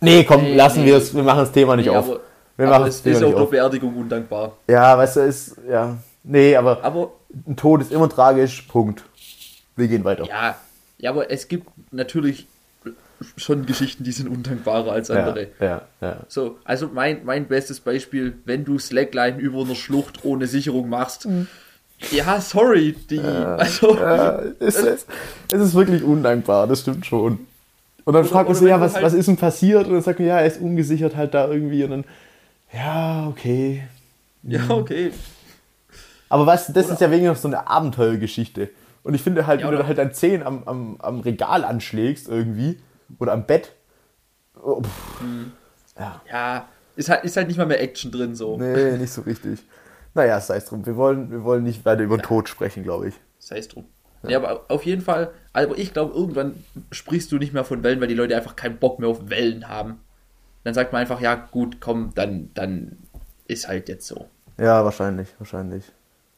Nee, 0.00 0.24
komm, 0.24 0.42
Nee, 0.42 0.54
lassen 0.54 0.80
nee. 0.80 0.88
wir 0.88 0.96
es, 0.98 1.14
wir 1.14 1.22
machen 1.22 1.38
das 1.38 1.52
Thema 1.52 1.76
nicht 1.76 1.86
nee, 1.86 1.96
auf. 1.96 2.08
aber, 2.08 2.20
wir 2.62 2.68
aber 2.68 2.80
machen 2.80 2.88
es 2.88 3.04
ist 3.04 3.22
auch 3.22 3.34
der. 3.34 3.46
Beerdigung 3.46 3.96
undankbar. 3.96 4.56
Ja, 4.68 4.96
weißt 4.96 5.16
du, 5.16 5.20
ist, 5.20 5.56
ja. 5.68 5.96
Nee, 6.24 6.56
aber 6.56 6.82
Aber 6.84 7.12
ein 7.46 7.56
Tod 7.56 7.80
ist 7.80 7.92
immer 7.92 8.08
tragisch, 8.08 8.62
Punkt. 8.62 9.04
Wir 9.76 9.88
gehen 9.88 10.04
weiter. 10.04 10.24
ja, 10.24 10.56
ja, 10.98 11.10
aber 11.10 11.30
es 11.30 11.48
gibt 11.48 11.66
natürlich 11.90 12.46
schon 13.36 13.66
Geschichten, 13.66 14.04
die 14.04 14.12
sind 14.12 14.28
undankbarer 14.28 14.92
als 14.92 15.10
andere. 15.10 15.48
Ja, 15.60 15.66
ja, 15.66 15.82
ja. 16.00 16.16
So, 16.28 16.58
also 16.64 16.90
mein, 16.92 17.24
mein 17.24 17.46
bestes 17.46 17.80
Beispiel, 17.80 18.34
wenn 18.44 18.64
du 18.64 18.78
Slackline 18.78 19.38
über 19.38 19.62
einer 19.62 19.74
Schlucht 19.74 20.24
ohne 20.24 20.46
Sicherung 20.46 20.88
machst. 20.88 21.26
Mhm. 21.26 21.46
Ja, 22.10 22.40
sorry, 22.40 22.96
die. 23.10 23.16
Ja, 23.16 23.56
also, 23.56 23.96
ja, 23.96 24.42
es, 24.58 24.76
ist, 24.76 25.06
es 25.52 25.60
ist 25.60 25.74
wirklich 25.74 26.02
undankbar, 26.02 26.66
das 26.66 26.80
stimmt 26.80 27.06
schon. 27.06 27.46
Und 28.04 28.14
dann 28.14 28.24
fragt 28.24 28.48
man 28.48 28.56
sich, 28.56 28.68
ja, 28.68 28.80
was, 28.80 28.94
halt 28.94 29.04
was 29.04 29.14
ist 29.14 29.28
denn 29.28 29.36
passiert? 29.36 29.86
Und 29.86 29.92
dann 29.94 30.02
sagt 30.02 30.18
man, 30.18 30.26
ja, 30.26 30.40
er 30.40 30.46
ist 30.46 30.60
ungesichert 30.60 31.14
halt 31.16 31.34
da 31.34 31.48
irgendwie. 31.48 31.84
Und 31.84 31.90
dann, 31.90 32.04
ja, 32.72 33.26
okay. 33.28 33.84
Ja, 34.42 34.68
okay. 34.70 35.12
Aber 36.28 36.46
was, 36.46 36.66
das 36.72 36.86
oder 36.86 36.94
ist 36.94 37.00
ja 37.00 37.10
wegen 37.10 37.26
noch 37.26 37.36
so 37.36 37.48
eine 37.48 37.68
Abenteuergeschichte. 37.68 38.70
Und 39.02 39.14
ich 39.14 39.22
finde 39.22 39.46
halt, 39.46 39.60
ja, 39.60 39.70
wenn 39.70 39.78
du 39.78 39.86
halt 39.86 39.98
dein 39.98 40.14
Zehen 40.14 40.42
am, 40.42 40.62
am, 40.64 40.96
am 41.00 41.20
Regal 41.20 41.64
anschlägst 41.64 42.28
irgendwie 42.28 42.80
oder 43.18 43.32
am 43.32 43.46
Bett. 43.46 43.72
Oh, 44.62 44.82
mhm. 45.20 45.52
ja. 45.98 46.22
ja, 46.30 46.68
ist 46.96 47.08
halt, 47.08 47.24
ist 47.24 47.36
halt 47.36 47.48
nicht 47.48 47.56
mal 47.56 47.66
mehr 47.66 47.82
Action 47.82 48.10
drin 48.10 48.34
so. 48.34 48.56
Nee, 48.56 48.96
nicht 48.96 49.12
so 49.12 49.22
richtig. 49.22 49.60
Naja, 50.14 50.40
sei 50.40 50.56
es 50.56 50.66
drum. 50.66 50.86
Wir 50.86 50.96
wollen, 50.96 51.30
wir 51.30 51.42
wollen 51.42 51.64
nicht 51.64 51.84
weiter 51.84 52.02
über 52.02 52.16
ja. 52.16 52.22
Tod 52.22 52.48
sprechen, 52.48 52.82
glaube 52.82 53.08
ich. 53.08 53.14
Sei 53.38 53.58
es 53.58 53.68
drum. 53.68 53.86
Ja. 54.22 54.30
ja. 54.30 54.38
aber 54.38 54.64
auf 54.68 54.84
jeden 54.84 55.02
Fall, 55.02 55.32
also 55.52 55.74
ich 55.74 55.92
glaube, 55.92 56.14
irgendwann 56.14 56.54
sprichst 56.90 57.32
du 57.32 57.38
nicht 57.38 57.52
mehr 57.52 57.64
von 57.64 57.82
Wellen, 57.82 58.00
weil 58.00 58.08
die 58.08 58.14
Leute 58.14 58.36
einfach 58.36 58.56
keinen 58.56 58.78
Bock 58.78 58.98
mehr 58.98 59.08
auf 59.08 59.30
Wellen 59.30 59.68
haben. 59.68 60.00
Dann 60.64 60.74
sagt 60.74 60.92
man 60.92 61.00
einfach, 61.00 61.20
ja 61.20 61.34
gut, 61.34 61.80
komm, 61.80 62.12
dann, 62.14 62.50
dann 62.54 62.98
ist 63.46 63.68
halt 63.68 63.88
jetzt 63.88 64.06
so. 64.06 64.28
Ja, 64.58 64.84
wahrscheinlich, 64.84 65.28
wahrscheinlich. 65.38 65.84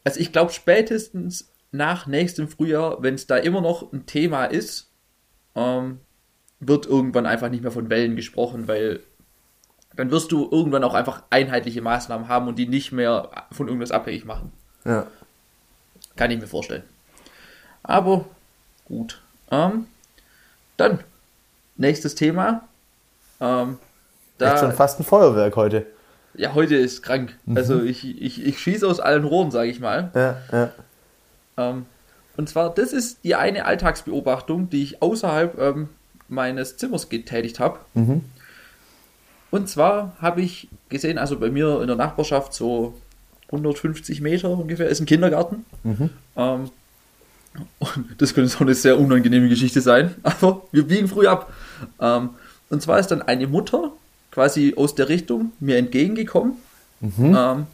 Also 0.05 0.21
ich 0.21 0.33
glaube 0.33 0.53
spätestens 0.53 1.51
nach 1.73 2.07
nächstem 2.07 2.49
Frühjahr, 2.49 3.03
wenn 3.03 3.15
es 3.15 3.27
da 3.27 3.37
immer 3.37 3.61
noch 3.61 3.93
ein 3.93 4.07
Thema 4.07 4.45
ist, 4.45 4.91
ähm, 5.55 6.01
wird 6.61 6.87
irgendwann 6.87 7.27
einfach 7.27 7.51
nicht 7.51 7.63
mehr 7.63 7.73
von 7.73 7.91
Wellen 7.91 8.17
gesprochen, 8.17 8.69
weil 8.69 9.01
dann 9.97 10.11
wirst 10.11 10.33
du 10.33 10.49
irgendwann 10.51 10.85
auch 10.85 10.95
einfach 10.95 11.23
einheitliche 11.31 11.83
Maßnahmen 11.83 12.29
haben 12.29 12.49
und 12.49 12.59
die 12.59 12.67
nicht 12.67 12.93
mehr 12.93 13.31
von 13.53 13.69
irgendwas 13.69 13.93
abhängig 13.93 14.25
machen. 14.25 14.53
Ja. 14.85 15.07
Kann 16.17 16.31
ich 16.31 16.41
mir 16.41 16.47
vorstellen. 16.47 16.85
Aber 17.83 18.25
gut. 18.87 19.21
Ähm, 19.51 19.87
dann, 20.77 21.01
nächstes 21.77 22.15
Thema. 22.15 22.67
Ähm, 23.41 23.79
da, 24.39 24.53
Echt 24.53 24.61
schon 24.61 24.73
fast 24.73 25.01
ein 25.01 25.05
Feuerwerk 25.05 25.57
heute. 25.57 25.87
Ja, 26.35 26.55
heute 26.55 26.77
ist 26.77 27.03
krank. 27.03 27.37
Mhm. 27.47 27.57
Also 27.57 27.83
ich, 27.83 28.21
ich, 28.21 28.45
ich 28.45 28.59
schieße 28.59 28.87
aus 28.87 29.01
allen 29.01 29.25
Rohren, 29.25 29.51
sage 29.51 29.71
ich 29.71 29.81
mal. 29.81 30.11
Ja, 30.15 30.37
ja. 30.53 30.73
Ähm, 31.57 31.87
und 32.37 32.49
zwar, 32.49 32.75
das 32.75 32.93
ist 32.93 33.23
die 33.25 33.37
eine 33.37 33.65
Alltagsbeobachtung, 33.67 34.69
die 34.69 34.83
ich 34.83 35.03
außerhalb 35.03 35.59
ähm, 35.59 35.89
meines 36.29 36.77
Zimmers 36.77 37.09
getätigt 37.09 37.61
habe. 37.61 37.79
Mhm. 37.95 38.23
Und 39.53 39.69
zwar 39.69 40.17
habe 40.21 40.41
ich 40.41 40.69
gesehen, 40.89 41.17
also 41.17 41.39
bei 41.39 41.51
mir 41.51 41.81
in 41.81 41.87
der 41.87 41.97
Nachbarschaft 41.97 42.55
so 42.55 42.95
150 43.47 44.21
Meter 44.21 44.51
ungefähr 44.51 44.89
ist 44.89 45.01
ein 45.01 45.07
Kindergarten. 45.07 45.65
Mhm. 45.85 46.11
Ähm, 46.37 46.71
und 47.79 48.07
das 48.19 48.35
könnte 48.35 48.53
auch 48.57 48.61
eine 48.63 48.75
sehr 48.75 48.99
unangenehme 48.99 49.49
Geschichte 49.49 49.81
sein, 49.81 50.17
aber 50.25 50.63
wir 50.73 50.89
biegen 50.89 51.07
früh 51.07 51.29
ab. 51.29 51.53
Ähm, 52.01 52.31
und 52.69 52.83
zwar 52.83 52.99
ist 52.99 53.13
dann 53.13 53.23
eine 53.23 53.47
Mutter 53.47 53.93
quasi 54.35 54.75
aus 54.77 54.97
der 54.97 55.09
Richtung 55.09 55.53
mir 55.61 55.79
entgegengekommen. 55.79 56.55
Mhm. 57.01 57.37
Ähm, 57.39 57.67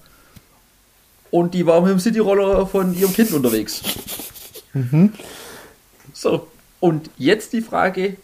und 1.31 1.55
die 1.55 1.64
war 1.66 1.81
mit 1.81 1.90
dem 1.90 1.99
Cityroller 1.99 2.66
von 2.66 2.94
ihrem 2.94 3.14
Kind 3.14 3.33
unterwegs. 3.33 3.83
Mhm. 4.75 5.14
So, 6.12 6.49
und 6.81 7.09
jetzt 7.16 7.55
die 7.55 7.62
Frage, 7.62 8.16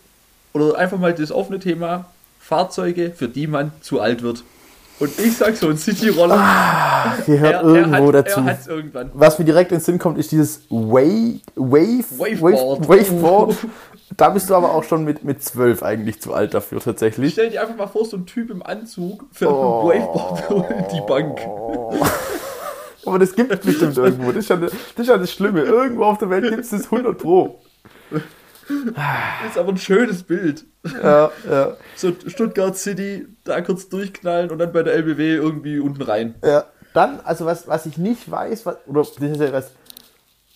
oder 0.53 0.77
einfach 0.77 0.99
mal 0.99 1.14
das 1.14 1.33
offene 1.33 1.61
Thema, 1.61 2.07
Fahrzeuge, 2.38 3.11
für 3.11 3.29
die 3.29 3.46
man 3.46 3.72
zu 3.81 4.01
alt 4.01 4.22
wird. 4.22 4.44
Und 4.99 5.19
ich 5.19 5.37
sag 5.37 5.55
so, 5.57 5.69
ein 5.69 5.77
Cityroller. 5.77 6.37
Ah, 6.39 7.17
gehört 7.27 7.53
er, 7.53 7.63
irgendwo 7.63 8.11
er 8.11 8.19
hat, 8.19 8.27
dazu. 8.29 8.41
Er. 8.41 9.11
Was 9.13 9.39
mir 9.39 9.45
direkt 9.45 9.73
ins 9.73 9.85
Sinn 9.85 9.99
kommt, 9.99 10.17
ist 10.17 10.33
dieses 10.33 10.63
Wave, 10.71 11.41
Wave, 11.55 12.05
Waveboard. 12.19 12.89
Waveboard. 12.89 13.57
Da 14.17 14.31
bist 14.31 14.49
du 14.49 14.55
aber 14.55 14.73
auch 14.73 14.85
schon 14.85 15.05
mit, 15.05 15.23
mit 15.25 15.43
12 15.43 15.83
eigentlich 15.83 16.21
zu 16.21 16.33
alt 16.33 16.55
dafür 16.55 16.81
tatsächlich. 16.81 17.33
Stell 17.35 17.51
dir 17.51 17.61
einfach 17.61 17.77
mal 17.77 17.89
vor, 17.89 18.07
so 18.07 18.17
ein 18.17 18.25
Typ 18.25 18.51
im 18.51 18.63
Anzug 18.63 19.25
fährt 19.33 19.51
oh. 19.51 19.87
mit 19.87 20.01
Waveboard 20.01 20.93
die 20.93 21.01
Bank. 21.07 21.41
Aber 23.05 23.19
das 23.19 23.35
gibt 23.35 23.53
es 23.53 23.61
bestimmt 23.61 23.97
irgendwo. 23.97 24.33
Das 24.33 24.45
ist, 24.45 24.51
ja, 24.51 24.57
das 24.57 24.73
ist 24.97 25.09
ja 25.09 25.19
das 25.19 25.33
Schlimme. 25.33 25.63
Irgendwo 25.63 26.05
auf 26.05 26.19
der 26.19 26.31
Welt 26.31 26.49
gibt 26.49 26.61
es 26.65 26.71
das 26.71 26.85
100 26.85 27.17
Pro. 27.17 27.61
Das 28.68 29.50
ist 29.50 29.59
aber 29.59 29.70
ein 29.70 29.79
schönes 29.79 30.22
Bild. 30.22 30.64
Ja, 31.02 31.31
ja. 31.48 31.76
So 31.94 32.12
Stuttgart 32.26 32.76
City, 32.76 33.26
da 33.44 33.61
kurz 33.61 33.88
durchknallen 33.88 34.50
und 34.50 34.59
dann 34.59 34.72
bei 34.72 34.83
der 34.83 34.94
LBW 34.94 35.35
irgendwie 35.35 35.79
unten 35.79 36.02
rein. 36.02 36.35
Ja. 36.44 36.64
Dann, 36.94 37.20
also 37.20 37.44
was, 37.46 37.68
was 37.68 37.87
ich 37.87 37.98
nicht 37.98 38.31
weiß, 38.31 38.66
was, 38.66 38.76
oder 38.87 39.00
das 39.02 39.11
ist 39.18 39.40
ja 39.40 39.52
was 39.52 39.72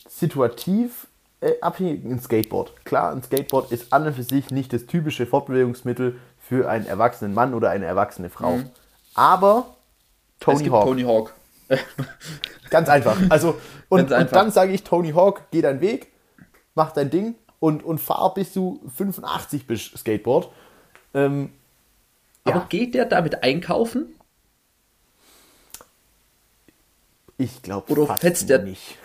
situativ 0.09 1.07
äh, 1.41 1.53
abhängig, 1.61 2.05
ein 2.05 2.21
Skateboard. 2.21 2.85
Klar, 2.85 3.13
ein 3.13 3.23
Skateboard 3.23 3.73
ist 3.73 3.93
an 3.93 4.07
und 4.07 4.15
für 4.15 4.23
sich 4.23 4.51
nicht 4.51 4.73
das 4.73 4.87
typische 4.87 5.27
Fortbewegungsmittel 5.27 6.17
für 6.39 6.69
einen 6.69 6.87
erwachsenen 6.87 7.35
Mann 7.35 7.55
oder 7.55 7.71
eine 7.71 7.87
erwachsene 7.87 8.31
Frau. 8.31 8.57
Mhm. 8.57 8.71
Aber 9.15 9.77
Tony 10.41 10.67
Hawk. 10.67 10.85
Tony 10.85 11.03
Hawk. 11.03 11.35
Ganz 12.71 12.89
einfach. 12.89 13.17
Also, 13.29 13.57
und, 13.89 14.13
einfach. 14.13 14.21
und 14.21 14.33
dann 14.35 14.51
sage 14.51 14.73
ich, 14.73 14.83
Tony 14.83 15.13
Hawk, 15.13 15.43
geh 15.51 15.63
deinen 15.63 15.81
Weg, 15.81 16.13
mach 16.75 16.93
dein 16.93 17.11
Ding 17.11 17.35
und, 17.61 17.85
und 17.85 17.99
fahr 17.99 18.35
bis 18.35 18.53
du 18.53 18.81
85 18.97 19.67
bist 19.67 19.97
Skateboard. 19.97 20.51
Ähm, 21.15 21.51
Aber 22.45 22.61
ja. 22.61 22.67
geht 22.69 22.95
der 22.95 23.05
damit 23.05 23.45
einkaufen? 23.45 24.15
Ich 27.37 27.63
glaube 27.63 27.93
Oder 27.93 28.17
fetzt 28.17 28.49
der 28.49 28.63
nicht. 28.63 28.99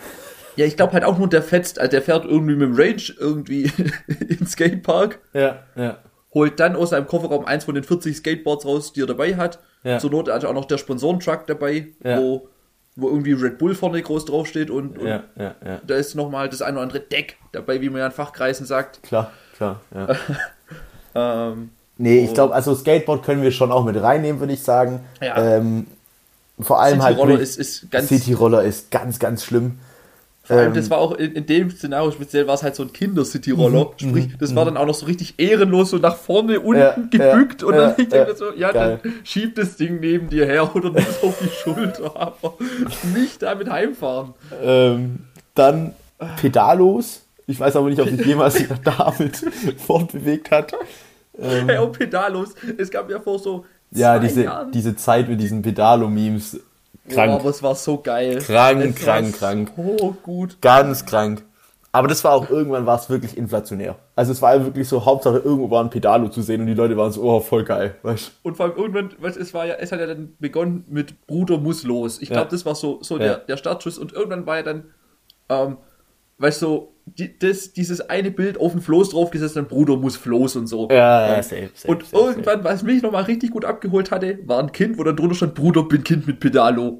Ja, 0.55 0.65
ich 0.65 0.77
glaube 0.77 0.93
halt 0.93 1.03
auch 1.03 1.17
nur, 1.17 1.29
der 1.29 1.43
fetzt, 1.43 1.79
also 1.79 1.91
der 1.91 2.01
fährt 2.01 2.25
irgendwie 2.25 2.55
mit 2.55 2.69
dem 2.69 2.75
Range 2.75 3.03
irgendwie 3.19 3.71
ins 4.29 4.53
Skatepark. 4.53 5.19
Ja, 5.33 5.63
ja. 5.75 5.99
Holt 6.33 6.59
dann 6.59 6.75
aus 6.75 6.89
seinem 6.89 7.07
Kofferraum 7.07 7.45
eins 7.45 7.65
von 7.65 7.75
den 7.75 7.83
40 7.83 8.17
Skateboards 8.17 8.65
raus, 8.65 8.93
die 8.93 9.01
er 9.01 9.07
dabei 9.07 9.35
hat. 9.35 9.59
Ja. 9.83 9.99
Zur 9.99 10.11
Not 10.11 10.29
also 10.29 10.47
auch 10.47 10.53
noch 10.53 10.65
der 10.65 10.77
Sponsorentruck 10.77 11.47
dabei, 11.47 11.93
ja. 12.03 12.19
wo 12.19 12.49
wo 12.95 13.10
irgendwie 13.10 13.34
Red 13.34 13.58
Bull 13.58 13.75
vorne 13.75 14.01
groß 14.01 14.25
draufsteht 14.25 14.69
und, 14.69 14.97
und 14.97 15.08
ja, 15.08 15.23
ja, 15.38 15.55
ja. 15.65 15.81
da 15.86 15.95
ist 15.95 16.15
nochmal 16.15 16.49
das 16.49 16.62
eine 16.62 16.77
oder 16.77 16.84
andere 16.84 17.01
Deck 17.01 17.38
dabei, 17.51 17.81
wie 17.81 17.89
man 17.89 17.99
ja 17.99 18.05
in 18.08 18.12
Fachkreisen 18.12 18.65
sagt. 18.65 19.03
Klar, 19.03 19.31
klar, 19.55 19.81
ja. 19.93 20.15
ähm, 21.49 21.71
nee, 21.97 22.23
ich 22.23 22.34
glaube, 22.34 22.53
also 22.53 22.73
Skateboard 22.73 23.23
können 23.23 23.41
wir 23.41 23.51
schon 23.51 23.71
auch 23.71 23.84
mit 23.84 24.01
reinnehmen, 24.01 24.39
würde 24.39 24.53
ich 24.53 24.63
sagen. 24.63 25.01
Ja. 25.21 25.58
Ähm, 25.58 25.88
vor 26.60 26.79
allem 26.79 27.01
City 27.01 27.03
halt. 27.03 27.17
Roller 27.17 27.39
ist, 27.39 27.58
ist 27.58 27.91
ganz, 27.91 28.08
City 28.08 28.34
Roller 28.34 28.63
ist 28.63 28.91
ganz, 28.91 29.19
ganz 29.19 29.43
schlimm. 29.43 29.79
Vor 30.45 30.58
allem, 30.58 30.67
ähm, 30.67 30.73
das 30.75 30.91
war 30.91 30.99
auch 30.99 31.13
in, 31.13 31.31
in, 31.34 31.45
dem 31.47 31.71
Szenario 31.71 32.12
speziell, 32.12 32.45
war 32.45 32.53
es 32.53 32.62
halt 32.62 32.75
so 32.75 32.84
ein 32.84 32.93
Kinder-City-Roller. 32.93 33.91
Mhm, 33.99 34.10
Sprich, 34.10 34.27
das 34.38 34.51
mhm. 34.51 34.55
war 34.55 34.65
dann 34.65 34.77
auch 34.77 34.86
noch 34.86 34.93
so 34.93 35.08
richtig 35.08 35.34
ehrenlos, 35.38 35.89
so 35.89 35.97
nach 35.97 36.15
vorne, 36.15 36.60
unten 36.60 36.81
ja, 36.81 36.93
gebückt. 36.93 37.63
Ja, 37.63 37.67
und 37.67 37.73
dann 37.75 37.89
ja, 37.89 37.95
ich 37.97 38.10
denke 38.10 38.36
so, 38.36 38.53
ja, 38.55 38.71
geil. 38.71 38.99
dann 39.01 39.13
schieb 39.23 39.55
das 39.55 39.75
Ding 39.75 39.99
neben 39.99 40.29
dir 40.29 40.45
her 40.45 40.75
oder 40.75 40.91
nimm 40.91 41.03
es 41.10 41.23
auf 41.23 41.36
die 41.41 41.49
Schulter, 41.63 42.15
aber 42.15 42.53
nicht 43.15 43.41
damit 43.41 43.71
heimfahren. 43.71 44.34
Ähm, 44.63 45.21
dann 45.55 45.95
Pedalos. 46.39 47.23
Ich 47.47 47.60
weiß 47.60 47.75
aber 47.75 47.89
nicht, 47.89 47.99
ob 47.99 48.10
sich 48.10 48.23
jemals 48.23 48.63
damit 48.84 49.38
fortbewegt 49.77 50.51
hat. 50.51 50.73
Ähm, 51.39 51.69
ja, 51.69 51.81
und 51.81 51.97
Pedalos. 51.97 52.53
Es 52.77 52.91
gab 52.91 53.10
ja 53.10 53.19
vor 53.19 53.39
so. 53.39 53.65
Ja, 53.91 54.19
diese, 54.19 54.47
diese 54.73 54.95
Zeit 54.95 55.27
mit 55.27 55.39
diesen 55.39 55.62
Pedalo-Memes 55.62 56.60
Krank. 57.09 57.33
Oh, 57.33 57.35
aber 57.39 57.49
es 57.49 57.61
war 57.61 57.75
so 57.75 57.99
geil. 57.99 58.39
Krank, 58.39 58.83
es 58.83 58.95
krank, 58.95 59.37
krank. 59.37 59.71
Oh, 59.77 60.13
gut. 60.23 60.57
Ganz 60.61 61.05
krank. 61.05 61.43
Aber 61.95 62.09
das 62.09 62.25
war 62.25 62.33
auch 62.33 62.49
irgendwann 62.49 62.85
war 62.85 62.99
es 62.99 63.09
wirklich 63.09 63.37
inflationär. 63.37 63.95
Also 64.17 64.33
es 64.33 64.41
war 64.41 64.61
wirklich 64.65 64.85
so, 64.85 65.05
Hauptsache 65.05 65.37
irgendwo 65.37 65.71
war 65.71 65.81
ein 65.81 65.89
Pedalo 65.89 66.27
zu 66.27 66.41
sehen 66.41 66.59
und 66.59 66.67
die 66.67 66.73
Leute 66.73 66.97
waren 66.97 67.09
so, 67.13 67.23
oh, 67.23 67.39
voll 67.39 67.63
geil. 67.63 67.95
Weißt? 68.01 68.33
Und 68.43 68.57
vor 68.57 68.65
allem 68.65 68.75
irgendwann, 68.75 69.11
weißt, 69.17 69.37
es 69.37 69.53
war 69.53 69.65
ja, 69.65 69.75
es 69.75 69.93
hat 69.93 70.01
ja 70.01 70.07
dann 70.07 70.35
begonnen 70.37 70.83
mit 70.89 71.25
Bruder 71.25 71.57
muss 71.57 71.83
los. 71.83 72.21
Ich 72.21 72.27
glaube, 72.27 72.47
ja. 72.47 72.49
das 72.51 72.65
war 72.65 72.75
so, 72.75 73.01
so 73.01 73.17
ja. 73.17 73.23
der, 73.23 73.37
der 73.37 73.55
Startschuss 73.55 73.97
und 73.97 74.11
irgendwann 74.11 74.45
war 74.45 74.57
ja 74.57 74.63
dann, 74.63 74.85
ähm, 75.47 75.77
weißt 76.39 76.63
du, 76.63 76.65
so, 76.65 76.94
die, 77.06 77.37
das, 77.37 77.73
dieses 77.73 78.01
eine 78.01 78.31
Bild 78.31 78.60
auf 78.60 78.71
den 78.71 78.81
Floß 78.81 79.12
draufgesetzt, 79.12 79.56
dann 79.56 79.67
Bruder 79.67 79.95
muss 79.95 80.17
Floß 80.17 80.56
und 80.56 80.67
so. 80.67 80.89
Ja, 80.89 81.35
ja, 81.35 81.43
safe, 81.43 81.69
safe, 81.73 81.87
Und 81.91 82.03
safe, 82.03 82.23
irgendwann, 82.23 82.63
was 82.63 82.81
mich 82.83 83.03
nochmal 83.03 83.23
richtig 83.23 83.51
gut 83.51 83.63
abgeholt 83.63 84.10
hatte, 84.12 84.39
war 84.45 84.60
ein 84.60 84.71
Kind, 84.71 84.97
wo 84.97 85.03
dann 85.03 85.15
drunter 85.15 85.35
stand, 85.35 85.53
Bruder, 85.53 85.83
bin 85.83 86.03
Kind 86.03 86.25
mit 86.25 86.39
Pedalo. 86.39 86.99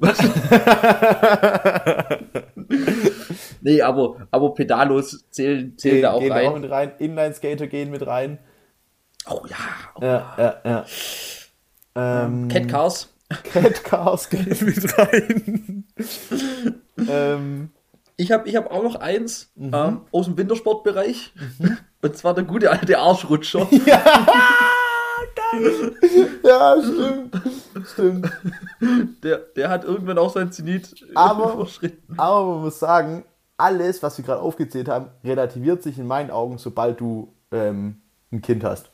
nee, 3.60 3.82
aber, 3.82 4.28
aber 4.30 4.54
Pedalos 4.54 5.24
zählen, 5.30 5.76
zählen 5.76 6.02
da 6.02 6.12
auch 6.12 6.20
gehen 6.20 6.32
rein. 6.32 6.46
auch 6.46 6.58
mit 6.58 6.70
rein. 6.70 6.92
Inline-Skater 6.98 7.66
gehen 7.66 7.90
mit 7.90 8.06
rein. 8.06 8.38
Oh 9.28 9.42
ja. 9.48 9.56
Oh. 9.96 10.04
Ja, 10.04 10.36
ja, 10.38 10.56
ja. 10.64 10.84
Ähm, 11.96 12.46
Cat 12.48 12.68
Cars. 12.68 13.12
Cat 13.52 13.82
Cars 13.82 14.30
gehen 14.30 14.46
mit 14.60 14.98
rein. 14.98 15.84
ähm, 17.08 17.70
Ich 18.16 18.32
habe 18.32 18.48
ich 18.48 18.56
hab 18.56 18.70
auch 18.70 18.82
noch 18.82 18.96
eins 18.96 19.52
mhm. 19.54 19.70
ähm, 19.74 20.00
aus 20.10 20.26
dem 20.26 20.36
Wintersportbereich. 20.36 21.32
Mhm. 21.58 21.78
Und 22.02 22.16
zwar 22.16 22.34
der 22.34 22.44
gute 22.44 22.70
alte 22.70 22.98
Arschrutscher. 22.98 23.68
Ja, 26.44 26.76
ja 26.76 26.76
stimmt. 26.82 27.42
Stimmt. 27.86 28.30
Der, 29.22 29.38
der 29.38 29.68
hat 29.68 29.84
irgendwann 29.84 30.18
auch 30.18 30.32
sein 30.32 30.52
Zenit 30.52 31.06
aber, 31.14 31.54
überschritten. 31.54 32.18
Aber 32.18 32.54
man 32.54 32.60
muss 32.62 32.78
sagen, 32.78 33.24
alles, 33.56 34.02
was 34.02 34.18
wir 34.18 34.24
gerade 34.24 34.40
aufgezählt 34.40 34.88
haben, 34.88 35.10
relativiert 35.24 35.82
sich 35.82 35.98
in 35.98 36.06
meinen 36.06 36.30
Augen, 36.30 36.58
sobald 36.58 37.00
du 37.00 37.32
ähm, 37.50 38.02
ein 38.32 38.42
Kind 38.42 38.64
hast. 38.64 38.90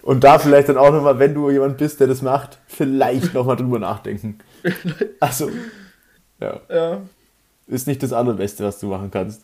und 0.02 0.22
da 0.22 0.38
vielleicht 0.38 0.68
dann 0.68 0.78
auch 0.78 0.92
nochmal, 0.92 1.18
wenn 1.18 1.34
du 1.34 1.50
jemand 1.50 1.76
bist, 1.76 1.98
der 1.98 2.06
das 2.06 2.22
macht, 2.22 2.58
vielleicht 2.68 3.34
nochmal 3.34 3.56
drüber 3.56 3.80
nachdenken. 3.80 4.38
Also, 5.18 5.50
ja. 6.40 6.60
ja. 6.70 7.00
Ist 7.66 7.88
nicht 7.88 8.00
das 8.04 8.12
Allerbeste, 8.12 8.62
was 8.62 8.78
du 8.78 8.86
machen 8.86 9.10
kannst. 9.10 9.42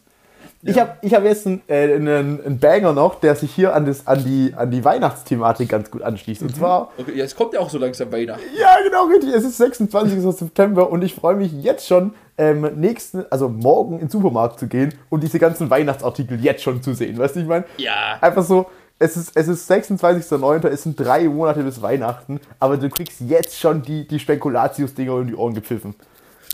Ja. 0.65 0.71
Ich 0.71 0.81
habe 0.81 0.97
ich 1.03 1.15
hab 1.15 1.25
jetzt 1.25 1.47
einen, 1.47 1.62
äh, 1.69 1.95
einen, 1.95 2.43
einen, 2.43 2.59
Banger 2.59 2.95
noch, 2.95 3.17
der 3.17 3.37
sich 3.37 3.55
hier 3.55 3.75
an, 3.75 3.85
das, 3.85 4.07
an, 4.07 4.25
die, 4.25 4.55
an 4.57 4.71
die 4.71 4.83
Weihnachtsthematik 4.83 5.69
ganz 5.69 5.91
gut 5.91 6.01
anschließt. 6.01 6.41
Und 6.41 6.53
mhm. 6.53 6.55
zwar. 6.55 6.91
Okay, 6.97 7.21
es 7.21 7.37
kommt 7.37 7.53
ja 7.53 7.61
auch 7.61 7.69
so 7.69 7.77
langsam 7.77 8.11
Weihnachten. 8.11 8.43
Ja, 8.59 8.77
genau, 8.83 9.05
richtig. 9.05 9.35
Es 9.35 9.45
ist 9.45 9.59
26. 9.59 10.23
September 10.23 10.91
und 10.91 11.03
ich 11.03 11.15
freue 11.15 11.37
mich 11.37 11.53
jetzt 11.53 11.87
schon, 11.87 12.15
ähm, 12.39 12.62
nächsten, 12.77 13.25
also 13.31 13.49
morgen 13.51 13.95
in 13.95 14.07
den 14.07 14.11
Supermarkt 14.11 14.59
zu 14.59 14.67
gehen 14.67 14.95
und 15.11 15.23
diese 15.23 15.39
ganzen 15.39 15.69
Weihnachtsartikel 15.69 16.43
jetzt 16.43 16.62
schon 16.62 16.83
zu 16.83 16.95
sehen. 16.95 17.19
Weißt 17.19 17.37
du, 17.37 17.41
ich 17.41 17.47
meine? 17.47 17.65
Ja. 17.77 18.19
Einfach 18.21 18.43
so. 18.43 18.67
Es 18.99 19.17
ist, 19.17 19.37
es 19.37 19.49
ist 19.49 19.71
26.09., 19.71 20.69
es 20.69 20.85
sind 20.85 20.99
drei 20.99 21.25
Monate 21.25 21.62
bis 21.62 21.83
Weihnachten, 21.83 22.41
aber 22.61 22.77
du 22.77 22.89
kriegst 22.89 23.21
jetzt 23.21 23.59
schon 23.59 23.83
die, 23.83 24.07
die 24.07 24.21
Spekulatius-Dinger 24.21 25.21
in 25.21 25.27
die 25.27 25.35
Ohren 25.35 25.53
gepfiffen. 25.53 25.95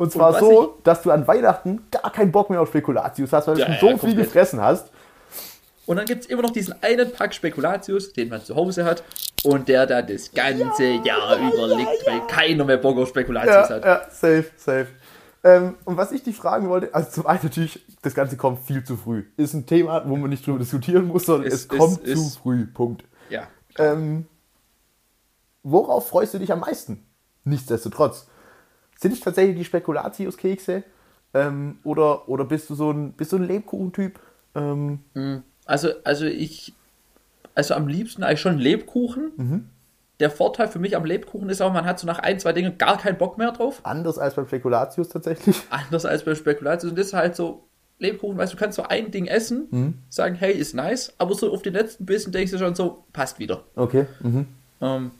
Und 0.00 0.10
zwar 0.10 0.32
und 0.32 0.40
so, 0.40 0.74
ich... 0.78 0.82
dass 0.82 1.02
du 1.02 1.10
an 1.10 1.28
Weihnachten 1.28 1.82
gar 1.90 2.10
keinen 2.10 2.32
Bock 2.32 2.48
mehr 2.48 2.62
auf 2.62 2.68
Spekulatius 2.68 3.34
hast, 3.34 3.48
weil 3.48 3.58
ja, 3.58 3.66
du 3.66 3.72
schon 3.74 3.80
so 3.80 3.86
ja, 3.88 3.98
viel 3.98 4.14
gefressen 4.14 4.58
hast. 4.58 4.90
Und 5.84 5.96
dann 5.98 6.06
gibt 6.06 6.22
es 6.22 6.30
immer 6.30 6.40
noch 6.40 6.52
diesen 6.52 6.74
einen 6.82 7.12
Pack 7.12 7.34
Spekulatius, 7.34 8.14
den 8.14 8.30
man 8.30 8.42
zu 8.42 8.56
Hause 8.56 8.86
hat 8.86 9.04
und 9.44 9.68
der 9.68 9.84
da 9.84 10.00
das 10.00 10.32
ganze 10.32 10.84
ja, 10.84 11.04
Jahr 11.04 11.36
überlegt, 11.36 12.06
weil 12.06 12.26
keiner 12.28 12.64
mehr 12.64 12.78
Bock 12.78 12.96
auf 12.96 13.08
Spekulatius 13.08 13.68
hat. 13.68 13.84
Ja, 13.84 14.06
safe, 14.10 14.46
safe. 14.56 14.86
Ähm, 15.44 15.74
und 15.84 15.98
was 15.98 16.12
ich 16.12 16.22
dich 16.22 16.36
fragen 16.36 16.70
wollte, 16.70 16.94
also 16.94 17.10
zum 17.10 17.26
einen 17.26 17.40
natürlich, 17.42 17.84
das 18.00 18.14
Ganze 18.14 18.38
kommt 18.38 18.60
viel 18.64 18.82
zu 18.82 18.96
früh. 18.96 19.24
Ist 19.36 19.52
ein 19.52 19.66
Thema, 19.66 20.08
wo 20.08 20.16
man 20.16 20.30
nicht 20.30 20.46
drüber 20.46 20.60
diskutieren 20.60 21.08
muss, 21.08 21.26
sondern 21.26 21.46
ist, 21.46 21.54
es 21.54 21.68
kommt 21.68 21.98
ist, 22.04 22.18
zu 22.18 22.26
ist, 22.26 22.36
früh. 22.38 22.64
Punkt. 22.64 23.04
Ja. 23.28 23.48
Ähm, 23.76 24.26
worauf 25.62 26.08
freust 26.08 26.32
du 26.32 26.38
dich 26.38 26.52
am 26.52 26.60
meisten? 26.60 27.06
Nichtsdestotrotz. 27.44 28.28
Sind 29.00 29.14
es 29.14 29.20
tatsächlich 29.20 29.56
die 29.56 29.64
Spekulatius-Kekse? 29.64 30.82
Ähm, 31.32 31.78
oder, 31.84 32.28
oder 32.28 32.44
bist 32.44 32.68
du 32.68 32.74
so 32.74 32.90
ein, 32.90 33.12
bist 33.12 33.32
du 33.32 33.36
ein 33.36 33.46
Lebkuchentyp? 33.46 34.18
Ähm, 34.54 35.00
hm, 35.14 35.42
also, 35.64 35.88
also 36.04 36.26
ich, 36.26 36.74
also 37.54 37.74
am 37.74 37.88
liebsten 37.88 38.22
eigentlich 38.22 38.40
schon 38.40 38.58
Lebkuchen. 38.58 39.32
Mhm. 39.36 39.68
Der 40.18 40.30
Vorteil 40.30 40.68
für 40.68 40.78
mich 40.78 40.96
am 40.96 41.06
Lebkuchen 41.06 41.48
ist 41.48 41.62
auch, 41.62 41.72
man 41.72 41.86
hat 41.86 41.98
so 41.98 42.06
nach 42.06 42.18
ein, 42.18 42.38
zwei 42.38 42.52
Dingen 42.52 42.76
gar 42.76 42.98
keinen 42.98 43.16
Bock 43.16 43.38
mehr 43.38 43.52
drauf. 43.52 43.80
Anders 43.84 44.18
als 44.18 44.34
beim 44.34 44.46
Spekulatius 44.46 45.08
tatsächlich. 45.08 45.56
Anders 45.70 46.04
als 46.04 46.24
beim 46.24 46.34
Spekulatius. 46.34 46.90
Und 46.90 46.98
das 46.98 47.06
ist 47.06 47.14
halt 47.14 47.36
so, 47.36 47.62
Lebkuchen, 47.98 48.36
weißt 48.36 48.52
du, 48.52 48.58
kannst 48.58 48.76
so 48.76 48.82
ein 48.82 49.10
Ding 49.10 49.26
essen, 49.26 49.68
mhm. 49.70 49.94
sagen, 50.10 50.34
hey, 50.34 50.52
ist 50.52 50.74
nice, 50.74 51.14
aber 51.16 51.34
so 51.34 51.50
auf 51.52 51.62
den 51.62 51.72
letzten 51.72 52.04
Bissen 52.04 52.32
denkst 52.32 52.52
du 52.52 52.58
schon 52.58 52.74
so, 52.74 53.04
passt 53.14 53.38
wieder. 53.38 53.62
Okay. 53.76 54.06
Mhm. 54.20 54.46
Ähm, 54.82 55.10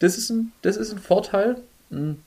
das, 0.00 0.18
ist 0.18 0.28
ein, 0.28 0.52
das 0.60 0.76
ist 0.76 0.92
ein 0.92 0.98
Vorteil. 0.98 1.56
Mhm 1.88 2.18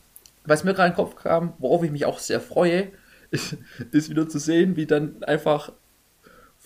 was 0.46 0.64
mir 0.64 0.74
gerade 0.74 0.88
in 0.88 0.94
den 0.94 0.98
Kopf 0.98 1.16
kam, 1.16 1.54
worauf 1.60 1.84
ich 1.84 1.92
mich 1.92 2.06
auch 2.06 2.20
sehr 2.20 2.40
freue, 2.40 2.92
ist, 3.32 3.58
ist 3.92 4.10
wieder 4.10 4.30
zu 4.30 4.40
sehen, 4.40 4.76
wie 4.76 4.86
dann 4.86 5.24
einfach 5.24 5.72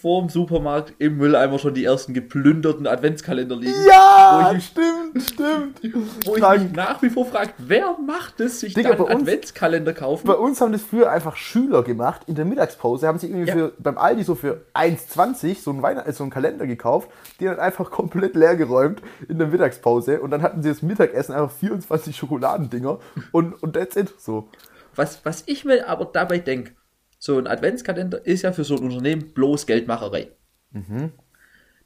vor 0.01 0.21
dem 0.21 0.29
Supermarkt 0.29 0.93
im 0.97 1.17
Mülleimer 1.17 1.59
schon 1.59 1.73
die 1.73 1.83
ersten 1.83 2.13
geplünderten 2.13 2.87
Adventskalender 2.87 3.55
liegen. 3.55 3.73
Ja, 3.87 4.53
ich, 4.55 4.65
stimmt, 4.65 5.21
stimmt. 5.21 5.79
Wo 6.25 6.35
ich 6.35 6.61
mich 6.61 6.71
nach 6.73 7.01
wie 7.01 7.09
vor 7.09 7.25
frage, 7.25 7.51
wer 7.57 7.97
macht 8.05 8.39
es, 8.39 8.61
sich 8.61 8.73
Digga, 8.73 8.91
dann 8.91 9.01
uns, 9.01 9.21
Adventskalender 9.21 9.93
kaufen? 9.93 10.25
Bei 10.25 10.35
uns 10.35 10.61
haben 10.61 10.71
das 10.71 10.83
früher 10.83 11.11
einfach 11.11 11.35
Schüler 11.35 11.83
gemacht. 11.83 12.21
In 12.27 12.35
der 12.35 12.45
Mittagspause 12.45 13.07
haben 13.07 13.19
sie 13.19 13.27
irgendwie 13.27 13.47
ja. 13.49 13.53
für, 13.53 13.73
beim 13.77 13.97
Aldi 13.97 14.23
so 14.23 14.35
für 14.35 14.61
1,20 14.73 15.61
so 15.61 15.71
einen, 15.71 15.81
Weihnacht 15.81 16.13
so 16.13 16.23
einen 16.23 16.31
Kalender 16.31 16.65
gekauft, 16.65 17.09
die 17.39 17.45
dann 17.45 17.59
einfach 17.59 17.91
komplett 17.91 18.35
leer 18.35 18.55
geräumt 18.55 19.01
in 19.27 19.37
der 19.37 19.47
Mittagspause 19.47 20.21
und 20.21 20.31
dann 20.31 20.41
hatten 20.41 20.63
sie 20.63 20.69
das 20.69 20.81
Mittagessen 20.81 21.33
einfach 21.33 21.51
24 21.51 22.15
Schokoladendinger 22.15 22.99
und, 23.31 23.61
und 23.61 23.73
that's 23.73 23.95
it. 23.97 24.13
So. 24.17 24.47
Was, 24.95 25.23
was 25.25 25.43
ich 25.45 25.65
mir 25.65 25.87
aber 25.87 26.05
dabei 26.05 26.39
denke, 26.39 26.71
so 27.19 27.37
ein 27.37 27.47
Adventskalender 27.47 28.25
ist 28.25 28.41
ja 28.43 28.53
für 28.53 28.63
so 28.63 28.75
ein 28.75 28.83
Unternehmen 28.83 29.33
bloß 29.33 29.67
Geldmacherei. 29.67 30.29
Mhm. 30.71 31.11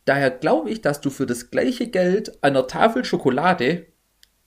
Daher 0.06 0.30
glaube 0.30 0.70
ich, 0.70 0.82
dass 0.82 1.02
du 1.02 1.10
für 1.10 1.26
das 1.26 1.50
gleiche 1.50 1.88
Geld 1.88 2.44
einer 2.44 2.68
Tafel 2.68 3.04
Schokolade 3.04 3.88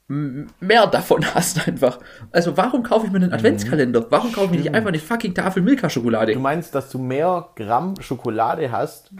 mehr 0.08 0.86
davon 0.86 1.24
hast 1.34 1.66
einfach. 1.66 1.98
Also 2.30 2.56
warum 2.56 2.84
kaufe 2.84 3.06
ich 3.06 3.12
mir 3.12 3.18
einen 3.18 3.30
mhm. 3.30 3.34
Adventskalender? 3.34 4.06
Warum 4.10 4.32
kaufe 4.32 4.46
ich 4.46 4.50
mir 4.52 4.58
nicht 4.58 4.74
einfach 4.74 4.88
eine 4.88 5.00
fucking 5.00 5.34
Tafel 5.34 5.62
Milka-Schokolade? 5.62 6.34
Du 6.34 6.40
meinst, 6.40 6.74
dass 6.74 6.90
du 6.90 6.98
mehr 6.98 7.48
Gramm 7.56 7.94
Schokolade 8.00 8.70
hast? 8.70 9.10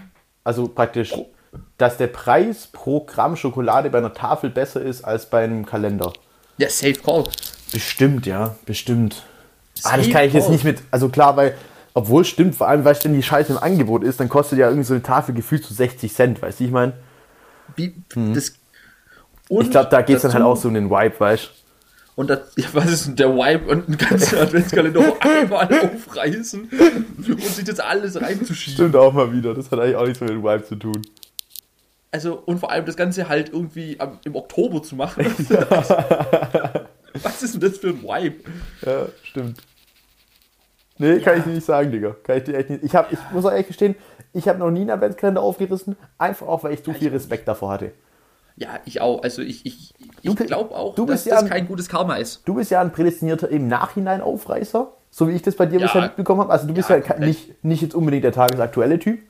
Also 0.45 0.69
praktisch, 0.69 1.12
dass 1.77 1.97
der 1.97 2.07
Preis 2.07 2.69
pro 2.69 3.05
Gramm 3.05 3.35
Schokolade 3.35 3.91
bei 3.91 3.99
einer 3.99 4.14
Tafel 4.14 4.51
besser 4.51 4.81
ist 4.81 5.03
als 5.03 5.29
bei 5.29 5.43
einem 5.43 5.67
Kalender? 5.67 6.12
Ja, 6.59 6.69
safe 6.69 6.95
call. 6.95 7.25
Bestimmt, 7.73 8.27
ja, 8.27 8.55
bestimmt. 8.64 9.25
Ah, 9.85 9.97
das 9.97 10.11
kann 10.11 10.24
ich 10.24 10.33
jetzt 10.33 10.51
nicht 10.51 10.64
mit. 10.64 10.83
Also 10.91 11.09
klar, 11.09 11.37
weil, 11.37 11.55
obwohl 11.95 12.24
stimmt, 12.24 12.55
vor 12.55 12.68
allem, 12.68 12.85
weil 12.85 12.93
es 12.93 13.01
denn 13.01 13.14
die 13.14 13.22
Scheiße 13.22 13.53
im 13.53 13.59
Angebot 13.59 14.05
ist, 14.05 14.20
dann 14.20 14.29
kostet 14.29 14.59
ja 14.59 14.66
irgendwie 14.68 14.87
so 14.87 14.95
eine 14.95 15.03
Tafel 15.03 15.35
gefühlt 15.35 15.64
zu 15.64 15.74
60 15.74 16.12
Cent, 16.12 16.43
weißt 16.43 16.61
du, 16.61 16.64
ich 16.64 16.70
meine? 16.70 16.95
Hm. 18.14 18.37
ich 18.37 19.70
glaube, 19.70 19.89
da 19.91 20.03
geht 20.03 20.16
es 20.16 20.22
dann 20.22 20.33
halt 20.33 20.45
auch 20.45 20.57
so 20.57 20.68
um 20.68 20.74
den 20.74 20.91
Vibe, 20.91 21.18
weißt 21.18 21.45
du? 21.45 21.51
Und 22.16 22.31
das, 22.31 22.41
ja, 22.57 22.66
was 22.72 22.91
ist 22.91 23.07
denn 23.07 23.16
der 23.16 23.29
Vibe 23.29 23.70
und 23.70 23.89
einen 23.89 23.99
ganzen 23.99 24.39
Adventskalender 24.41 25.16
einmal 25.20 25.68
aufreißen 25.68 26.70
und 27.18 27.43
sich 27.43 27.64
das 27.64 27.79
alles 27.79 28.20
reinzuschieben? 28.20 28.74
Stimmt 28.74 28.97
auch 28.97 29.12
mal 29.12 29.31
wieder, 29.33 29.53
das 29.53 29.70
hat 29.70 29.79
eigentlich 29.79 29.97
auch 29.97 30.07
nichts 30.07 30.20
mit 30.20 30.31
dem 30.31 30.43
Vibe 30.43 30.64
zu 30.64 30.77
tun. 30.77 31.03
Also, 32.11 32.43
und 32.47 32.59
vor 32.59 32.70
allem 32.70 32.87
das 32.87 32.97
Ganze 32.97 33.29
halt 33.29 33.53
irgendwie 33.53 34.01
am, 34.01 34.18
im 34.24 34.35
Oktober 34.35 34.83
zu 34.83 34.97
machen. 34.97 35.27
Ja. 35.51 36.87
Was 37.23 37.43
ist 37.43 37.55
denn 37.55 37.61
das 37.61 37.79
für 37.79 37.89
ein 37.89 38.03
Vibe? 38.03 38.51
Ja, 38.85 39.07
stimmt. 39.23 39.59
Nee, 40.99 41.21
kann 41.21 41.35
ja. 41.35 41.39
ich 41.41 41.45
dir 41.45 41.51
nicht 41.51 41.67
sagen, 41.67 41.91
Digga. 41.91 42.17
Kann 42.23 42.39
ich 42.39 42.45
dir 42.45 42.57
echt 42.57 42.71
nicht. 42.71 42.83
Ich, 42.83 42.95
hab, 42.95 43.12
ich 43.12 43.19
muss 43.33 43.45
auch 43.45 43.51
ehrlich 43.51 43.67
gestehen, 43.67 43.95
ich 44.33 44.49
habe 44.49 44.59
noch 44.59 44.71
nie 44.71 44.81
einen 44.81 44.91
Adventskalender 44.91 45.43
aufgerissen, 45.43 45.97
einfach 46.19 46.47
auch, 46.47 46.64
weil 46.64 46.73
ich 46.73 46.83
zu 46.83 46.93
viel 46.93 47.09
Respekt 47.11 47.47
davor 47.49 47.71
hatte. 47.71 47.93
Ja, 48.57 48.81
ich 48.87 49.03
auch. 49.03 49.23
Also 49.23 49.43
ich, 49.43 49.67
ich, 49.67 49.93
ich 50.23 50.35
glaube 50.37 50.75
auch, 50.75 50.95
du 50.95 51.05
dass 51.05 51.27
ja 51.27 51.41
das 51.41 51.51
kein 51.51 51.69
gutes 51.69 51.89
Karma 51.89 52.17
ist. 52.17 52.41
Du 52.47 52.55
bist 52.55 52.71
ja 52.71 52.81
ein 52.81 52.91
prädestinierter 52.91 53.51
im 53.51 53.69
Nachhinein 53.69 54.23
Aufreißer, 54.23 54.93
so 55.11 55.29
wie 55.29 55.33
ich 55.33 55.43
das 55.43 55.57
bei 55.57 55.67
dir 55.67 55.79
Ja. 55.79 55.87
bisher 55.87 56.01
mitbekommen 56.03 56.41
habe. 56.41 56.53
Also 56.53 56.67
du 56.67 56.73
bist 56.73 56.89
ja, 56.89 56.97
Ja, 56.97 57.19
nicht, 57.19 57.62
nicht 57.62 57.83
jetzt 57.83 57.95
unbedingt 57.95 58.25
der 58.25 58.33
tagesaktuelle 58.33 58.99
Typ, 58.99 59.21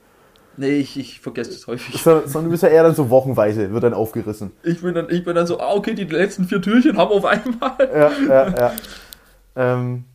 Nee, 0.59 0.79
ich, 0.79 0.97
ich 0.97 1.19
vergesse 1.21 1.51
das 1.51 1.67
häufig. 1.67 2.01
sondern, 2.01 2.45
du 2.45 2.49
bist 2.49 2.63
ja 2.63 2.69
eher 2.69 2.83
dann 2.83 2.95
so 2.95 3.09
wochenweise, 3.11 3.71
wird 3.71 3.83
dann 3.83 3.93
aufgerissen. 3.93 4.51
Ich 4.63 4.81
bin 4.81 4.95
dann, 4.95 5.07
ich 5.09 5.23
bin 5.23 5.35
dann 5.35 5.45
so, 5.47 5.59
ah, 5.59 5.73
okay, 5.75 5.93
die 5.93 6.03
letzten 6.05 6.45
vier 6.45 6.61
Türchen 6.61 6.97
haben 6.97 7.11
wir 7.11 7.15
auf 7.15 7.25
einmal. 7.25 7.77
Ja, 7.79 8.11
ja, 8.27 8.57
ja. 8.57 8.73
ähm, 9.55 10.05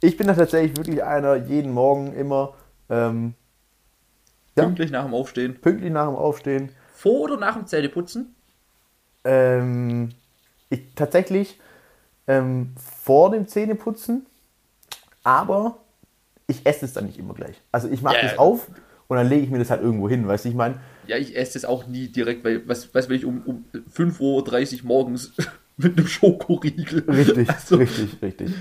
ich 0.00 0.16
bin 0.16 0.26
da 0.28 0.34
tatsächlich 0.34 0.76
wirklich 0.76 1.02
einer, 1.02 1.34
jeden 1.36 1.72
Morgen 1.72 2.12
immer 2.14 2.54
ähm, 2.90 3.34
Ja. 4.56 4.64
Pünktlich 4.64 4.90
nach 4.92 5.04
dem 5.04 5.14
Aufstehen. 5.14 5.60
pünktlich 5.60 5.90
nach 5.92 6.06
dem 6.06 6.16
Aufstehen. 6.16 6.70
Vor 6.94 7.20
oder 7.22 7.36
nach 7.36 7.54
dem 7.56 7.66
Zähneputzen? 7.66 8.34
Ähm, 9.24 10.10
ich 10.70 10.82
tatsächlich 10.94 11.58
ähm, 12.28 12.72
vor 13.02 13.30
dem 13.30 13.48
Zähneputzen, 13.48 14.26
aber 15.24 15.76
ich 16.46 16.66
esse 16.66 16.84
es 16.84 16.92
dann 16.92 17.06
nicht 17.06 17.18
immer 17.18 17.34
gleich. 17.34 17.60
Also 17.72 17.88
ich 17.88 18.02
mache 18.02 18.16
Ja. 18.16 18.22
das 18.22 18.38
auf 18.38 18.68
und 19.12 19.18
dann 19.18 19.28
lege 19.28 19.44
ich 19.44 19.50
mir 19.50 19.58
das 19.58 19.70
halt 19.70 19.82
irgendwo 19.82 20.08
hin, 20.08 20.26
weißt 20.26 20.44
du, 20.44 20.48
ich 20.48 20.54
meine, 20.54 20.76
Ja, 21.06 21.16
ich 21.16 21.36
esse 21.36 21.54
das 21.54 21.64
auch 21.64 21.86
nie 21.86 22.08
direkt, 22.08 22.44
weil, 22.44 22.66
was, 22.66 22.94
was 22.94 23.08
will 23.08 23.16
ich 23.16 23.24
um, 23.24 23.42
um 23.44 23.64
5.30 23.94 24.82
Uhr 24.82 24.86
morgens 24.88 25.32
mit 25.76 25.96
einem 25.96 26.06
Schokoriegel? 26.06 27.04
richtig, 27.08 27.48
Also, 27.54 27.76
richtig, 27.76 28.20
richtig. 28.22 28.54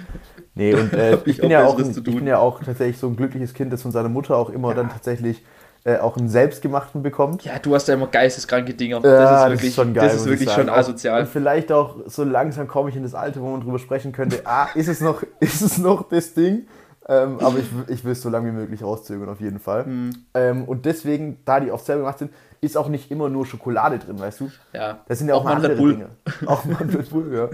Nee, 0.53 0.73
und 0.73 0.93
äh, 0.93 1.17
ich, 1.25 1.37
bin 1.37 1.49
ja 1.49 1.65
auch, 1.65 1.79
ein, 1.79 1.89
ich 1.89 2.03
bin 2.03 2.27
ja 2.27 2.37
auch 2.39 2.61
tatsächlich 2.63 2.97
so 2.97 3.07
ein 3.07 3.15
glückliches 3.15 3.53
Kind, 3.53 3.71
das 3.71 3.81
von 3.81 3.91
seiner 3.91 4.09
Mutter 4.09 4.35
auch 4.35 4.49
immer 4.49 4.73
dann 4.73 4.89
tatsächlich 4.89 5.41
äh, 5.83 5.97
auch 5.97 6.15
einen 6.17 6.29
selbstgemachten 6.29 7.01
bekommt. 7.01 7.43
Ja, 7.43 7.57
du 7.57 7.73
hast 7.73 7.87
ja 7.87 7.95
immer 7.95 8.07
geisteskranke 8.07 8.73
Dinger. 8.73 9.01
Ja, 9.03 9.47
das 9.47 9.53
ist 9.53 9.75
wirklich, 9.75 9.75
geil, 9.75 9.93
das 9.95 10.15
ist 10.15 10.25
wirklich 10.25 10.47
ich 10.49 10.53
schon 10.53 10.67
sagen. 10.67 10.79
asozial. 10.79 11.21
Und 11.21 11.29
vielleicht 11.29 11.71
auch 11.71 11.95
so 12.05 12.23
langsam 12.23 12.67
komme 12.67 12.89
ich 12.89 12.95
in 12.95 13.03
das 13.03 13.15
Alter, 13.15 13.41
wo 13.41 13.49
man 13.49 13.61
drüber 13.61 13.79
sprechen 13.79 14.11
könnte, 14.11 14.41
ah, 14.45 14.67
ist 14.75 14.87
es 14.87 15.01
noch, 15.01 15.23
ist 15.39 15.61
es 15.61 15.77
noch 15.77 16.07
das 16.07 16.33
Ding? 16.33 16.67
Ähm, 17.07 17.39
aber 17.39 17.57
ich, 17.57 17.65
ich 17.87 18.03
will 18.03 18.11
es 18.11 18.21
so 18.21 18.29
lange 18.29 18.49
wie 18.49 18.55
möglich 18.55 18.83
rauszögern, 18.83 19.29
auf 19.29 19.41
jeden 19.41 19.59
Fall. 19.59 19.85
Hm. 19.85 20.25
Ähm, 20.33 20.63
und 20.65 20.85
deswegen, 20.85 21.39
da 21.45 21.59
die 21.59 21.71
oft 21.71 21.85
selber 21.85 22.03
gemacht 22.03 22.19
sind, 22.19 22.31
ist 22.61 22.77
auch 22.77 22.87
nicht 22.87 23.09
immer 23.09 23.27
nur 23.27 23.45
Schokolade 23.45 23.97
drin, 23.97 24.19
weißt 24.19 24.41
du? 24.41 24.51
Ja. 24.73 24.99
Da 25.07 25.15
sind 25.15 25.27
ja 25.27 25.35
auch, 25.35 25.39
Auch 25.39 25.45
mal 25.45 25.55
andere 25.55 25.75
Bull. 25.75 25.93
Dinge. 25.93 26.09
Auch 26.45 26.63
mal 26.65 26.77
ein 26.79 26.89
Red 26.89 27.09
Bull, 27.09 27.33
ja. 27.33 27.49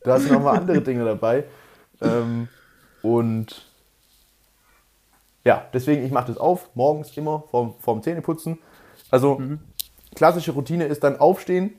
Da 0.00 0.18
sind 0.18 0.34
auch 0.34 0.42
mal 0.42 0.58
andere 0.58 0.80
Dinge 0.80 1.04
dabei. 1.04 1.44
Ähm, 2.00 2.48
und 3.02 3.66
ja, 5.44 5.64
deswegen, 5.72 6.04
ich 6.04 6.10
mache 6.10 6.28
das 6.28 6.38
auf, 6.38 6.70
morgens 6.74 7.16
immer 7.16 7.44
vorm, 7.50 7.74
vorm 7.80 8.02
Zähneputzen. 8.02 8.58
Also, 9.10 9.40
klassische 10.14 10.52
Routine 10.52 10.86
ist 10.86 11.04
dann 11.04 11.20
aufstehen, 11.20 11.74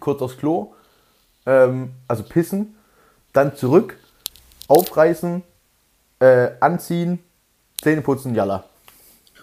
kurz 0.00 0.22
aufs 0.22 0.38
Klo, 0.38 0.74
ähm, 1.46 1.92
also 2.08 2.22
pissen, 2.22 2.76
dann 3.32 3.56
zurück, 3.56 3.98
aufreißen, 4.68 5.42
äh, 6.20 6.50
anziehen, 6.60 7.18
Zähneputzen, 7.82 8.34
jalla. 8.34 8.64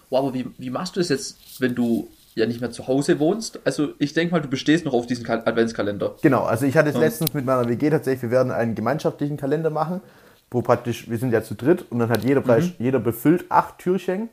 Wow, 0.10 0.20
aber 0.20 0.34
wie, 0.34 0.48
wie 0.58 0.70
machst 0.70 0.96
du 0.96 1.00
das 1.00 1.10
jetzt, 1.10 1.62
wenn 1.62 1.76
du 1.76 2.10
ja 2.36 2.46
nicht 2.46 2.62
mehr 2.62 2.72
zu 2.72 2.88
Hause 2.88 3.20
wohnst? 3.20 3.60
Also 3.66 3.90
ich 3.98 4.14
denke 4.14 4.34
mal, 4.34 4.42
du 4.42 4.48
bestehst 4.48 4.86
noch 4.86 4.94
auf 4.94 5.08
diesen 5.08 5.24
Kal 5.24 5.44
Adventskalender. 5.46 6.16
Genau, 6.22 6.44
also 6.44 6.66
ich 6.66 6.76
hatte 6.78 6.90
es 6.90 6.98
letztens 6.98 7.34
mit 7.34 7.46
meiner 7.46 7.68
WG 7.68 7.90
tatsächlich, 7.90 8.24
wir 8.24 8.32
werden 8.32 8.52
einen 8.52 8.76
gemeinschaftlichen 8.76 9.38
Kalender 9.38 9.70
machen, 9.70 10.02
wo 10.50 10.62
praktisch, 10.62 11.10
wir 11.10 11.18
sind 11.18 11.32
ja 11.32 11.44
zu 11.44 11.56
dritt 11.56 11.86
und 11.90 12.00
dann 12.00 12.10
hat 12.10 12.24
jeder, 12.24 12.42
praktisch, 12.42 12.76
jeder 12.78 13.00
befüllt 13.00 13.46
acht 13.50 13.78
Türchen 13.78 14.30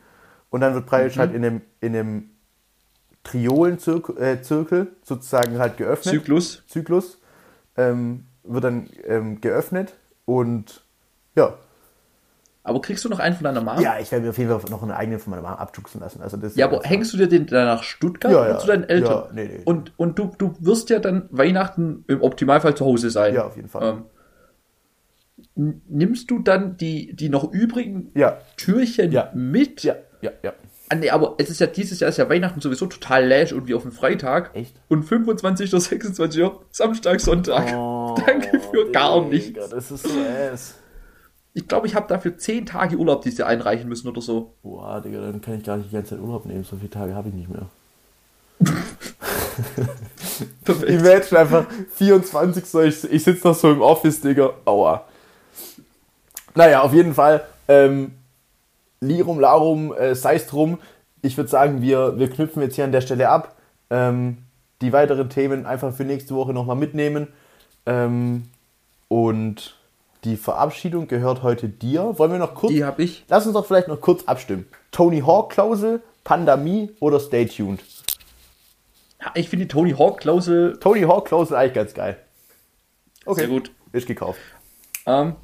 und 0.50 0.60
dann 0.60 0.74
wird 0.74 0.86
praktisch 0.86 1.18
halt 1.18 1.34
in 1.34 1.42
dem, 1.42 1.60
in 1.80 1.92
dem 1.92 2.30
Triolen-Zirkel 3.24 4.18
äh, 4.18 4.42
Zirkel 4.42 4.88
sozusagen 5.02 5.58
halt 5.58 5.76
geöffnet. 5.76 6.14
Zyklus. 6.14 6.62
Zyklus 6.66 7.18
ähm, 7.76 8.24
wird 8.42 8.64
dann 8.64 8.88
ähm, 9.04 9.40
geöffnet 9.40 9.94
und 10.24 10.82
ja. 11.36 11.54
Aber 12.64 12.80
kriegst 12.82 13.04
du 13.04 13.08
noch 13.08 13.18
einen 13.18 13.34
von 13.34 13.44
deiner 13.44 13.62
Mama? 13.62 13.80
Ja, 13.80 13.98
ich 13.98 14.10
werde 14.12 14.24
mir 14.24 14.30
auf 14.30 14.38
jeden 14.38 14.50
Fall 14.50 14.70
noch 14.70 14.82
eine 14.82 14.94
eigene 14.96 15.18
von 15.18 15.30
meiner 15.30 15.42
Mama 15.42 15.54
abjuxen 15.56 16.00
lassen. 16.00 16.20
Also 16.20 16.36
das 16.36 16.54
Ja, 16.54 16.66
aber 16.66 16.82
hängst 16.82 17.12
du 17.12 17.16
dir 17.16 17.26
den 17.28 17.46
dann 17.46 17.66
nach 17.66 17.82
Stuttgart 17.82 18.30
Ja, 18.32 18.40
oder 18.40 18.48
ja. 18.50 18.58
zu 18.58 18.66
deinen 18.66 18.84
Eltern? 18.84 19.10
Ja, 19.10 19.28
nee, 19.32 19.44
nee. 19.46 19.62
Und, 19.64 19.92
und 19.98 20.18
du, 20.18 20.32
du 20.36 20.54
wirst 20.60 20.90
ja 20.90 20.98
dann 20.98 21.28
Weihnachten 21.30 22.04
im 22.08 22.20
Optimalfall 22.22 22.74
zu 22.74 22.84
Hause 22.84 23.10
sein. 23.10 23.34
Ja, 23.34 23.46
auf 23.46 23.56
jeden 23.56 23.68
Fall. 23.68 24.02
Ähm, 25.56 25.80
nimmst 25.88 26.30
du 26.30 26.40
dann 26.40 26.76
die, 26.76 27.14
die 27.14 27.28
noch 27.28 27.50
übrigen 27.52 28.10
Ja, 28.14 28.38
Türchen 28.56 29.16
mit? 29.34 29.82
ja, 29.82 29.94
ja, 30.20 30.30
ja. 30.42 30.52
Ah, 30.90 30.94
nee, 30.94 31.10
aber 31.10 31.34
es 31.38 31.50
ist 31.50 31.60
ja 31.60 31.66
dieses 31.66 32.00
Jahr 32.00 32.08
ist 32.08 32.16
ja 32.16 32.28
Weihnachten 32.30 32.60
sowieso 32.62 32.86
total 32.86 33.26
lash 33.26 33.52
und 33.52 33.68
wie 33.68 33.74
auf 33.74 33.82
dem 33.82 33.92
Freitag. 33.92 34.50
Echt? 34.54 34.74
Und 34.88 35.02
25. 35.04 35.70
oder 35.72 35.80
26. 35.82 36.44
Samstag, 36.70 37.20
Sonntag. 37.20 37.66
Danke 38.26 38.58
für 38.60 38.90
gar 38.90 39.22
nichts. 39.22 39.58
Oh, 39.62 39.68
Das 39.70 39.90
ist 39.90 40.04
so 40.04 40.10
ass. 40.52 40.74
Ich 41.54 41.66
glaube, 41.66 41.86
ich 41.86 41.94
habe 41.94 42.06
dafür 42.08 42.36
10 42.36 42.66
Tage 42.66 42.96
Urlaub 42.96 43.22
dieses 43.22 43.38
Jahr 43.38 43.48
einreichen 43.48 43.88
müssen 43.88 44.08
oder 44.08 44.20
so. 44.20 44.54
Boah, 44.62 45.00
Digga, 45.00 45.20
dann 45.20 45.40
kann 45.40 45.58
ich 45.58 45.64
gar 45.64 45.76
nicht 45.76 45.90
die 45.90 45.94
ganze 45.94 46.10
Zeit 46.10 46.20
Urlaub 46.20 46.46
nehmen. 46.46 46.64
So 46.64 46.76
viele 46.76 46.90
Tage 46.90 47.14
habe 47.14 47.28
ich 47.28 47.34
nicht 47.34 47.48
mehr. 47.48 47.66
Perfekt. 50.64 50.90
Imagine 50.90 51.40
einfach 51.40 51.66
24 51.94 52.64
so, 52.64 52.82
ich, 52.82 53.02
ich 53.10 53.24
sitze 53.24 53.48
noch 53.48 53.54
so 53.54 53.72
im 53.72 53.80
Office, 53.80 54.20
Digga. 54.20 54.52
Aua. 54.64 55.04
Naja, 56.54 56.82
auf 56.82 56.92
jeden 56.92 57.14
Fall. 57.14 57.44
Ähm, 57.66 58.12
Lirum, 59.00 59.40
Larum, 59.40 59.92
äh, 59.94 60.14
sei's 60.14 60.46
drum. 60.46 60.78
Ich 61.22 61.36
würde 61.36 61.50
sagen, 61.50 61.82
wir, 61.82 62.18
wir 62.18 62.30
knüpfen 62.30 62.62
jetzt 62.62 62.76
hier 62.76 62.84
an 62.84 62.92
der 62.92 63.00
Stelle 63.00 63.28
ab. 63.28 63.56
Ähm, 63.90 64.38
die 64.80 64.92
weiteren 64.92 65.28
Themen 65.30 65.66
einfach 65.66 65.92
für 65.92 66.04
nächste 66.04 66.34
Woche 66.34 66.52
nochmal 66.52 66.76
mitnehmen. 66.76 67.28
Ähm, 67.86 68.44
und 69.08 69.77
die 70.24 70.36
Verabschiedung 70.36 71.06
gehört 71.08 71.42
heute 71.42 71.68
dir. 71.68 72.18
Wollen 72.18 72.32
wir 72.32 72.38
noch 72.38 72.54
kurz. 72.54 72.72
Die 72.72 72.84
habe 72.84 73.02
ich. 73.02 73.24
Lass 73.28 73.46
uns 73.46 73.54
doch 73.54 73.66
vielleicht 73.66 73.88
noch 73.88 74.00
kurz 74.00 74.24
abstimmen. 74.24 74.66
Tony 74.90 75.20
Hawk 75.20 75.50
Klausel, 75.52 76.02
Pandemie 76.24 76.90
oder 77.00 77.20
Stay 77.20 77.46
Tuned? 77.46 77.80
Ja, 79.20 79.32
Ich 79.34 79.48
finde 79.48 79.66
die 79.66 79.68
Tony 79.68 79.92
Hawk 79.92 80.20
Klausel 80.20 80.76
Tony 80.80 81.02
Hawk 81.02 81.26
Klausel 81.26 81.56
eigentlich 81.56 81.74
ganz 81.74 81.94
geil. 81.94 82.16
Okay. 83.24 83.40
sehr 83.40 83.48
gut. 83.48 83.70
Ist 83.92 84.06
gekauft. 84.06 84.38
Ähm, 85.06 85.36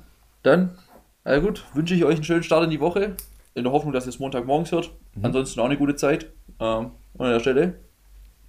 dann, 0.42 0.78
na 1.24 1.38
gut, 1.38 1.64
wünsche 1.74 1.94
ich 1.94 2.04
euch 2.04 2.16
einen 2.16 2.24
schönen 2.24 2.42
Start 2.42 2.64
in 2.64 2.70
die 2.70 2.80
Woche. 2.80 3.16
In 3.54 3.64
der 3.64 3.72
Hoffnung, 3.72 3.92
dass 3.92 4.04
ihr 4.06 4.10
es 4.10 4.18
Montagmorgens 4.18 4.72
hört. 4.72 4.90
Ansonsten 5.22 5.60
auch 5.60 5.66
eine 5.66 5.76
gute 5.76 5.94
Zeit. 5.96 6.26
Ähm, 6.60 6.90
und 7.14 7.26
an 7.26 7.32
der 7.32 7.40
Stelle, 7.40 7.74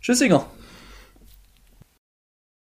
Tschüssinger. 0.02 0.46